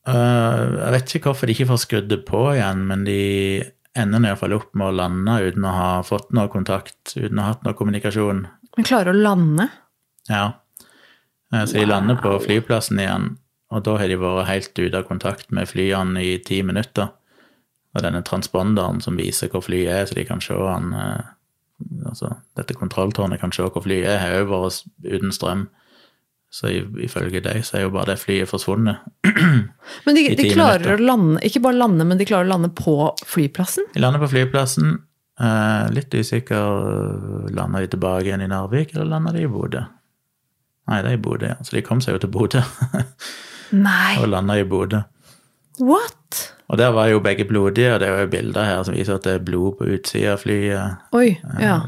Eh, 0.09 0.61
Jeg 0.79 0.95
vet 0.95 1.15
ikke 1.19 1.31
hvorfor 1.33 1.49
de 1.51 1.55
ikke 1.57 1.69
får 1.73 1.83
skrudd 1.85 2.09
det 2.13 2.23
på 2.29 2.41
igjen, 2.55 2.87
men 2.89 3.05
de 3.09 3.19
ender 3.99 4.25
iallfall 4.29 4.55
opp 4.57 4.71
med 4.79 4.87
å 4.93 4.97
lande 4.97 5.35
uten 5.49 5.67
å 5.67 5.75
ha 5.75 5.91
fått 6.07 6.31
noe 6.37 6.49
kontakt, 6.53 7.17
uten 7.17 7.39
å 7.41 7.45
ha 7.45 7.53
hatt 7.53 7.65
noe 7.67 7.77
kommunikasjon. 7.77 8.45
Men 8.79 8.87
klarer 8.87 9.13
å 9.13 9.19
lande? 9.19 9.69
Ja. 10.31 10.47
Eh, 11.53 11.65
Så 11.67 11.81
de 11.81 11.87
lander 11.89 12.17
på 12.23 12.37
flyplassen 12.45 13.01
igjen, 13.03 13.37
og 13.73 13.85
da 13.85 13.97
har 13.99 14.09
de 14.09 14.17
vært 14.21 14.47
helt 14.49 14.79
ute 14.79 14.95
av 15.03 15.09
kontakt 15.09 15.51
med 15.53 15.69
flyene 15.69 16.23
i 16.25 16.39
ti 16.39 16.63
minutter. 16.63 17.11
Og 17.97 18.03
denne 18.05 18.23
transponderen 18.23 19.01
som 19.03 19.17
viser 19.17 19.49
hvor 19.49 19.65
flyet 19.65 19.91
er, 19.91 20.07
så 20.07 20.15
de 20.15 20.25
kan 20.29 20.41
se 20.41 20.55
han 20.55 20.93
eh, 20.95 21.35
Altså, 22.05 22.33
dette 22.59 22.75
kontrolltårnet 22.75 23.39
kan 23.39 23.53
se 23.55 23.63
hvor 23.63 23.85
flyet 23.85 24.09
er, 24.11 24.19
har 24.19 24.33
jo 24.41 24.47
vært 24.51 24.81
uten 25.05 25.31
strøm. 25.31 25.69
Så 26.51 26.71
ifølge 27.05 27.43
deg 27.45 27.61
så 27.67 27.77
er 27.77 27.83
jo 27.85 27.91
bare 27.93 28.15
det 28.15 28.21
flyet 28.23 28.49
forsvunnet. 28.49 29.03
Men 30.07 30.17
de, 30.17 30.23
de 30.39 30.47
klarer 30.49 30.81
minutter. 30.81 30.95
å 30.97 31.07
lande, 31.11 31.43
ikke 31.45 31.61
bare 31.67 31.77
lande, 31.77 32.07
men 32.09 32.17
de 32.21 32.25
klarer 32.29 32.49
å 32.49 32.53
lande 32.55 32.71
på 32.73 32.95
flyplassen? 33.29 33.85
De 33.93 34.01
lander 34.01 34.23
på 34.23 34.31
flyplassen. 34.33 34.95
eh, 35.41 35.91
litt 35.93 36.15
usikker. 36.17 37.51
Lander 37.55 37.85
de 37.85 37.91
tilbake 37.93 38.31
igjen 38.31 38.43
i 38.47 38.49
Narvik, 38.49 38.95
eller 38.97 39.05
lander 39.13 39.37
de 39.37 39.45
i 39.45 39.51
Bodø? 39.53 39.85
Nei, 40.89 41.03
det 41.05 41.11
er 41.13 41.19
i 41.19 41.21
Bodø, 41.21 41.51
ja. 41.53 41.59
Så 41.63 41.77
de 41.77 41.83
kom 41.85 42.01
seg 42.01 42.17
jo 42.17 42.23
til 42.25 42.33
Bodø. 42.33 42.63
Nei, 43.89 44.17
og 44.23 44.31
landa 44.33 44.57
i 44.57 44.65
Bodø. 44.65 45.03
what? 45.85 46.55
Og 46.69 46.77
der 46.81 46.91
var 46.93 47.09
jo 47.09 47.21
begge 47.25 47.45
blodige, 47.49 47.95
og 47.95 48.01
det 48.01 48.09
er 48.09 48.19
jo 48.25 48.29
bilder 48.33 48.65
her 48.65 48.83
som 48.85 48.95
viser 48.97 49.15
at 49.17 49.25
det 49.25 49.35
er 49.39 49.45
blod 49.45 49.79
på 49.79 49.87
utsida 49.89 50.35
av 50.35 50.43
flyet. 50.43 51.05
Oi, 51.17 51.31
ja. 51.61 51.79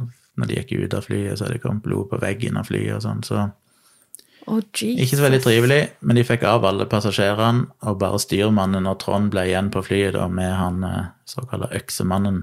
Når 0.41 0.49
de 0.49 0.57
gikk 0.61 0.71
ut 0.87 0.95
av 0.97 1.05
flyet, 1.05 1.37
så 1.37 1.45
hadde 1.45 1.59
det 1.59 1.63
kommet 1.65 1.83
blod 1.85 2.07
på 2.13 2.21
veggen 2.23 2.57
av 2.57 2.69
flyet 2.71 2.95
og 2.97 3.03
sånn. 3.05 3.21
Så 3.27 3.43
Oh, 4.47 4.61
ikke 4.73 5.17
så 5.19 5.25
veldig 5.25 5.43
trivelig, 5.45 5.81
men 6.01 6.17
de 6.17 6.25
fikk 6.25 6.47
av 6.49 6.65
alle 6.65 6.87
passasjerene, 6.89 7.67
og 7.87 7.99
bare 8.01 8.21
styrmannen 8.23 8.89
og 8.89 8.97
Trond 9.03 9.29
ble 9.33 9.45
igjen 9.51 9.69
på 9.73 9.83
flyet 9.85 10.17
da 10.17 10.27
med 10.33 10.55
han 10.57 10.85
eh, 10.87 11.11
såkalte 11.29 11.69
øksemannen. 11.77 12.41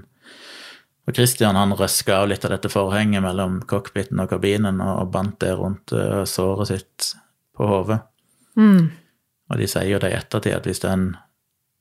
Og 1.08 1.16
Christian 1.16 1.56
han 1.56 1.72
røska 1.76 2.20
av 2.22 2.28
litt 2.30 2.44
av 2.44 2.52
dette 2.52 2.70
forhenget 2.72 3.24
mellom 3.24 3.62
cockpiten 3.68 4.20
og 4.20 4.30
kabinen 4.30 4.82
og, 4.84 5.08
bandt 5.12 5.40
det 5.44 5.54
rundt 5.56 5.94
eh, 5.96 6.22
såret 6.28 6.70
sitt 6.70 7.12
på 7.56 7.66
hodet. 7.66 8.02
Mm. 8.60 8.90
Og 9.48 9.60
de 9.60 9.68
sier 9.70 9.88
jo 9.88 10.02
det 10.02 10.12
i 10.12 10.18
ettertid 10.18 10.58
at 10.58 10.68
hvis 10.68 10.84
den 10.84 11.10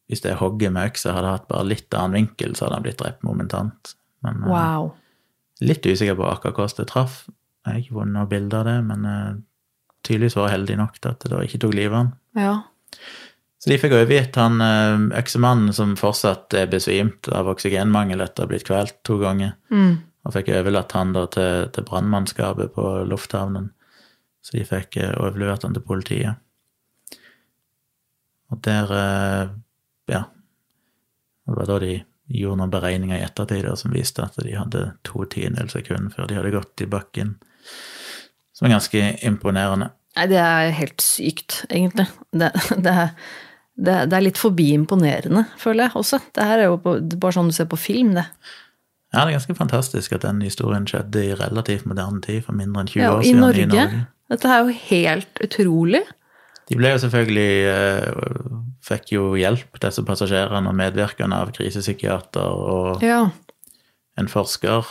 hvis 0.07 0.23
det 0.23 0.37
hogget 0.39 0.71
med 0.71 0.87
øksa 0.87 1.11
hadde 1.17 1.33
hatt 1.33 1.49
bare 1.49 1.67
litt 1.67 1.91
annen 1.91 2.21
vinkel, 2.21 2.53
så 2.55 2.65
hadde 2.65 2.77
han 2.77 2.85
blitt 2.85 3.01
drept 3.01 3.25
momentant. 3.27 3.93
Men 4.23 4.43
eh, 4.45 4.53
Wow. 4.53 4.93
litt 5.59 5.85
usikker 5.85 6.15
på 6.15 6.29
akkurat 6.29 6.55
hvordan 6.55 6.79
det 6.79 6.87
traff. 6.93 7.25
Jeg 7.65 7.73
har 7.73 7.81
ikke 7.83 7.97
funnet 7.99 8.15
noe 8.15 8.29
bilde 8.31 8.61
av 8.61 8.69
det, 8.69 8.77
men 8.87 9.05
tydeligvis 10.07 10.35
vært 10.39 10.53
heldig 10.55 10.77
nok 10.79 10.97
til 11.01 11.11
at 11.13 11.21
det 11.23 11.31
da 11.33 11.43
ikke 11.45 11.59
tok 11.63 11.75
livet 11.77 11.93
av 11.93 11.99
han. 12.01 12.11
Ja. 12.39 12.55
Så 13.57 13.71
de 13.71 13.77
fikk 13.81 13.95
overgitt 13.97 14.35
han 14.37 14.61
eh, 14.61 15.05
øksemannen 15.19 15.73
som 15.73 15.95
fortsatt 15.99 16.53
er 16.55 16.67
besvimt 16.71 17.27
av 17.33 17.49
oksygenmangel 17.51 18.21
etter 18.23 18.43
å 18.43 18.47
ha 18.47 18.51
blitt 18.51 18.67
kvalt 18.67 18.99
to 19.07 19.17
ganger, 19.21 19.55
Mm. 19.73 19.97
og 20.27 20.33
fikk 20.35 20.51
overlatt 20.53 20.91
han 20.97 21.13
da 21.15 21.25
til, 21.31 21.69
til 21.73 21.83
brannmannskapet 21.87 22.73
på 22.75 22.85
lufthavnen. 23.09 23.71
Så 24.45 24.57
de 24.57 24.63
fikk 24.67 24.97
eh, 25.01 25.13
overlevert 25.19 25.63
han 25.67 25.73
til 25.75 25.83
politiet. 25.83 26.35
Og 28.51 28.61
der 28.63 28.91
eh, 28.95 29.49
Ja. 30.07 30.23
Det 31.47 31.55
var 31.55 31.65
da 31.67 31.79
de 31.79 31.93
gjorde 32.27 32.57
noen 32.59 32.71
beregninger 32.71 33.17
i 33.19 33.23
ettertid 33.25 33.67
som 33.79 33.91
viste 33.95 34.23
at 34.23 34.35
de 34.43 34.51
hadde 34.55 34.81
to 35.07 35.23
tiendedels 35.31 35.71
sekund 35.77 36.11
før 36.15 36.27
de 36.27 36.35
hadde 36.35 36.51
gått 36.51 36.83
i 36.83 36.87
bakken. 36.91 37.37
Som 38.55 38.67
er 38.67 38.73
ganske 38.75 39.03
imponerende. 39.27 39.91
Nei, 40.17 40.25
det 40.31 40.39
er 40.41 40.71
helt 40.73 41.03
sykt, 41.05 41.59
egentlig. 41.69 42.07
Det, 42.33 42.49
det, 42.81 42.93
det, 43.77 43.97
det 44.09 44.17
er 44.17 44.23
litt 44.25 44.39
forbi 44.41 44.71
imponerende, 44.73 45.43
føler 45.61 45.85
jeg 45.87 45.99
også. 45.99 46.19
Det 46.33 46.47
her 46.49 46.63
er 46.63 46.71
jo 46.71 46.79
bare 46.81 47.35
sånn 47.35 47.51
du 47.51 47.55
ser 47.55 47.69
på 47.69 47.77
film, 47.77 48.15
det. 48.17 48.25
Ja, 49.13 49.21
det 49.23 49.29
er 49.29 49.37
ganske 49.37 49.55
fantastisk 49.55 50.17
at 50.17 50.25
den 50.25 50.41
historien 50.43 50.87
skjedde 50.89 51.21
i 51.29 51.35
relativt 51.37 51.85
moderne 51.87 52.19
tid, 52.25 52.41
for 52.47 52.57
mindre 52.57 52.81
enn 52.83 52.89
20 52.91 53.03
Ja, 53.05 53.11
år 53.13 53.21
siden. 53.23 53.43
i 53.45 53.53
siden 53.61 53.75
Norge. 53.75 54.01
Dette 54.33 54.49
er 54.51 54.65
jo 54.65 54.73
helt 54.89 55.39
utrolig. 55.45 56.01
De 56.67 56.75
ble 56.75 56.89
jo 56.91 56.99
selvfølgelig 56.99 57.51
eh, 57.71 58.57
Fikk 58.87 59.13
jo 59.13 59.21
hjelp, 59.39 59.77
disse 59.83 60.03
passasjerene, 60.07 60.67
og 60.71 60.75
medvirkende 60.75 61.35
av 61.45 61.53
krisepsykiater 61.55 62.57
og 62.73 63.03
Ja. 63.03 63.21
en 64.19 64.27
forsker. 64.31 64.89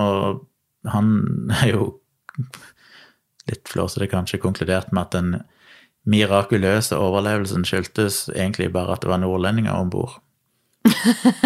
Og 0.00 0.42
han 0.88 1.10
er 1.62 1.72
jo 1.74 1.88
litt 3.50 3.68
flåsete 3.68 4.08
kanskje 4.10 4.40
konkludert 4.42 4.92
med 4.94 5.08
at 5.08 5.16
den 5.16 5.32
mirakuløse 6.08 6.96
overlevelsen 6.96 7.66
skyldtes 7.68 8.28
egentlig 8.32 8.70
bare 8.72 8.96
at 8.96 9.04
det 9.04 9.12
var 9.12 9.20
nordlendinger 9.22 9.76
om 9.76 9.90
bord. 9.92 10.18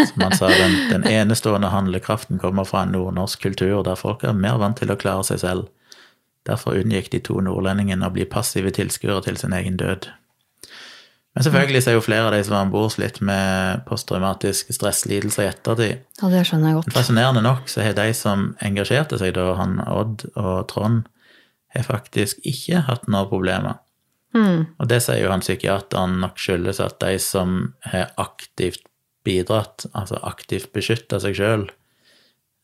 Som 0.08 0.22
han 0.22 0.36
sa, 0.36 0.48
den, 0.48 0.76
den 0.92 1.06
enestående 1.10 1.72
handlekraften 1.72 2.38
kommer 2.38 2.64
fra 2.68 2.84
en 2.84 2.94
nordnorsk 2.94 3.42
kultur 3.42 3.82
der 3.86 3.98
folk 3.98 4.22
er 4.22 4.36
mer 4.36 4.60
vant 4.62 4.78
til 4.78 4.94
å 4.94 4.98
klare 5.00 5.26
seg 5.26 5.42
selv. 5.42 5.70
Derfor 6.46 6.76
unngikk 6.78 7.10
de 7.10 7.22
to 7.24 7.40
nordlendingene 7.42 8.06
å 8.06 8.14
bli 8.14 8.28
passive 8.28 8.70
tilskuere 8.76 9.24
til 9.26 9.40
sin 9.40 9.56
egen 9.56 9.80
død. 9.80 10.10
Men 11.34 11.42
selvfølgelig 11.42 11.82
så 11.82 11.90
er 11.90 11.96
jo 11.96 12.02
flere 12.04 12.28
av 12.28 12.34
de 12.36 12.44
som 12.46 12.54
var 12.54 12.66
om 12.68 12.70
bord, 12.70 12.92
slitt 12.94 13.16
med 13.24 13.80
posttraumatisk 13.88 14.68
stresslidelse 14.76 15.42
i 15.42 15.48
ettertid. 15.50 16.04
ja, 16.20 16.28
det 16.30 16.44
skjønner 16.46 16.70
jeg 16.70 16.76
godt. 16.78 16.92
Fascinerende 16.94 17.42
nok 17.42 17.66
så 17.72 17.82
har 17.82 17.96
de 17.98 18.12
som 18.14 18.52
engasjerte 18.62 19.18
seg 19.18 19.34
da, 19.34 19.48
han 19.58 19.80
Odd 19.82 20.28
og 20.38 20.68
Trond, 20.70 21.08
har 21.82 21.88
faktisk 21.88 22.38
ikke 22.46 22.84
hatt 22.88 23.08
noen 23.08 23.28
problemer. 23.30 23.80
Mm. 24.34 24.66
Og 24.78 24.88
det 24.90 25.02
sier 25.04 25.22
jo 25.22 25.30
han 25.30 25.44
psykiateren 25.44 26.18
nok 26.20 26.38
skyldes 26.42 26.80
at 26.82 26.98
de 27.00 27.18
som 27.22 27.74
har 27.86 28.10
aktivt 28.18 28.82
bidratt, 29.24 29.86
altså 29.94 30.18
aktivt 30.26 30.72
beskytta 30.74 31.20
seg 31.22 31.36
sjøl, 31.38 31.68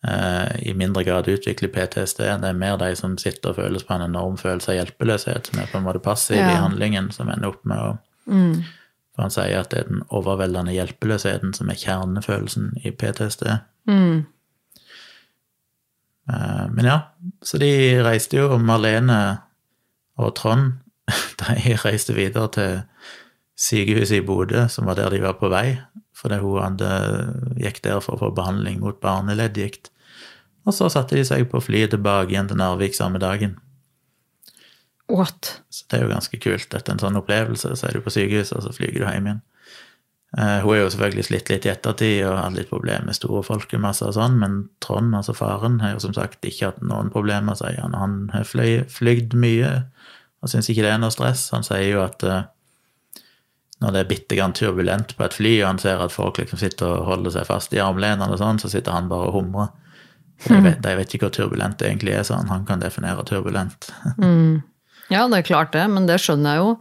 eh, 0.07 0.51
i 0.67 0.75
mindre 0.77 1.05
grad 1.07 1.31
utvikler 1.31 1.73
PTSD. 1.73 2.25
Det 2.43 2.51
er 2.51 2.59
mer 2.59 2.77
de 2.77 2.91
som 2.99 3.17
sitter 3.19 3.53
og 3.55 3.61
føles 3.63 3.87
på 3.87 3.95
en 3.95 4.09
enorm 4.11 4.37
følelse 4.41 4.73
av 4.75 4.81
hjelpeløshet, 4.81 5.47
som 5.47 5.63
er 5.63 5.71
på 5.71 5.79
en 5.79 5.87
måte 5.87 6.03
passiv 6.05 6.37
i 6.37 6.41
Ja. 6.43 6.67
handlingen, 6.67 7.13
som 7.13 7.31
ender 7.31 7.49
opp 7.55 7.65
med 7.65 7.79
å 7.79 7.99
Mm. 8.31 8.63
For 9.15 9.23
han 9.23 9.31
sier 9.31 9.61
at 9.61 9.71
det 9.71 9.79
er 9.81 9.89
den 9.89 10.03
overveldende 10.15 10.73
hjelpeløsheten 10.73 11.55
som 11.57 11.71
er 11.73 11.75
kjernefølelsen 11.75 12.77
i 12.85 12.93
PTSD. 12.95 13.61
Mm. 13.91 14.27
Eh, 16.31 16.67
Men 16.71 16.85
ja, 16.87 16.99
så 17.43 17.59
de 17.59 17.71
reiste 18.05 18.39
jo, 18.39 18.59
Marlene 18.59 19.21
og 20.21 20.35
Trond 20.39 20.79
de 21.43 21.77
reiste 21.85 22.15
videre 22.15 22.51
til 22.55 22.83
sykehuset 23.61 24.21
i 24.21 24.25
Bodø, 24.25 24.67
som 24.69 24.87
var 24.89 24.97
der 24.97 25.11
de 25.13 25.23
var 25.23 25.37
på 25.41 25.51
vei, 25.53 25.81
fordi 26.17 26.39
hun 26.41 26.61
hadde, 26.63 26.91
gikk 27.61 27.83
der 27.85 28.01
for 28.05 28.17
å 28.17 28.21
få 28.23 28.31
behandling 28.37 28.81
mot 28.81 29.01
barneleddgikt. 29.03 29.91
Og 30.69 30.77
så 30.77 30.89
satte 30.93 31.17
de 31.17 31.25
seg 31.25 31.49
på 31.51 31.61
flyet 31.65 31.93
tilbake 31.95 32.33
igjen 32.35 32.49
til 32.49 32.61
Narvik 32.61 32.97
samme 32.97 33.21
dagen. 33.21 33.57
What? 35.11 35.57
Så 35.73 35.89
det 35.91 35.99
er 35.99 36.05
jo 36.05 36.13
ganske 36.13 36.39
kult. 36.41 36.75
Etter 36.77 36.95
en 36.95 37.01
sånn 37.03 37.19
opplevelse 37.19 37.73
så 37.75 37.89
er 37.89 37.97
du 37.97 38.05
på 38.05 38.13
sykehuset, 38.15 38.57
og 38.59 38.67
så 38.67 38.75
flyger 38.77 39.01
du 39.01 39.07
hjem 39.09 39.29
igjen. 39.31 39.41
Eh, 40.39 40.61
hun 40.63 40.77
er 40.77 40.85
jo 40.85 40.91
selvfølgelig 40.93 41.27
slitt 41.27 41.49
litt 41.51 41.67
i 41.67 41.73
ettertid 41.73 42.21
og 42.29 42.37
hadde 42.39 42.61
litt 42.61 42.71
problemer 42.71 43.09
med 43.09 43.19
store 43.19 43.43
folkemasser 43.43 44.13
og 44.13 44.15
sånn, 44.15 44.39
men 44.39 44.61
Trond, 44.85 45.11
altså 45.19 45.35
faren, 45.35 45.81
har 45.83 45.97
jo 45.97 46.05
som 46.05 46.15
sagt 46.15 46.47
ikke 46.47 46.71
hatt 46.71 46.79
noen 46.87 47.11
problemer, 47.11 47.59
sier 47.59 47.81
han. 47.83 47.99
Han 47.99 48.17
har 48.35 48.47
flygd 48.47 49.35
mye 49.35 49.73
og 50.41 50.53
syns 50.53 50.71
ikke 50.71 50.87
det 50.87 50.95
er 50.95 51.03
noe 51.03 51.13
stress. 51.13 51.49
Han 51.53 51.67
sier 51.67 51.89
jo 51.89 52.05
at 52.05 52.23
eh, 52.25 52.47
når 53.81 53.97
det 53.97 54.01
er 54.01 54.09
bitte 54.13 54.39
grann 54.39 54.55
turbulent 54.57 55.17
på 55.17 55.27
et 55.27 55.37
fly, 55.37 55.53
og 55.63 55.69
han 55.73 55.83
ser 55.83 56.01
at 56.05 56.15
folk 56.15 56.39
liksom 56.39 56.61
sitter 56.61 56.95
og 57.01 57.11
holder 57.11 57.35
seg 57.35 57.49
fast 57.49 57.75
i 57.75 57.83
armlenene 57.83 58.31
og 58.31 58.41
sånn, 58.41 58.61
så 58.63 58.71
sitter 58.71 58.95
han 58.95 59.11
bare 59.11 59.33
og 59.33 59.39
humrer. 59.41 59.75
For 60.41 60.57
de 60.57 60.63
vet, 60.69 60.83
de 60.85 60.97
vet 61.01 61.15
ikke 61.17 61.27
hvor 61.27 61.37
turbulent 61.37 61.81
det 61.81 61.91
egentlig 61.91 62.15
er, 62.17 62.25
sånn. 62.29 62.49
Han 62.53 62.67
kan 62.69 62.83
definere 62.85 63.27
turbulent. 63.29 63.91
Ja, 65.11 65.25
det 65.27 65.41
er 65.41 65.47
klart 65.49 65.73
det, 65.75 65.83
men 65.91 66.05
det 66.07 66.21
skjønner 66.23 66.55
jeg 66.55 66.63
jo. 66.63 66.75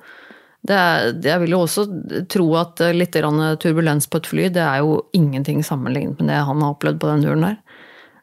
Er, 0.68 1.14
jeg 1.24 1.40
vil 1.46 1.54
jo 1.56 1.62
også 1.64 1.86
tro 2.30 2.50
at 2.60 2.82
eh, 2.84 2.92
litt 2.94 3.14
turbulens 3.16 4.10
på 4.12 4.20
et 4.20 4.28
fly, 4.28 4.50
det 4.52 4.62
er 4.62 4.82
jo 4.84 4.98
ingenting 5.16 5.64
sammenlignet 5.64 6.20
med 6.20 6.28
det 6.34 6.42
han 6.46 6.60
har 6.62 6.74
opplevd 6.76 7.00
på 7.00 7.08
den 7.14 7.24
turen 7.24 7.46
der. 7.48 7.56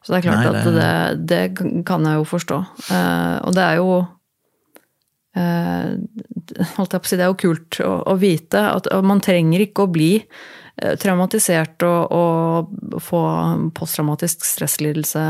Så 0.04 0.12
det 0.12 0.18
er 0.20 0.26
klart 0.28 0.44
Nei, 0.44 0.50
at 0.52 0.66
det- 0.66 0.74
det, 0.76 1.46
det 1.56 1.84
kan 1.88 2.04
jeg 2.04 2.20
jo 2.20 2.24
forstå. 2.28 2.58
Eh, 2.92 3.38
og 3.48 3.54
det 3.56 3.64
er 3.64 3.76
jo 3.80 3.88
eh, 5.36 5.96
holdt 6.76 6.92
jeg 6.94 7.00
på 7.00 7.06
å 7.06 7.10
si, 7.10 7.16
Det 7.18 7.24
er 7.26 7.32
jo 7.32 7.40
kult 7.40 7.80
å, 7.84 7.94
å 8.12 8.14
vite 8.20 8.62
at 8.76 8.86
man 9.04 9.20
trenger 9.24 9.64
ikke 9.66 9.84
å 9.86 9.90
bli 9.92 10.12
eh, 10.20 10.94
traumatisert 11.00 11.82
og, 11.88 12.12
og 12.14 13.00
få 13.02 13.22
posttraumatisk 13.76 14.44
stresslidelse 14.46 15.24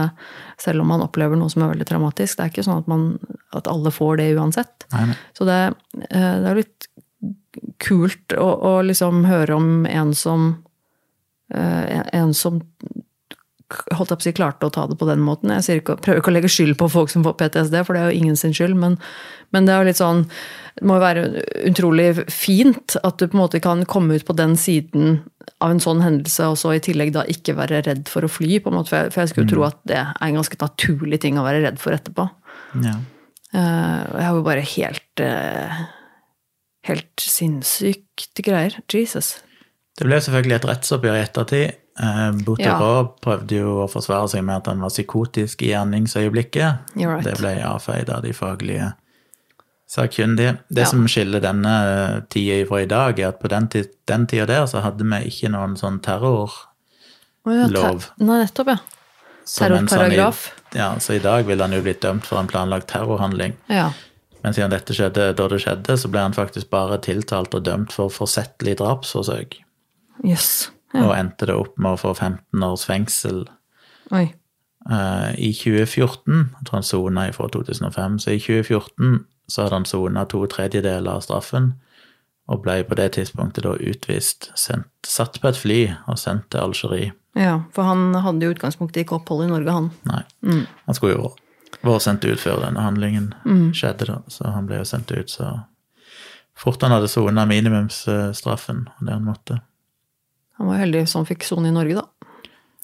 selv 0.61 0.83
om 0.85 0.89
man 0.93 1.03
opplever 1.07 1.37
noe 1.39 1.49
som 1.53 1.63
er 1.67 1.73
veldig 1.75 1.89
traumatisk. 1.89 2.37
Det 2.37 2.45
er 2.45 2.53
ikke 2.53 2.67
sånn 2.67 2.83
at, 2.83 2.91
man, 2.91 3.09
at 3.57 3.69
alle 3.73 3.91
får 3.95 4.21
det 4.21 4.29
uansett. 4.37 4.87
Nei, 4.93 5.07
nei. 5.11 5.17
Så 5.37 5.49
det, 5.49 5.59
eh, 6.11 6.35
det 6.43 6.51
er 6.53 6.61
litt 6.61 6.76
kult 7.83 8.37
å, 8.37 8.47
å 8.47 8.73
liksom 8.87 9.25
høre 9.29 9.57
om 9.57 9.87
en 9.91 10.15
som 10.17 10.49
eh, 11.55 12.03
En 12.13 12.35
som 12.35 12.63
holdt 13.67 14.13
jeg 14.13 14.19
på 14.19 14.23
å 14.23 14.27
si, 14.29 14.35
klarte 14.37 14.69
å 14.69 14.73
ta 14.73 14.85
det 14.87 14.95
på 14.99 15.09
den 15.09 15.23
måten. 15.27 15.51
Jeg 15.51 15.81
ikke, 15.81 15.97
prøver 16.03 16.21
ikke 16.21 16.31
å 16.31 16.35
legge 16.37 16.51
skyld 16.53 16.77
på 16.79 16.87
folk 16.93 17.11
som 17.11 17.25
får 17.27 17.35
PTSD, 17.41 17.81
for 17.83 17.97
det 17.97 18.03
er 18.03 18.13
jo 18.13 18.21
ingen 18.21 18.39
sin 18.39 18.55
skyld, 18.55 18.77
men, 18.79 18.95
men 19.55 19.67
det 19.67 19.75
er 19.75 19.83
jo 19.83 19.89
litt 19.89 19.99
sånn 19.99 20.23
Det 20.77 20.87
må 20.87 20.99
jo 20.99 21.03
være 21.03 21.25
utrolig 21.71 22.11
fint 22.31 22.99
at 23.01 23.19
du 23.19 23.27
på 23.27 23.35
en 23.35 23.43
måte 23.43 23.63
kan 23.65 23.83
komme 23.89 24.19
ut 24.19 24.27
på 24.29 24.37
den 24.37 24.55
siden 24.61 25.19
av 25.65 25.73
en 25.73 25.83
sånn 25.83 26.03
hendelse, 26.05 26.51
og 26.53 26.59
så 26.61 26.77
i 26.77 26.83
tillegg 26.85 27.15
da 27.17 27.25
ikke 27.33 27.57
være 27.57 27.83
redd 27.87 28.07
for 28.13 28.27
å 28.27 28.31
fly, 28.31 28.61
på 28.61 28.71
en 28.71 28.79
måte, 28.79 28.93
for 28.93 29.01
jeg, 29.01 29.15
for 29.15 29.25
jeg 29.25 29.33
skulle 29.33 29.49
mm. 29.49 29.53
tro 29.55 29.67
at 29.67 29.83
det 29.89 30.01
er 30.03 30.27
en 30.29 30.39
ganske 30.39 30.59
naturlig 30.61 31.21
ting 31.25 31.41
å 31.41 31.47
være 31.47 31.65
redd 31.65 31.81
for 31.83 31.97
etterpå. 31.97 32.29
Ja. 32.85 32.99
Uh, 33.57 34.03
jeg 34.19 34.27
har 34.27 34.37
jo 34.37 34.45
bare 34.45 34.67
helt 34.69 35.23
eh, 35.25 35.79
Helt 36.87 37.23
sinnssykt 37.23 38.43
greier. 38.47 38.77
Jesus. 38.93 39.37
Det 39.97 40.07
ble 40.07 40.19
selvfølgelig 40.21 40.57
et 40.61 40.69
rettsoppgjør 40.71 41.17
i 41.19 41.25
ettertid. 41.25 41.75
Eh, 41.99 42.31
Bouteroux 42.45 43.15
prøvde 43.25 43.57
jo 43.63 43.71
å 43.87 43.89
forsvare 43.91 44.29
seg 44.29 44.45
med 44.45 44.57
at 44.61 44.67
han 44.71 44.83
var 44.85 44.93
psykotisk 44.93 45.63
i 45.65 45.71
gjerningsøyeblikket. 45.73 46.93
Right. 47.01 47.25
Det 47.25 47.39
ble 47.41 47.55
avfeid 47.65 48.11
av 48.13 48.23
de 48.27 48.35
faglige 48.37 48.91
sakkyndige. 49.89 50.59
Det 50.69 50.83
Ja. 50.83 50.85
som 50.91 51.07
skiller 51.07 51.41
denne 51.41 52.27
tida 52.29 52.67
fra 52.69 52.83
i 52.83 52.87
dag, 52.87 53.19
er 53.19 53.29
at 53.29 53.41
på 53.41 53.49
den, 53.49 53.69
den 54.07 54.27
tida 54.27 54.47
der 54.47 54.67
så 54.67 54.83
hadde 54.83 55.05
vi 55.05 55.31
ikke 55.31 55.49
noen 55.51 55.77
sånn 55.77 56.01
terrorlov. 56.03 56.53
Oh, 57.47 57.53
ja, 57.55 57.69
ter- 57.69 58.11
Nei, 58.19 58.43
nettopp, 58.45 58.67
ja. 58.67 58.77
Terrorparagraf. 59.47 60.51
sånn 60.51 60.75
i- 60.75 60.79
Ja, 60.79 60.95
så 60.99 61.15
i 61.15 61.19
dag 61.21 61.47
ville 61.47 61.63
han 61.63 61.71
jo 61.73 61.81
blitt 61.81 62.01
dømt 62.01 62.25
for 62.25 62.39
en 62.39 62.49
planlagt 62.49 62.89
terrorhandling. 62.89 63.55
Ja. 63.71 63.93
Men 64.47 64.55
siden 64.55 64.71
dette 64.71 64.95
skjedde 64.95 65.33
da 65.35 65.45
det 65.51 65.59
skjedde, 65.59 65.97
så 65.99 66.09
ble 66.13 66.23
han 66.23 66.35
faktisk 66.37 66.69
bare 66.71 67.01
tiltalt 67.03 67.55
og 67.59 67.65
dømt 67.67 67.91
for 67.91 68.13
forsettlig 68.15 68.77
drapsforsøk. 68.79 69.57
Yes. 70.23 70.69
Ja. 70.95 71.09
Og 71.09 71.15
endte 71.17 71.49
det 71.51 71.57
opp 71.59 71.75
med 71.83 71.97
å 71.97 71.99
få 71.99 72.13
15 72.15 72.63
års 72.63 72.85
fengsel 72.87 73.41
Oi. 74.15 74.29
Uh, 74.87 75.33
i 75.35 75.51
2014. 75.51 76.45
Jeg 76.47 76.69
tror 76.69 76.77
han 76.79 76.87
sona 76.87 77.25
fra 77.35 77.49
2005. 77.51 78.21
Så 78.23 78.37
i 78.37 78.39
2014 78.39 79.17
så 79.51 79.65
hadde 79.65 79.81
han 79.81 79.89
sona 79.91 80.23
to 80.31 80.45
tredjedeler 80.53 81.19
av 81.19 81.25
straffen. 81.27 81.73
Og 82.47 82.63
ble 82.63 82.79
på 82.87 82.95
det 83.01 83.09
tidspunktet 83.17 83.67
da 83.67 83.73
utvist, 83.75 84.53
sendt, 84.55 84.93
satt 85.03 85.41
på 85.43 85.51
et 85.51 85.59
fly 85.59 85.81
og 86.07 86.21
sendt 86.23 86.47
til 86.55 86.63
Algerie. 86.63 87.17
Ja, 87.35 87.65
for 87.75 87.91
han 87.91 88.15
hadde 88.15 88.47
jo 88.47 88.55
utgangspunktet 88.55 89.03
ikke 89.03 89.19
opphold 89.19 89.49
i 89.49 89.51
Norge, 89.51 89.75
han. 89.75 89.91
Nei, 90.07 90.23
han 90.87 90.97
skulle 90.97 91.19
jo 91.19 91.33
vært 91.87 92.07
sendt 92.07 92.27
ut 92.27 92.43
før 92.43 92.61
denne 92.65 92.83
handlingen 92.83 93.31
skjedde, 93.77 94.09
da. 94.11 94.19
Så 94.33 94.51
han 94.51 94.69
ble 94.69 94.81
jo 94.83 94.89
sendt 94.89 95.13
ut 95.15 95.33
så 95.33 95.53
fort 96.57 96.83
han 96.83 96.95
hadde 96.95 97.09
sona 97.13 97.45
minimumsstraffen, 97.49 98.87
det 99.01 99.13
han 99.13 99.27
måtte. 99.27 99.61
Han 100.57 100.71
var 100.71 100.81
heldig 100.81 101.05
som 101.11 101.27
fikk 101.29 101.45
sone 101.45 101.69
i 101.69 101.75
Norge, 101.75 102.01
da. 102.01 102.07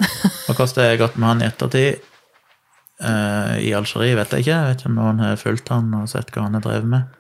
Og 0.50 0.56
hvordan 0.56 0.74
det 0.76 0.88
har 0.90 1.00
gått 1.00 1.16
med 1.16 1.28
han 1.30 1.42
i 1.42 1.48
ettertid 1.48 2.02
uh, 3.00 3.56
i 3.62 3.72
Algerie, 3.76 4.16
vet 4.18 4.34
jeg 4.34 4.44
ikke. 4.44 4.58
Jeg 4.58 4.68
vet 4.68 4.82
ikke 4.82 4.92
om 4.92 4.98
noen 5.00 5.22
har 5.24 5.40
fulgt 5.40 5.72
han 5.72 5.92
og 5.96 6.10
sett 6.12 6.32
hva 6.34 6.46
han 6.46 6.58
har 6.58 6.64
drevet 6.66 6.90
med. 6.92 7.18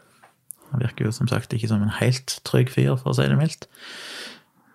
Han 0.72 0.82
virker 0.82 1.08
jo 1.08 1.14
som 1.14 1.28
sagt 1.30 1.52
ikke 1.56 1.70
som 1.70 1.84
en 1.84 1.96
helt 2.00 2.38
trygg 2.48 2.72
fyr, 2.72 2.94
for 3.00 3.12
å 3.12 3.16
si 3.16 3.28
det 3.28 3.38
mildt. 3.38 3.68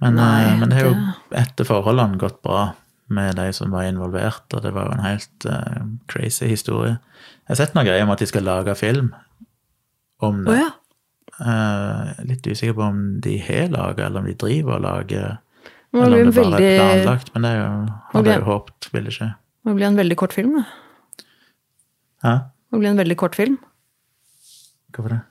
Men, 0.02 0.18
Nei, 0.18 0.50
uh, 0.50 0.58
men 0.62 0.72
det 0.72 0.80
har 0.80 0.90
jo 0.90 0.98
etter 1.38 1.68
forholdene 1.68 2.22
gått 2.22 2.42
bra 2.46 2.72
med 3.14 3.38
de 3.40 3.48
som 3.56 3.72
var 3.72 3.88
involvert, 3.88 4.46
og 4.54 4.64
det 4.64 4.74
var 4.76 4.90
jo 4.90 4.98
en 4.98 5.06
helt 5.06 5.48
uh, 5.48 5.86
crazy 6.12 6.50
historie. 6.52 6.98
Jeg 7.48 7.54
har 7.54 7.62
sett 7.62 7.78
noen 7.78 7.88
greier 7.88 8.04
om 8.04 8.14
at 8.14 8.24
de 8.24 8.28
skal 8.30 8.46
lage 8.48 8.76
film 8.80 9.14
om 10.24 10.44
det. 10.44 10.56
det. 10.56 10.64
ja. 10.64 10.72
uh, 11.42 12.24
litt 12.28 12.48
usikker 12.48 12.76
på 12.78 12.88
om 12.88 13.04
de 13.24 13.38
har 13.44 13.72
laga, 13.74 14.08
eller 14.08 14.24
om 14.24 14.30
de 14.30 14.36
driver 14.40 14.80
og 14.80 14.84
lager. 14.88 15.38
Eller 15.96 16.26
om 16.26 16.34
det 16.34 16.36
bare 16.36 16.60
er 16.60 16.82
planlagt. 16.82 17.32
Men 17.34 17.46
det 17.46 17.54
er 17.54 17.62
jo, 17.62 17.72
hadde 18.12 18.34
jeg 18.34 18.44
jo 18.44 18.50
håpet 18.52 18.90
ville 18.94 19.16
skje. 19.16 19.32
Det 19.68 19.76
blir 19.76 19.88
en 19.88 20.00
veldig 20.00 20.20
kort 20.20 20.36
film, 20.36 20.60
det. 20.60 20.68
Hæ? 22.24 22.36
Det 22.72 22.80
blir 22.82 22.92
en 22.92 23.00
veldig 23.00 23.18
kort 23.20 23.36
film. 23.36 23.58
Hvorfor 24.92 25.16
det? 25.16 25.24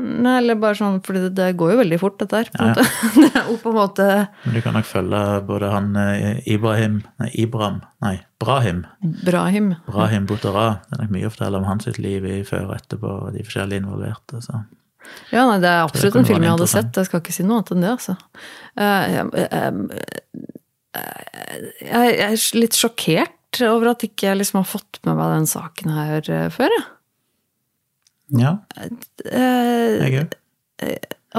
Nei, 0.00 0.36
eller 0.40 0.58
bare 0.60 0.78
sånn, 0.78 0.98
for 1.04 1.18
det, 1.36 1.46
går 1.60 1.74
jo 1.74 1.78
veldig 1.82 1.98
fort, 2.00 2.18
dette 2.22 2.40
her. 2.40 2.50
På 2.54 2.66
Ja, 2.66 2.74
ja. 2.76 2.86
Det 3.20 3.30
er 3.30 3.46
jo 3.50 3.56
på 3.60 3.72
en 3.72 3.78
måte 3.78 4.08
Men 4.46 4.56
du 4.56 4.60
kan 4.64 4.76
nok 4.78 4.88
følge 4.88 5.22
både 5.48 5.70
han 5.72 5.92
eh, 6.00 6.42
Ibrahim 6.50 7.00
Nei, 7.20 7.30
Ibram 7.44 7.80
Nei, 8.04 8.16
Brahim. 8.40 8.84
Brahim. 9.26 9.74
Brahim 9.86 10.26
Boutara. 10.28 10.68
Det 10.88 10.96
er 10.96 11.02
nok 11.04 11.16
mye 11.16 11.28
å 11.28 11.32
fortelle 11.34 11.60
om 11.60 11.66
hans 11.68 11.88
liv 12.00 12.24
i 12.24 12.38
før 12.48 12.70
og 12.70 12.76
etterpå, 12.78 13.16
og 13.26 13.34
de 13.36 13.44
forskjellige 13.44 13.82
involverte. 13.82 14.40
Så. 14.40 14.62
Ja, 15.30 15.44
nei, 15.44 15.58
det 15.62 15.68
er 15.68 15.82
absolutt 15.84 16.16
det 16.16 16.22
en 16.22 16.28
film 16.30 16.46
jeg 16.46 16.54
hadde 16.54 16.70
sett. 16.70 16.96
Jeg 16.96 17.08
skal 17.10 17.22
ikke 17.22 17.34
si 17.36 17.44
noe 17.44 17.60
annet 17.60 17.74
enn 17.74 17.84
det, 17.84 17.92
altså. 17.98 18.16
Jeg, 18.80 19.26
eh, 19.42 19.68
eh, 20.96 21.10
Jeg 21.84 22.08
jeg 22.16 22.30
er 22.30 22.48
litt 22.58 22.78
sjokkert 22.78 23.60
over 23.66 23.92
at 23.92 24.04
ikke 24.06 24.28
jeg 24.28 24.40
liksom 24.40 24.60
har 24.60 24.68
fått 24.68 25.00
med 25.06 25.18
meg 25.18 25.34
den 25.34 25.48
saken 25.50 25.94
her 25.94 26.30
eh, 26.30 26.48
før, 26.54 26.72
jeg. 26.76 26.88
Ja, 28.38 28.58
Eh, 28.76 30.10
jeg 30.10 30.20
òg. 30.22 30.36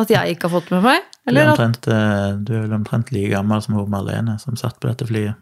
At 0.02 0.12
jeg 0.12 0.36
ikke 0.36 0.48
har 0.48 0.62
fått 0.62 0.72
med 0.72 0.84
meg? 0.86 1.02
Du, 1.02 1.32
er 1.32 1.32
Eller 1.32 1.52
omtrent, 1.52 1.88
eh, 1.88 2.28
du 2.40 2.54
er 2.56 2.62
vel 2.66 2.76
omtrent 2.78 3.12
like 3.12 3.32
gammel 3.34 3.62
som 3.62 3.76
hun 3.76 3.90
Marlene 3.92 4.38
som 4.40 4.56
satt 4.56 4.80
på 4.80 4.88
dette 4.90 5.08
flyet 5.10 5.36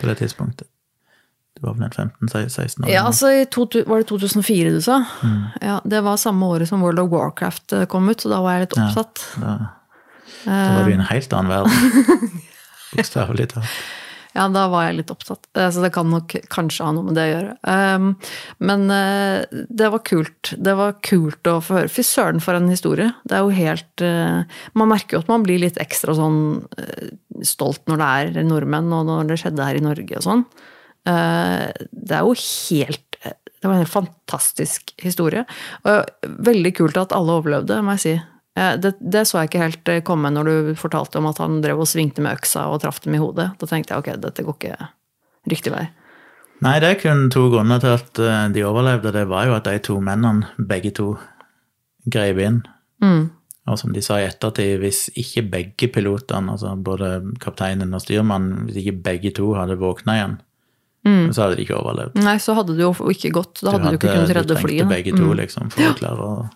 på 0.00 0.08
det 0.08 0.18
tidspunktet. 0.22 0.68
Du 1.58 1.66
var 1.66 1.74
vel 1.74 1.84
en 1.84 2.12
15-16 2.22 2.86
år? 2.86 2.88
Ja, 2.88 3.04
altså 3.04 3.28
i 3.34 3.44
to, 3.50 3.66
Var 3.66 4.00
det 4.00 4.06
2004 4.08 4.70
du 4.72 4.80
sa? 4.80 5.02
Mm. 5.22 5.42
Ja, 5.60 5.80
Det 5.84 6.00
var 6.06 6.16
samme 6.16 6.46
året 6.46 6.68
som 6.68 6.80
World 6.80 6.98
of 7.02 7.10
Warcraft 7.10 7.72
eh, 7.72 7.86
kom 7.86 8.08
ut, 8.08 8.20
så 8.20 8.30
da 8.32 8.40
var 8.40 8.56
jeg 8.56 8.68
litt 8.68 8.78
Ja. 8.78 8.88
Da, 8.94 9.56
da 10.46 10.74
var 10.78 10.84
du 10.86 10.90
i 10.90 10.96
en 10.96 11.08
helt 11.10 11.32
annen 11.36 11.50
verden. 11.50 12.30
Bokstavelig 12.96 13.50
talt. 13.52 13.68
Ja, 14.34 14.44
da 14.52 14.68
var 14.70 14.86
jeg 14.86 15.00
litt 15.00 15.10
opptatt. 15.10 15.48
Eh, 15.58 15.70
Så 15.74 15.82
det 15.82 15.92
kan 15.94 16.10
nok 16.10 16.36
kanskje 16.52 16.84
ha 16.86 16.92
noe 16.94 17.08
med 17.08 17.16
det 17.18 17.24
å 17.26 17.32
gjøre. 17.32 17.54
Um, 17.66 18.16
Men 18.62 18.84
eh, 18.94 19.44
det 19.50 19.90
var 19.90 20.04
kult. 20.06 20.52
Det 20.56 20.74
var 20.78 20.98
kult 21.02 21.50
å 21.50 21.58
få 21.64 21.80
høre. 21.80 21.90
Fy 21.90 22.04
søren, 22.06 22.40
for 22.42 22.54
en 22.54 22.70
historie. 22.70 23.10
Det 23.26 23.36
er 23.36 23.42
jo 23.42 23.50
helt 23.56 24.04
eh, 24.06 24.42
Man 24.78 24.92
merker 24.92 25.16
jo 25.18 25.24
at 25.24 25.32
man 25.32 25.42
blir 25.46 25.58
litt 25.62 25.80
ekstra 25.82 26.14
sånn 26.14 26.40
stolt 27.42 27.82
når 27.88 28.00
det 28.00 28.10
er 28.40 28.44
nordmenn, 28.46 28.92
og 28.92 29.06
når 29.08 29.32
det 29.32 29.40
skjedde 29.42 29.64
her 29.66 29.78
i 29.78 29.84
Norge 29.84 30.18
og 30.18 30.26
sånn. 30.26 30.42
Det 31.00 32.12
er 32.12 32.26
jo 32.26 32.34
helt 32.36 33.16
Det 33.16 33.64
var 33.64 33.72
en 33.74 33.80
helt 33.80 33.92
fantastisk 33.92 34.92
historie. 35.00 35.46
Og 35.88 36.28
veldig 36.44 36.74
kult 36.76 37.00
at 37.00 37.14
alle 37.16 37.38
overlevde, 37.40 37.80
må 37.84 37.96
jeg 37.96 38.02
si. 38.04 38.14
Eh, 38.60 38.76
Det, 38.80 38.94
det 39.00 39.24
så 39.28 39.40
jeg 39.40 39.50
ikke 39.50 39.64
helt 39.64 39.88
eh, 39.92 40.02
komme 40.04 40.32
når 40.34 40.50
du 40.50 40.74
fortalte 40.80 41.20
om 41.20 41.30
at 41.30 41.40
han 41.42 41.60
drev 41.64 41.80
og 41.80 41.88
svingte 41.88 42.24
med 42.24 42.36
øksa 42.40 42.68
og 42.72 42.82
traff 42.84 43.00
dem 43.04 43.16
i 43.16 43.22
hodet. 43.22 43.50
Da 43.60 43.70
tenkte 43.70 43.94
jeg 43.94 44.04
ok, 44.04 44.12
dette 44.20 44.44
går 44.46 44.58
ikke 44.58 44.90
riktig 45.50 45.72
vei. 45.74 45.86
Nei, 46.60 46.76
det 46.82 46.90
er 46.90 47.00
kun 47.00 47.28
to 47.32 47.46
grunner 47.52 47.80
til 47.80 47.96
at 47.96 48.20
eh, 48.20 48.46
de 48.52 48.66
overlevde. 48.68 49.14
Det 49.16 49.26
var 49.30 49.48
jo 49.48 49.56
at 49.56 49.68
de 49.68 49.78
to 49.84 50.00
mennene, 50.04 50.50
begge 50.58 50.92
to, 50.98 51.14
grep 52.10 52.40
inn. 52.40 52.60
Mm. 53.00 53.30
Og 53.70 53.78
som 53.78 53.92
de 53.94 54.02
sa 54.02 54.18
i 54.20 54.26
ettertid, 54.26 54.78
hvis 54.82 55.06
ikke 55.20 55.44
begge 55.52 55.88
pilotene, 55.92 56.52
altså 56.56 56.74
både 56.76 57.10
kapteinen 57.40 57.92
og 57.94 58.02
styrmannen, 58.02 58.66
hvis 58.66 58.80
ikke 58.82 58.96
begge 59.04 59.32
to 59.36 59.52
hadde 59.54 59.78
våkna 59.80 60.16
igjen, 60.16 60.38
Så 61.32 61.42
hadde 61.42 61.56
de 61.56 61.64
ikke 61.64 61.78
overlevd. 61.78 62.16
Nei, 62.20 62.36
så 62.42 62.52
hadde 62.52 62.74
det 62.76 62.82
jo 62.82 62.92
ikke 63.08 63.30
gått. 63.32 63.62
Da 63.62 63.72
hadde 63.72 63.92
du, 63.94 63.96
ikke 63.96 64.10
kunnet 64.10 64.34
redde 64.36 64.36
flyet. 64.36 64.48
du 64.48 64.54
trengte 64.54 64.64
flyet. 64.66 64.84
Mm. 64.84 64.90
begge 64.92 65.12
to, 65.16 65.28
liksom, 65.38 65.70
for 65.72 65.80
å 65.80 65.94
klare 65.96 66.26
å, 66.26 66.50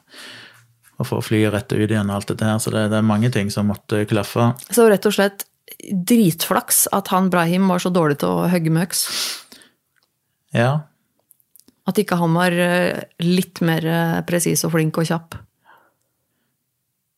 å 0.98 1.06
få 1.06 1.20
flyet 1.24 1.52
rett 1.54 1.72
ut 1.74 1.90
igjen 1.90 2.10
og 2.10 2.20
alt 2.20 2.30
dette 2.30 2.46
her. 2.46 2.60
Så 2.62 2.72
det, 2.74 2.86
det 2.92 3.00
er 3.00 3.06
mange 3.06 3.30
ting 3.34 3.50
som 3.52 3.70
måtte 3.70 4.04
klaffe. 4.10 4.52
Så 4.70 4.86
rett 4.90 5.08
og 5.08 5.16
slett 5.16 5.46
dritflaks 5.84 6.86
at 6.94 7.10
han 7.12 7.30
Brahim 7.32 7.68
var 7.68 7.82
så 7.82 7.92
dårlig 7.92 8.20
til 8.22 8.30
å 8.30 8.48
hogge 8.52 8.72
med 8.72 8.86
øks. 8.86 9.06
Ja. 10.54 10.84
At 11.88 11.98
ikke 12.00 12.18
han 12.20 12.36
var 12.36 12.54
eh, 12.54 13.02
litt 13.24 13.60
mer 13.64 13.84
eh, 13.84 14.20
presis 14.28 14.64
og 14.64 14.72
flink 14.76 15.00
og 15.00 15.08
kjapp. 15.08 15.36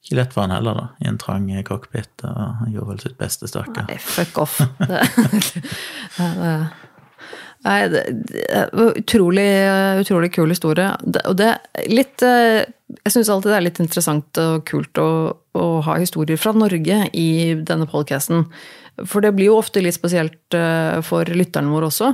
Ikke 0.07 0.21
lett 0.21 0.35
for 0.35 0.47
han 0.47 0.55
heller, 0.55 0.79
da, 0.79 0.87
i 1.03 1.09
en 1.11 1.19
trang 1.19 1.49
cockpit. 1.67 2.23
Og 2.23 2.43
han 2.61 2.75
gjorde 2.75 2.93
vel 2.93 3.01
sitt 3.03 3.17
beste, 3.19 3.51
stakkar. 3.51 3.89
Nei, 3.91 3.99
fuck 3.99 4.43
off. 4.45 4.61
Det, 7.67 7.73
nei, 7.73 7.89
det, 7.91 8.03
det 8.31 8.61
utrolig, 9.01 9.49
utrolig 9.99 10.29
kul 10.37 10.53
historie. 10.53 10.93
Det, 11.03 11.25
og 11.27 11.35
det 11.41 11.49
litt 11.91 12.23
eh, 12.23 12.63
Jeg 12.87 13.13
syns 13.13 13.31
alltid 13.33 13.51
det 13.51 13.59
er 13.59 13.67
litt 13.67 13.83
interessant 13.83 14.39
og 14.39 14.65
kult 14.69 14.99
å, 15.03 15.11
å 15.59 15.65
ha 15.83 15.97
historier 15.99 16.39
fra 16.39 16.53
Norge 16.55 17.01
i 17.19 17.29
denne 17.67 17.89
podcasten. 17.91 18.45
For 19.05 19.21
det 19.21 19.35
blir 19.37 19.51
jo 19.51 19.59
ofte 19.59 19.83
litt 19.85 19.97
spesielt 19.97 20.55
eh, 20.57 21.03
for 21.05 21.29
lytterne 21.29 21.69
våre 21.69 21.91
også. 21.91 22.13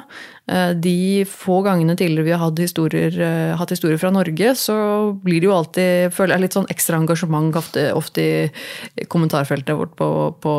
Eh, 0.51 0.73
De 0.75 1.23
få 1.29 1.61
gangene 1.63 1.95
tidligere 1.99 2.27
vi 2.27 2.35
har 2.35 2.43
hatt 2.43 2.59
historier, 2.59 3.15
eh, 3.15 3.53
hatt 3.59 3.71
historier 3.71 4.01
fra 4.03 4.11
Norge, 4.15 4.55
så 4.59 4.77
blir 5.23 5.39
det 5.39 5.47
jo 5.51 5.55
alltid 5.55 6.17
føler 6.17 6.35
jeg, 6.35 6.47
litt 6.47 6.57
sånn 6.59 6.71
ekstra 6.75 6.99
engasjement 6.99 7.55
ofte, 7.61 7.87
ofte 7.95 8.25
i 8.27 9.07
kommentarfeltet 9.13 9.79
vårt 9.79 9.95
på, 10.01 10.09
på 10.43 10.57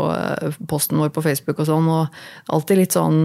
posten 0.71 1.01
vår 1.01 1.11
på 1.11 1.25
Facebook 1.25 1.59
og 1.59 1.67
sånn. 1.73 1.89
Og 1.91 2.55
alltid 2.55 2.85
litt 2.85 2.95
sånn 2.95 3.19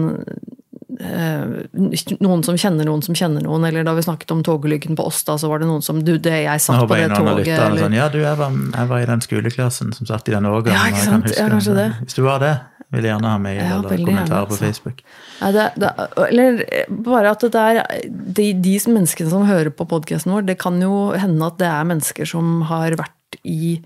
noen 0.99 2.41
som 2.43 2.57
kjenner 2.59 2.87
noen 2.87 3.01
som 3.05 3.15
kjenner 3.15 3.43
noen, 3.45 3.63
eller 3.69 3.85
da 3.87 3.93
vi 3.95 4.03
snakket 4.03 4.33
om 4.35 4.41
togulykken 4.43 4.97
på 4.99 5.05
Åsta, 5.07 5.37
så 5.39 5.47
var 5.47 5.61
det 5.63 5.69
noen 5.69 5.83
som 5.85 6.01
Du, 6.03 6.17
det 6.19 6.41
jeg 6.43 6.63
satt 6.63 6.83
på 6.83 6.97
det 6.97 7.07
toget, 7.13 7.37
lytter, 7.39 7.63
eller 7.69 7.85
sånn 7.85 7.95
Ja, 7.95 8.09
du, 8.11 8.19
jeg 8.19 8.39
var, 8.39 8.57
jeg 8.75 8.89
var 8.89 9.05
i 9.05 9.07
den 9.07 9.23
skoleklassen 9.23 9.93
som 9.95 10.09
satt 10.09 10.27
i 10.27 10.35
den 10.35 10.49
årgangen. 10.49 10.75
Ja, 10.75 10.89
ikke 10.91 11.05
sant? 11.05 11.29
sant? 11.29 11.39
Ja, 11.39 11.47
kanskje 11.53 11.77
det. 11.77 11.87
Hvis 12.03 12.19
du 12.19 12.23
var 12.25 12.43
det, 12.43 12.51
vil 12.89 13.05
jeg 13.05 13.13
gjerne 13.13 13.31
ha 13.31 13.41
med 13.41 13.55
Ja, 13.55 13.77
eller 13.77 14.03
kommentarer 14.03 14.49
på 14.49 14.57
altså. 14.57 14.65
Facebook. 14.65 15.03
Ja, 15.39 15.51
det, 15.55 15.67
det, 15.79 15.93
eller 16.25 16.63
bare 17.07 17.31
at 17.35 17.45
det 17.45 17.63
er 17.63 17.81
de, 18.09 18.49
de 18.65 18.75
menneskene 18.89 19.31
som 19.31 19.47
hører 19.47 19.71
på 19.71 19.87
podkasten 19.87 20.33
vår, 20.35 20.49
det 20.49 20.57
kan 20.59 20.81
jo 20.83 21.13
hende 21.15 21.47
at 21.47 21.61
det 21.61 21.69
er 21.69 21.87
mennesker 21.93 22.27
som 22.27 22.65
har 22.67 22.97
vært 22.99 23.39
i, 23.45 23.77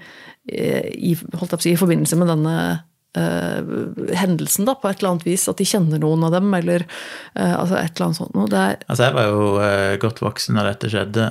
i, 0.49 1.13
holdt 1.35 1.51
jeg 1.51 1.53
på 1.53 1.61
å 1.61 1.65
si, 1.67 1.75
i 1.75 1.81
forbindelse 1.83 2.17
med 2.17 2.31
denne 2.31 2.55
eh, 2.63 2.81
hendelsen, 3.13 4.65
da, 4.65 4.73
på 4.79 4.89
et 4.89 5.01
eller 5.01 5.11
annet 5.13 5.27
vis. 5.27 5.45
At 5.51 5.59
de 5.61 5.67
kjenner 5.67 6.01
noen 6.01 6.25
av 6.25 6.33
dem, 6.33 6.49
eller 6.57 6.85
eh, 6.85 7.53
altså 7.53 7.77
et 7.77 7.93
eller 7.93 8.07
annet 8.07 8.19
sånt 8.21 8.37
noe. 8.37 8.63
Altså, 8.87 9.03
jeg 9.05 9.17
var 9.17 9.29
jo 9.29 9.43
eh, 9.61 9.97
godt 10.01 10.23
voksen 10.23 10.57
da 10.57 10.65
dette 10.71 10.89
skjedde, 10.89 11.29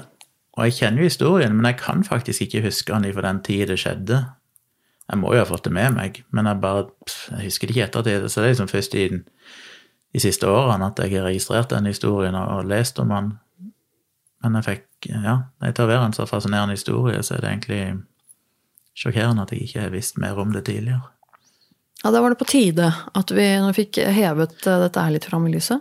og 0.52 0.68
jeg 0.68 0.76
kjenner 0.78 1.02
jo 1.02 1.08
historien, 1.08 1.56
men 1.56 1.70
jeg 1.70 1.80
kan 1.80 2.04
faktisk 2.04 2.44
ikke 2.46 2.66
huske 2.66 2.92
den 2.92 3.14
fra 3.16 3.26
den 3.26 3.42
tid 3.46 3.66
det 3.72 3.80
skjedde. 3.80 4.20
Jeg 5.08 5.20
må 5.20 5.32
jo 5.34 5.42
ha 5.42 5.48
fått 5.48 5.66
det 5.66 5.74
med 5.74 5.96
meg, 5.96 6.22
men 6.32 6.48
jeg 6.48 6.60
bare 6.62 6.86
pff, 7.04 7.22
jeg 7.32 7.48
husker 7.48 7.68
det 7.68 7.74
ikke 7.74 7.86
ettertid. 7.88 8.26
Så 8.28 8.40
det 8.40 8.46
er 8.46 8.54
liksom 8.54 8.70
først 8.70 8.94
i 8.96 9.06
den, 9.12 9.24
de 10.12 10.22
siste 10.22 10.48
årene 10.48 10.90
at 10.92 11.00
jeg 11.02 11.16
har 11.16 11.26
registrert 11.26 11.72
den 11.72 11.88
historien 11.88 12.36
og, 12.38 12.62
lest 12.68 13.00
om 13.02 13.10
den. 13.12 13.32
Men 14.42 14.60
jeg 14.60 14.68
fikk 14.68 14.88
Ja, 15.10 15.48
jeg 15.58 15.74
tar 15.74 15.88
være 15.90 16.06
en 16.06 16.12
så 16.14 16.28
fascinerende 16.30 16.76
historie, 16.76 17.18
så 17.26 17.34
er 17.34 17.40
det 17.42 17.48
egentlig 17.50 17.82
sjokkerende 18.94 19.42
at 19.42 19.50
jeg 19.50 19.64
ikke 19.66 19.80
har 19.80 19.90
visst 19.90 20.20
mer 20.22 20.38
om 20.38 20.52
det 20.54 20.62
tidligere. 20.68 21.10
Ja, 22.02 22.10
da 22.10 22.20
var 22.20 22.32
det 22.34 22.38
på 22.40 22.48
tide 22.50 22.88
at 23.14 23.30
vi 23.30 23.46
fikk 23.76 24.00
hevet 24.16 24.66
eh, 24.66 24.80
dette 24.86 25.04
her 25.04 25.14
litt 25.14 25.24
fram 25.28 25.46
i 25.46 25.52
lyset. 25.54 25.80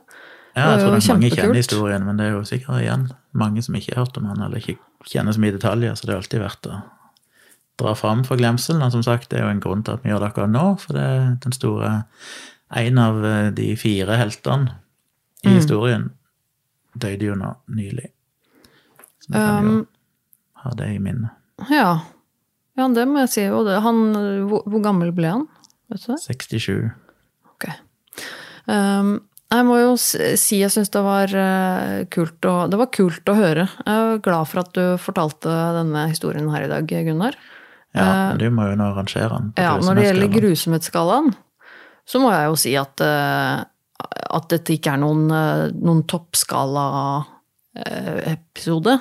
Ja, 0.56 0.74
jeg 0.76 0.82
tror 0.82 0.90
jo 0.90 0.96
nok 1.00 1.08
mange 1.14 1.30
kjenner 1.32 1.56
historien, 1.62 2.06
men 2.06 2.18
det 2.20 2.26
er 2.28 2.34
jo 2.36 2.42
sikkert 2.46 2.82
igjen 2.84 3.06
mange 3.40 3.62
som 3.64 3.76
ikke 3.80 3.96
har 3.96 4.04
hørt 4.06 4.18
om 4.20 4.26
han, 4.28 4.42
eller 4.44 4.60
ikke 4.60 4.78
kjenner 5.08 5.34
så 5.34 5.42
mye 5.42 5.56
detaljer, 5.56 5.96
så 5.96 6.06
det 6.08 6.14
er 6.14 6.20
alltid 6.20 6.44
verdt 6.44 6.68
å 6.70 6.80
dra 7.82 7.94
fram 7.98 8.26
for 8.28 8.38
glemselen. 8.38 8.84
Og 8.84 8.92
som 8.94 9.04
sagt, 9.06 9.30
det 9.32 9.40
er 9.40 9.46
jo 9.48 9.54
en 9.56 9.62
grunn 9.64 9.82
til 9.88 9.96
at 9.96 10.04
vi 10.04 10.12
gjør 10.12 10.20
det 10.22 10.28
akkurat 10.34 10.52
nå, 10.54 10.66
for 10.84 10.98
det 10.98 11.06
er 11.08 11.30
den 11.46 11.56
store 11.56 11.94
En 12.72 12.98
av 13.04 13.26
eh, 13.26 13.50
de 13.52 13.76
fire 13.76 14.16
heltene 14.16 14.78
i 15.44 15.50
Mm. 15.50 15.56
historien 15.58 16.04
døde 16.94 17.26
jo 17.26 17.34
nå 17.36 17.50
nylig. 17.68 18.12
Så 19.20 19.32
vi 19.32 19.34
kan 19.34 19.66
jo 19.66 19.72
Um, 19.80 19.88
ha 20.64 20.72
det 20.78 20.88
i 20.96 21.00
minnet. 21.00 21.32
ja. 21.72 22.02
ja, 22.78 22.88
det 22.88 23.08
må 23.08 23.20
jeg 23.26 23.30
si. 23.34 23.44
Han, 23.48 24.00
hvor, 24.48 24.62
hvor 24.70 24.84
gammel 24.84 25.12
ble 25.12 25.28
han? 25.34 25.48
Vet 25.92 26.06
du 26.06 26.14
det? 26.14 26.20
67. 26.24 26.92
Ok. 27.52 27.66
Um, 28.70 29.10
jeg 29.52 29.66
må 29.68 29.76
jo 29.82 29.90
si 30.00 30.62
jeg 30.62 30.72
syns 30.72 30.88
det 30.94 31.02
var 31.04 31.28
eh, 31.36 32.06
kult 32.14 32.40
å 32.48 32.54
Det 32.72 32.78
var 32.80 32.88
kult 32.96 33.28
å 33.28 33.36
høre. 33.36 33.66
Jeg 33.84 33.92
er 34.14 34.22
glad 34.24 34.48
for 34.48 34.62
at 34.64 34.72
du 34.78 34.96
fortalte 35.02 35.52
denne 35.76 36.06
historien 36.08 36.48
her 36.54 36.64
i 36.64 36.70
dag, 36.72 36.88
Gunnar. 36.88 37.36
Ja, 37.92 38.32
men 38.32 38.40
du 38.40 38.48
må 38.56 38.70
jo 38.70 38.76
nå 38.80 38.88
rangere 38.96 39.28
den. 39.34 39.52
Eh, 39.58 39.64
Ja, 39.66 39.74
når 39.84 39.94
det 40.00 40.06
gjelder 40.08 40.30
grusomhetsskalaen. 40.38 41.28
så 42.08 42.16
må 42.24 42.30
jeg 42.32 42.46
jo 42.48 42.56
si 42.60 42.72
at, 42.80 42.96
eh, 43.04 43.60
at 44.40 44.46
dette 44.50 44.74
ikke 44.78 44.94
er 44.96 45.00
noen, 45.04 45.24
eh, 45.36 45.68
noen 45.76 46.04
toppskala-episode. 46.08 48.94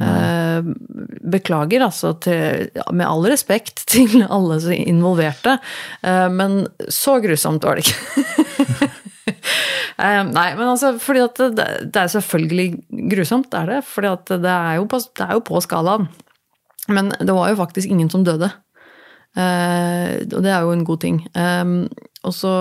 Eh, 0.00 0.62
Beklager, 1.32 1.84
altså, 1.84 2.14
til, 2.24 2.70
med 2.92 3.06
all 3.06 3.26
respekt 3.28 3.84
til 3.92 4.22
alle 4.24 4.58
som 4.62 4.72
er 4.74 4.88
involverte, 4.88 5.58
eh, 6.02 6.28
men 6.32 6.62
så 6.88 7.18
grusomt 7.24 7.64
var 7.68 7.80
det 7.80 7.88
ikke. 7.88 8.90
Eh, 10.02 10.22
Nei, 10.24 10.48
men 10.56 10.66
altså, 10.66 10.94
fordi 10.98 11.20
at 11.22 11.36
det, 11.54 11.64
det 11.94 12.00
er 12.00 12.08
selvfølgelig 12.10 12.64
grusomt, 13.12 13.50
det 13.52 13.58
er 13.60 13.68
det. 13.70 13.76
fordi 13.86 14.08
at 14.08 14.32
det 14.42 14.50
er 14.50 14.78
jo 14.80 14.86
på, 14.90 14.98
er 15.22 15.34
jo 15.36 15.42
på 15.46 15.60
skalaen. 15.62 16.08
Men 16.88 17.12
det 17.20 17.34
var 17.36 17.52
jo 17.52 17.58
faktisk 17.60 17.92
ingen 17.92 18.10
som 18.10 18.24
døde. 18.26 18.48
Eh, 19.36 20.24
og 20.26 20.40
det 20.42 20.50
er 20.50 20.64
jo 20.64 20.72
en 20.74 20.84
god 20.88 21.02
ting. 21.04 21.20
Eh, 21.36 21.64
og 22.24 22.34
så 22.34 22.54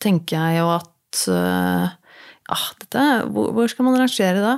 tenker 0.00 0.38
jeg 0.38 0.62
jo 0.62 0.70
at 0.78 1.26
eh, 1.34 1.98
ah, 2.52 2.66
dette, 2.82 3.04
hvor, 3.32 3.52
hvor 3.56 3.66
skal 3.72 3.88
man 3.88 3.98
rangere 4.00 4.40
da? 4.44 4.54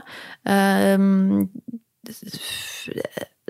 Eh, 0.48 0.98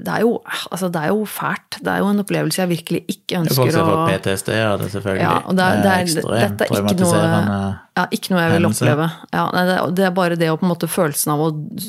det 0.04 0.12
er, 0.14 0.20
jo, 0.20 0.38
altså 0.70 0.88
det 0.92 1.00
er 1.02 1.08
jo 1.12 1.24
fælt. 1.26 1.78
Det 1.82 1.88
er 1.92 1.98
jo 2.02 2.08
en 2.12 2.20
opplevelse 2.22 2.60
jeg 2.62 2.68
virkelig 2.70 3.00
ikke 3.08 3.42
Det 3.44 3.50
er 3.50 3.54
folk 3.54 3.68
ønsker 3.68 3.72
som 3.78 3.88
å 3.92 4.06
PTSD 4.08 4.48
av 4.62 4.78
det, 4.82 4.88
selvfølgelig. 4.92 5.22
Ja, 5.22 5.34
det 5.48 5.64
er- 5.66 5.82
det 5.82 5.90
er- 5.92 6.04
ekstremt 6.04 6.58
dette 6.58 6.64
er 6.68 6.82
ikke 6.82 6.98
noe- 7.02 7.78
ja, 7.98 8.06
ikke 8.14 8.30
noe 8.30 8.40
jeg 8.44 8.52
vil 8.52 8.66
oppleve. 8.68 9.10
Ja, 9.34 9.44
nei, 9.50 9.90
det, 9.90 10.04
er 10.06 10.10
bare 10.14 10.36
det 10.38 10.48
å 10.52 10.56
på 10.56 10.62
en 10.62 10.70
måte 10.70 10.86
følelsen 10.88 11.32
av 11.34 11.40
å 11.40 11.48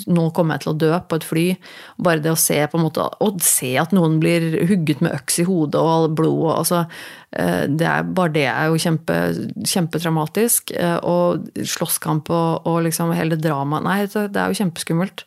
nå 0.09 0.33
kommer 0.33 0.55
jeg 0.57 0.61
til 0.61 0.73
å 0.73 0.77
dø 0.77 0.99
på 1.07 1.15
et 1.19 1.23
fly. 1.23 1.57
Bare 2.01 2.19
det 2.19 2.31
å 2.31 2.37
se 2.37 2.65
på 2.67 2.79
en 2.79 2.85
måte, 2.87 3.05
å 3.21 3.29
se 3.41 3.75
at 3.77 3.91
noen 3.91 4.19
blir 4.19 4.65
hugget 4.67 5.01
med 5.01 5.13
øks 5.13 5.39
i 5.39 5.45
hodet 5.45 5.75
og 5.75 5.87
all 5.93 6.07
blod. 6.09 6.57
Altså, 6.57 6.87
eh, 7.33 7.67
det 7.67 7.85
er, 7.85 8.03
bare 8.03 8.33
det 8.33 8.47
er 8.47 8.67
jo 8.71 8.81
kjempe, 8.81 9.19
kjempetraumatisk. 9.63 10.71
eh, 10.75 10.97
Og 11.03 11.45
slåsskamp 11.55 12.29
og, 12.29 12.65
og 12.65 12.83
liksom 12.85 13.13
hele 13.15 13.37
dramaet 13.39 13.83
Nei, 13.83 13.99
det 14.05 14.31
det 14.33 14.41
er 14.41 14.51
jo 14.51 14.59
kjempeskummelt. 14.63 15.23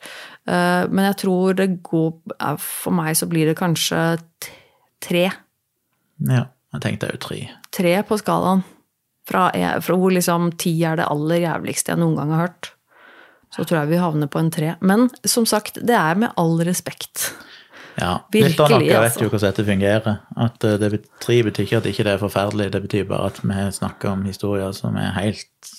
Eh, 0.48 0.84
Men 0.90 1.04
jeg 1.10 1.16
tror 1.22 1.54
det 1.54 1.82
går 1.86 2.12
For 2.58 2.90
meg 2.94 3.14
så 3.16 3.28
blir 3.30 3.46
det 3.46 3.58
kanskje 3.60 4.18
tre. 5.02 5.30
Ja, 6.22 6.44
jeg 6.74 6.82
tenkte 6.82 7.10
jo 7.12 7.18
tre. 7.18 7.40
tre 7.70 8.02
på 8.06 8.18
skalaen. 8.18 8.64
Fra, 9.28 9.50
fra 9.80 9.96
hvor 9.96 10.10
liksom 10.10 10.50
ti 10.58 10.72
er 10.82 10.96
det 10.98 11.06
aller 11.06 11.42
jævligste 11.44 11.92
jeg 11.92 12.00
noen 12.02 12.16
gang 12.18 12.30
har 12.34 12.46
hørt. 12.48 12.72
Så 13.54 13.64
tror 13.64 13.82
jeg 13.82 13.92
vi 13.92 14.00
havner 14.02 14.26
på 14.32 14.40
en 14.40 14.50
tre. 14.50 14.74
Men 14.80 15.10
som 15.28 15.44
sagt, 15.46 15.78
det 15.78 15.94
er 15.94 16.18
med 16.18 16.32
all 16.40 16.58
respekt. 16.66 17.32
Ja, 18.00 18.22
Virkelig, 18.32 18.58
av 18.64 18.70
noe 18.72 18.86
vet 18.86 18.96
altså. 18.96 19.20
jo 19.26 19.28
hvordan 19.28 19.50
dette 19.52 19.64
fungerer. 19.66 20.18
At 20.40 20.64
eh, 20.64 20.78
det 20.80 21.02
tre 21.20 21.42
betyr 21.44 21.66
ikke 21.66 21.80
at 21.82 21.88
ikke 21.90 22.06
det 22.08 22.14
er 22.14 22.22
forferdelig, 22.22 22.70
det 22.72 22.82
betyr 22.86 23.08
bare 23.10 23.28
at 23.28 23.42
vi 23.44 23.66
snakker 23.76 24.14
om 24.14 24.24
historier 24.24 24.72
som 24.72 24.96
er 24.96 25.12
helt 25.18 25.72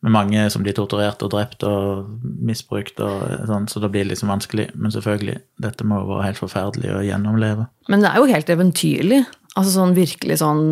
Med 0.00 0.14
mange 0.14 0.46
som 0.48 0.62
blir 0.64 0.72
torturert 0.72 1.20
og 1.26 1.34
drept 1.34 1.64
og 1.68 2.06
misbrukt 2.22 3.02
og 3.04 3.44
sånn, 3.50 3.66
så 3.68 3.82
det 3.82 3.90
blir 3.92 4.08
liksom 4.08 4.32
vanskelig. 4.32 4.70
Men 4.72 4.94
selvfølgelig, 4.94 5.36
dette 5.60 5.84
må 5.84 5.98
være 6.08 6.30
helt 6.30 6.40
forferdelig 6.40 6.94
å 6.94 7.02
gjennomleve. 7.04 7.66
Men 7.92 8.04
det 8.04 8.12
er 8.12 8.22
jo 8.22 8.30
helt 8.30 8.52
eventyrlig. 8.54 9.20
Altså 9.58 9.74
sånn 9.74 9.96
virkelig 9.98 10.40
sånn 10.40 10.64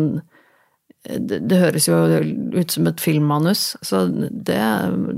det, 1.07 1.39
det 1.47 1.57
høres 1.61 1.87
jo 1.87 1.95
ut 2.59 2.73
som 2.73 2.87
et 2.89 2.99
filmmanus, 3.01 3.77
så 3.85 4.01
det 4.09 4.59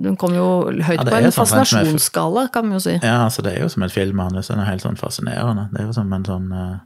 Den 0.04 0.18
kom 0.20 0.36
jo 0.38 0.70
høyt 0.70 1.00
Ja, 1.00 1.08
på 1.08 1.18
en 1.18 1.34
fascinasjonsskala, 1.34 2.46
kan 2.54 2.70
vi 2.70 2.78
jo 2.78 2.84
si. 2.84 2.94
Ja, 3.02 3.24
altså 3.26 3.42
det 3.46 3.56
er 3.56 3.66
jo 3.66 3.72
som 3.74 3.84
et 3.88 3.96
filmmanus. 3.96 4.52
Den 4.52 4.62
er 4.62 4.70
helt 4.70 4.86
sånn 4.86 5.00
fascinerende. 5.00 5.70
Det 5.74 5.82
er 5.82 5.90
jo 5.90 5.96
som 5.98 6.14
en 6.14 6.28
sånn 6.28 6.52
eh, 6.54 6.78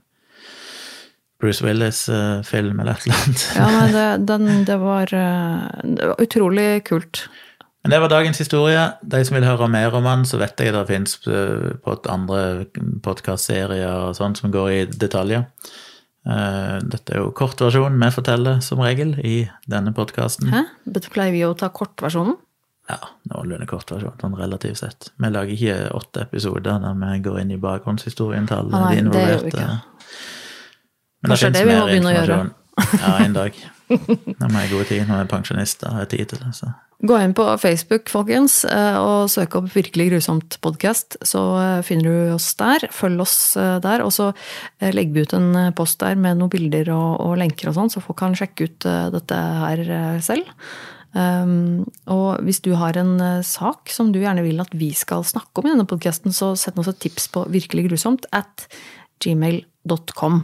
Bruce 1.41 1.65
Willis-film 1.65 2.79
eller 2.79 2.95
et 2.95 3.07
eller 3.07 3.23
annet. 3.23 3.47
Ja, 3.57 3.65
men 3.71 3.95
det, 3.95 4.05
den, 4.29 4.51
det, 4.67 4.77
var, 4.81 5.11
eh, 5.13 5.65
det 5.83 6.11
var 6.11 6.21
utrolig 6.23 6.69
kult. 6.87 7.25
Men 7.83 7.91
det 7.93 7.99
var 8.01 8.09
dagens 8.09 8.39
historie. 8.41 8.85
De 9.03 9.19
som 9.27 9.35
vil 9.37 9.45
høre 9.45 9.67
mer 9.69 9.93
om 9.93 10.07
den, 10.07 10.23
så 10.25 10.39
vet 10.41 10.57
jeg 10.63 10.73
det 10.73 10.85
fins 10.89 11.19
på 11.21 11.97
andre 12.09 12.65
podkastserier 13.05 14.07
og 14.07 14.15
sånn 14.17 14.33
som 14.39 14.53
går 14.53 14.71
i 14.73 14.79
detaljer. 14.89 15.43
Eh, 16.25 16.77
Dette 16.81 17.13
er 17.13 17.21
jo 17.21 17.29
kortversjonen 17.37 18.01
vi 18.01 18.09
forteller, 18.15 18.61
som 18.65 18.81
regel, 18.81 19.13
i 19.21 19.43
denne 19.69 19.93
podkasten. 19.93 20.49
Pleier 21.11 21.35
vi 21.35 21.43
å 21.45 21.53
ta 21.57 21.69
kortversjonen? 21.69 22.39
Ja, 22.89 22.99
noenlunde 23.31 23.65
kortversjon, 23.69 24.17
sånn 24.21 24.37
relativt 24.37 24.81
sett. 24.81 25.11
Vi 25.21 25.29
lager 25.29 25.53
ikke 25.53 25.77
åtte 25.97 26.25
episoder 26.25 26.81
der 26.81 26.97
vi 27.01 27.19
går 27.25 27.39
inn 27.41 27.53
i 27.55 27.61
bakgrunnshistorien 27.61 28.49
til 28.49 28.61
alle 28.61 28.81
de 28.89 28.99
involverte. 29.01 29.69
Men 31.25 31.33
Kanskje 31.33 31.51
det, 31.51 31.61
det 31.61 31.67
vi 31.67 31.77
må 31.79 31.89
begynne 31.89 32.13
å 32.13 32.17
gjøre. 32.19 32.39
Ja, 33.01 33.13
en 33.25 33.35
dag. 33.35 33.61
Når 33.89 34.49
vi 34.49 34.57
er 34.61 34.71
god 34.71 34.89
tid, 34.89 35.05
når 35.05 35.13
vi 35.13 35.21
er 35.21 35.29
pensjonister 35.29 35.91
og 35.91 35.99
har 35.99 36.09
tid 36.11 36.25
til 36.31 36.41
det. 36.41 36.51
Så. 36.57 36.71
Gå 37.05 37.17
inn 37.19 37.33
på 37.35 37.43
Facebook, 37.59 38.07
folkens, 38.09 38.61
eh, 38.65 38.97
og 38.97 39.27
søk 39.29 39.57
opp 39.59 39.67
Virkelig 39.73 40.07
grusomt 40.13 40.57
podkast. 40.63 41.17
Så 41.27 41.41
eh, 41.59 41.83
finner 41.83 42.07
du 42.07 42.33
oss 42.37 42.47
der. 42.57 42.87
Følg 42.95 43.21
oss 43.25 43.35
eh, 43.59 43.77
der. 43.83 44.05
Og 44.05 44.13
så 44.15 44.31
legger 44.79 45.13
vi 45.13 45.25
ut 45.27 45.35
en 45.35 45.49
post 45.75 45.99
der 46.01 46.15
med 46.15 46.39
noen 46.39 46.53
bilder 46.53 46.93
og, 46.95 47.19
og 47.25 47.37
lenker 47.41 47.69
og 47.69 47.77
sånn, 47.77 47.93
så 47.93 48.03
folk 48.03 48.19
kan 48.23 48.37
sjekke 48.37 48.69
ut 48.69 48.89
dette 49.13 49.39
her 49.61 49.85
selv. 50.23 50.49
Um, 51.15 51.85
og 52.11 52.41
hvis 52.43 52.59
du 52.59 52.73
har 52.75 52.97
en 52.99 53.13
sak 53.47 53.87
som 53.93 54.09
du 54.11 54.17
gjerne 54.19 54.43
vil 54.43 54.59
at 54.59 54.73
vi 54.75 54.89
skal 54.91 55.23
snakke 55.23 55.61
om 55.61 55.69
i 55.69 55.71
denne 55.71 55.87
podkasten, 55.87 56.35
så 56.35 56.51
send 56.59 56.81
oss 56.81 56.91
et 56.91 56.99
tips 57.05 57.29
på 57.31 57.45
virkeliggrusomt 57.53 58.27
at 58.35 58.67
gmail.com. 59.23 60.41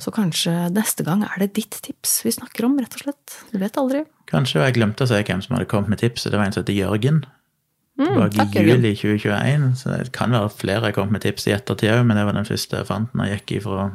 Så 0.00 0.12
kanskje 0.14 0.52
neste 0.72 1.04
gang 1.04 1.22
er 1.26 1.34
det 1.42 1.52
ditt 1.58 1.76
tips 1.84 2.22
vi 2.24 2.32
snakker 2.32 2.64
om, 2.64 2.78
rett 2.80 2.94
og 2.96 3.04
slett. 3.04 3.34
Du 3.52 3.58
vet 3.60 3.76
aldri. 3.76 4.04
Kanskje 4.30 4.62
jeg 4.64 4.78
glemte 4.78 5.04
å 5.04 5.10
si 5.10 5.18
hvem 5.20 5.42
som 5.44 5.56
hadde 5.56 5.68
kommet 5.68 5.92
med 5.92 6.00
tipset. 6.00 6.32
Det 6.32 6.40
var 6.40 6.48
en 6.48 6.54
som 6.56 6.64
heter 6.64 6.78
Jørgen. 6.78 7.24
Tilbake 8.00 8.46
Mm, 8.48 8.56
i 8.56 8.70
juli 8.70 8.94
2021. 8.96 9.66
Så 9.76 9.90
det 9.92 10.12
kan 10.16 10.32
være 10.32 10.48
flere 10.56 10.88
jeg 10.88 10.96
kom 10.96 11.12
med 11.12 11.22
tips 11.22 11.46
i 11.46 11.52
ettertid 11.52 11.92
òg, 11.92 12.06
men 12.06 12.16
det 12.16 12.24
var 12.24 12.32
den 12.32 12.48
første 12.48 12.80
jeg 12.80 12.88
fant 12.88 13.12
når 13.14 13.28
jeg 13.28 13.40
gikk 13.42 13.52
ifra 13.60 13.90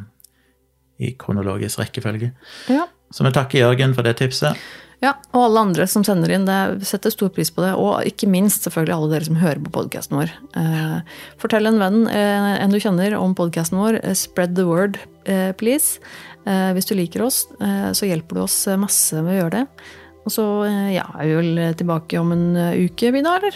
i 1.00 1.14
kronologisk 1.18 1.82
rekkefølge. 1.82 2.32
Ja. 2.70 2.86
Så 3.12 3.26
vi 3.26 3.32
takker 3.34 3.60
Jørgen 3.64 3.96
for 3.98 4.06
det 4.06 4.18
tipset. 4.22 4.58
Ja, 5.04 5.12
og 5.30 5.44
alle 5.44 5.62
andre 5.68 5.86
som 5.90 6.02
sender 6.06 6.32
inn, 6.34 6.48
det 6.48 6.88
setter 6.90 7.14
stor 7.14 7.30
pris 7.34 7.52
på 7.54 7.62
det. 7.62 7.76
Og 7.78 8.08
ikke 8.10 8.30
minst 8.34 8.66
selvfølgelig 8.66 8.96
alle 8.96 9.12
dere 9.12 9.28
som 9.28 9.38
hører 9.38 9.62
på 9.62 9.74
podkasten 9.76 10.18
vår. 10.18 10.34
Eh, 10.58 10.96
fortell 11.42 11.70
en 11.70 11.78
venn, 11.82 12.00
eh, 12.10 12.50
en 12.64 12.74
du 12.74 12.80
kjenner, 12.82 13.14
om 13.20 13.36
podkasten 13.38 13.78
vår. 13.78 14.00
Eh, 14.02 14.18
Spread 14.18 14.56
the 14.58 14.66
word, 14.66 14.98
eh, 15.26 15.52
please. 15.54 16.00
Eh, 16.48 16.74
hvis 16.74 16.90
du 16.90 16.96
liker 16.96 17.22
oss, 17.22 17.46
eh, 17.62 17.92
så 17.94 18.10
hjelper 18.10 18.36
du 18.36 18.42
oss 18.42 18.66
masse 18.78 19.14
med 19.22 19.38
å 19.38 19.42
gjøre 19.44 19.52
det. 19.60 19.68
Og 20.26 20.34
så 20.34 20.46
ja, 20.92 21.06
er 21.22 21.30
vi 21.30 21.36
vel 21.36 21.76
tilbake 21.76 22.20
om 22.20 22.34
en 22.34 22.58
uke, 22.76 23.14
vi 23.14 23.20
eller? 23.20 23.56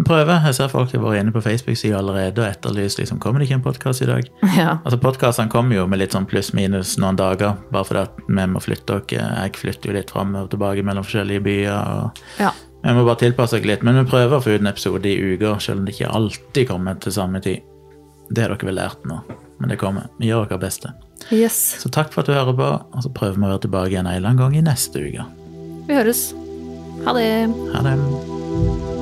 Vi 0.00 0.06
prøver. 0.08 0.38
Jeg 0.48 0.56
ser 0.56 0.70
folk 0.72 0.92
har 0.94 1.02
vært 1.02 1.20
inne 1.20 1.32
på 1.34 1.42
Facebook-sida 1.44 1.98
allerede 1.98 2.40
og 2.40 2.48
etterlyst 2.48 3.02
liksom, 3.02 3.18
kommer 3.20 3.42
det 3.42 3.50
ikke 3.50 3.58
en 3.58 3.64
podkast 3.66 4.00
i 4.00 4.08
dag. 4.08 4.30
Ja. 4.56 4.78
Altså 4.78 4.96
Podkastene 5.00 5.52
kommer 5.52 5.76
jo 5.76 5.84
med 5.90 6.00
litt 6.00 6.14
sånn 6.16 6.24
pluss-minus 6.28 6.94
noen 7.02 7.18
dager, 7.20 7.58
bare 7.72 7.84
fordi 7.84 8.06
at 8.06 8.22
vi 8.24 8.46
må 8.48 8.62
flytte 8.64 8.96
oss. 8.96 9.12
Jeg 9.12 9.52
flytter 9.60 9.90
jo 9.90 9.96
litt 9.98 10.12
fram 10.12 10.32
og 10.40 10.48
tilbake 10.54 10.84
mellom 10.86 11.04
forskjellige 11.04 11.44
byer. 11.44 11.76
og 11.76 12.22
ja. 12.40 12.54
Vi 12.80 12.94
må 12.96 13.04
bare 13.04 13.20
tilpasse 13.26 13.58
oss 13.60 13.68
litt, 13.68 13.84
men 13.84 13.98
vi 14.00 14.06
prøver 14.08 14.38
å 14.38 14.40
få 14.40 14.54
ut 14.54 14.64
en 14.64 14.70
episode 14.72 15.10
i 15.10 15.34
uka, 15.34 15.58
selv 15.60 15.82
om 15.82 15.84
det 15.84 15.98
ikke 15.98 16.14
alltid 16.16 16.70
kommer 16.70 16.96
til 17.04 17.14
samme 17.18 17.42
tid. 17.44 17.66
Det 18.30 18.46
har 18.46 18.54
dere 18.54 18.70
vel 18.70 18.78
lært 18.80 19.04
nå, 19.10 19.18
men 19.60 19.74
det 19.74 19.76
kommer. 19.82 20.08
Vi 20.16 20.30
gjør 20.30 20.46
vårt 20.46 20.64
beste. 20.64 20.94
Yes. 21.28 21.58
Så 21.82 21.92
takk 21.92 22.14
for 22.14 22.24
at 22.24 22.30
du 22.30 22.38
hører 22.38 22.56
på, 22.56 22.70
og 22.80 23.04
så 23.04 23.12
prøver 23.12 23.36
vi 23.36 23.44
å 23.44 23.52
være 23.52 23.64
tilbake 23.66 23.92
igjen 23.92 24.08
en 24.08 24.16
eller 24.16 24.32
annen 24.32 24.40
gang 24.46 24.56
i 24.56 24.64
neste 24.64 25.04
uke. 25.04 25.28
Vi 25.90 26.00
høres. 26.00 26.30
Ha 27.04 27.16
det. 27.16 27.28
Ha 27.74 27.84
det. 27.84 28.98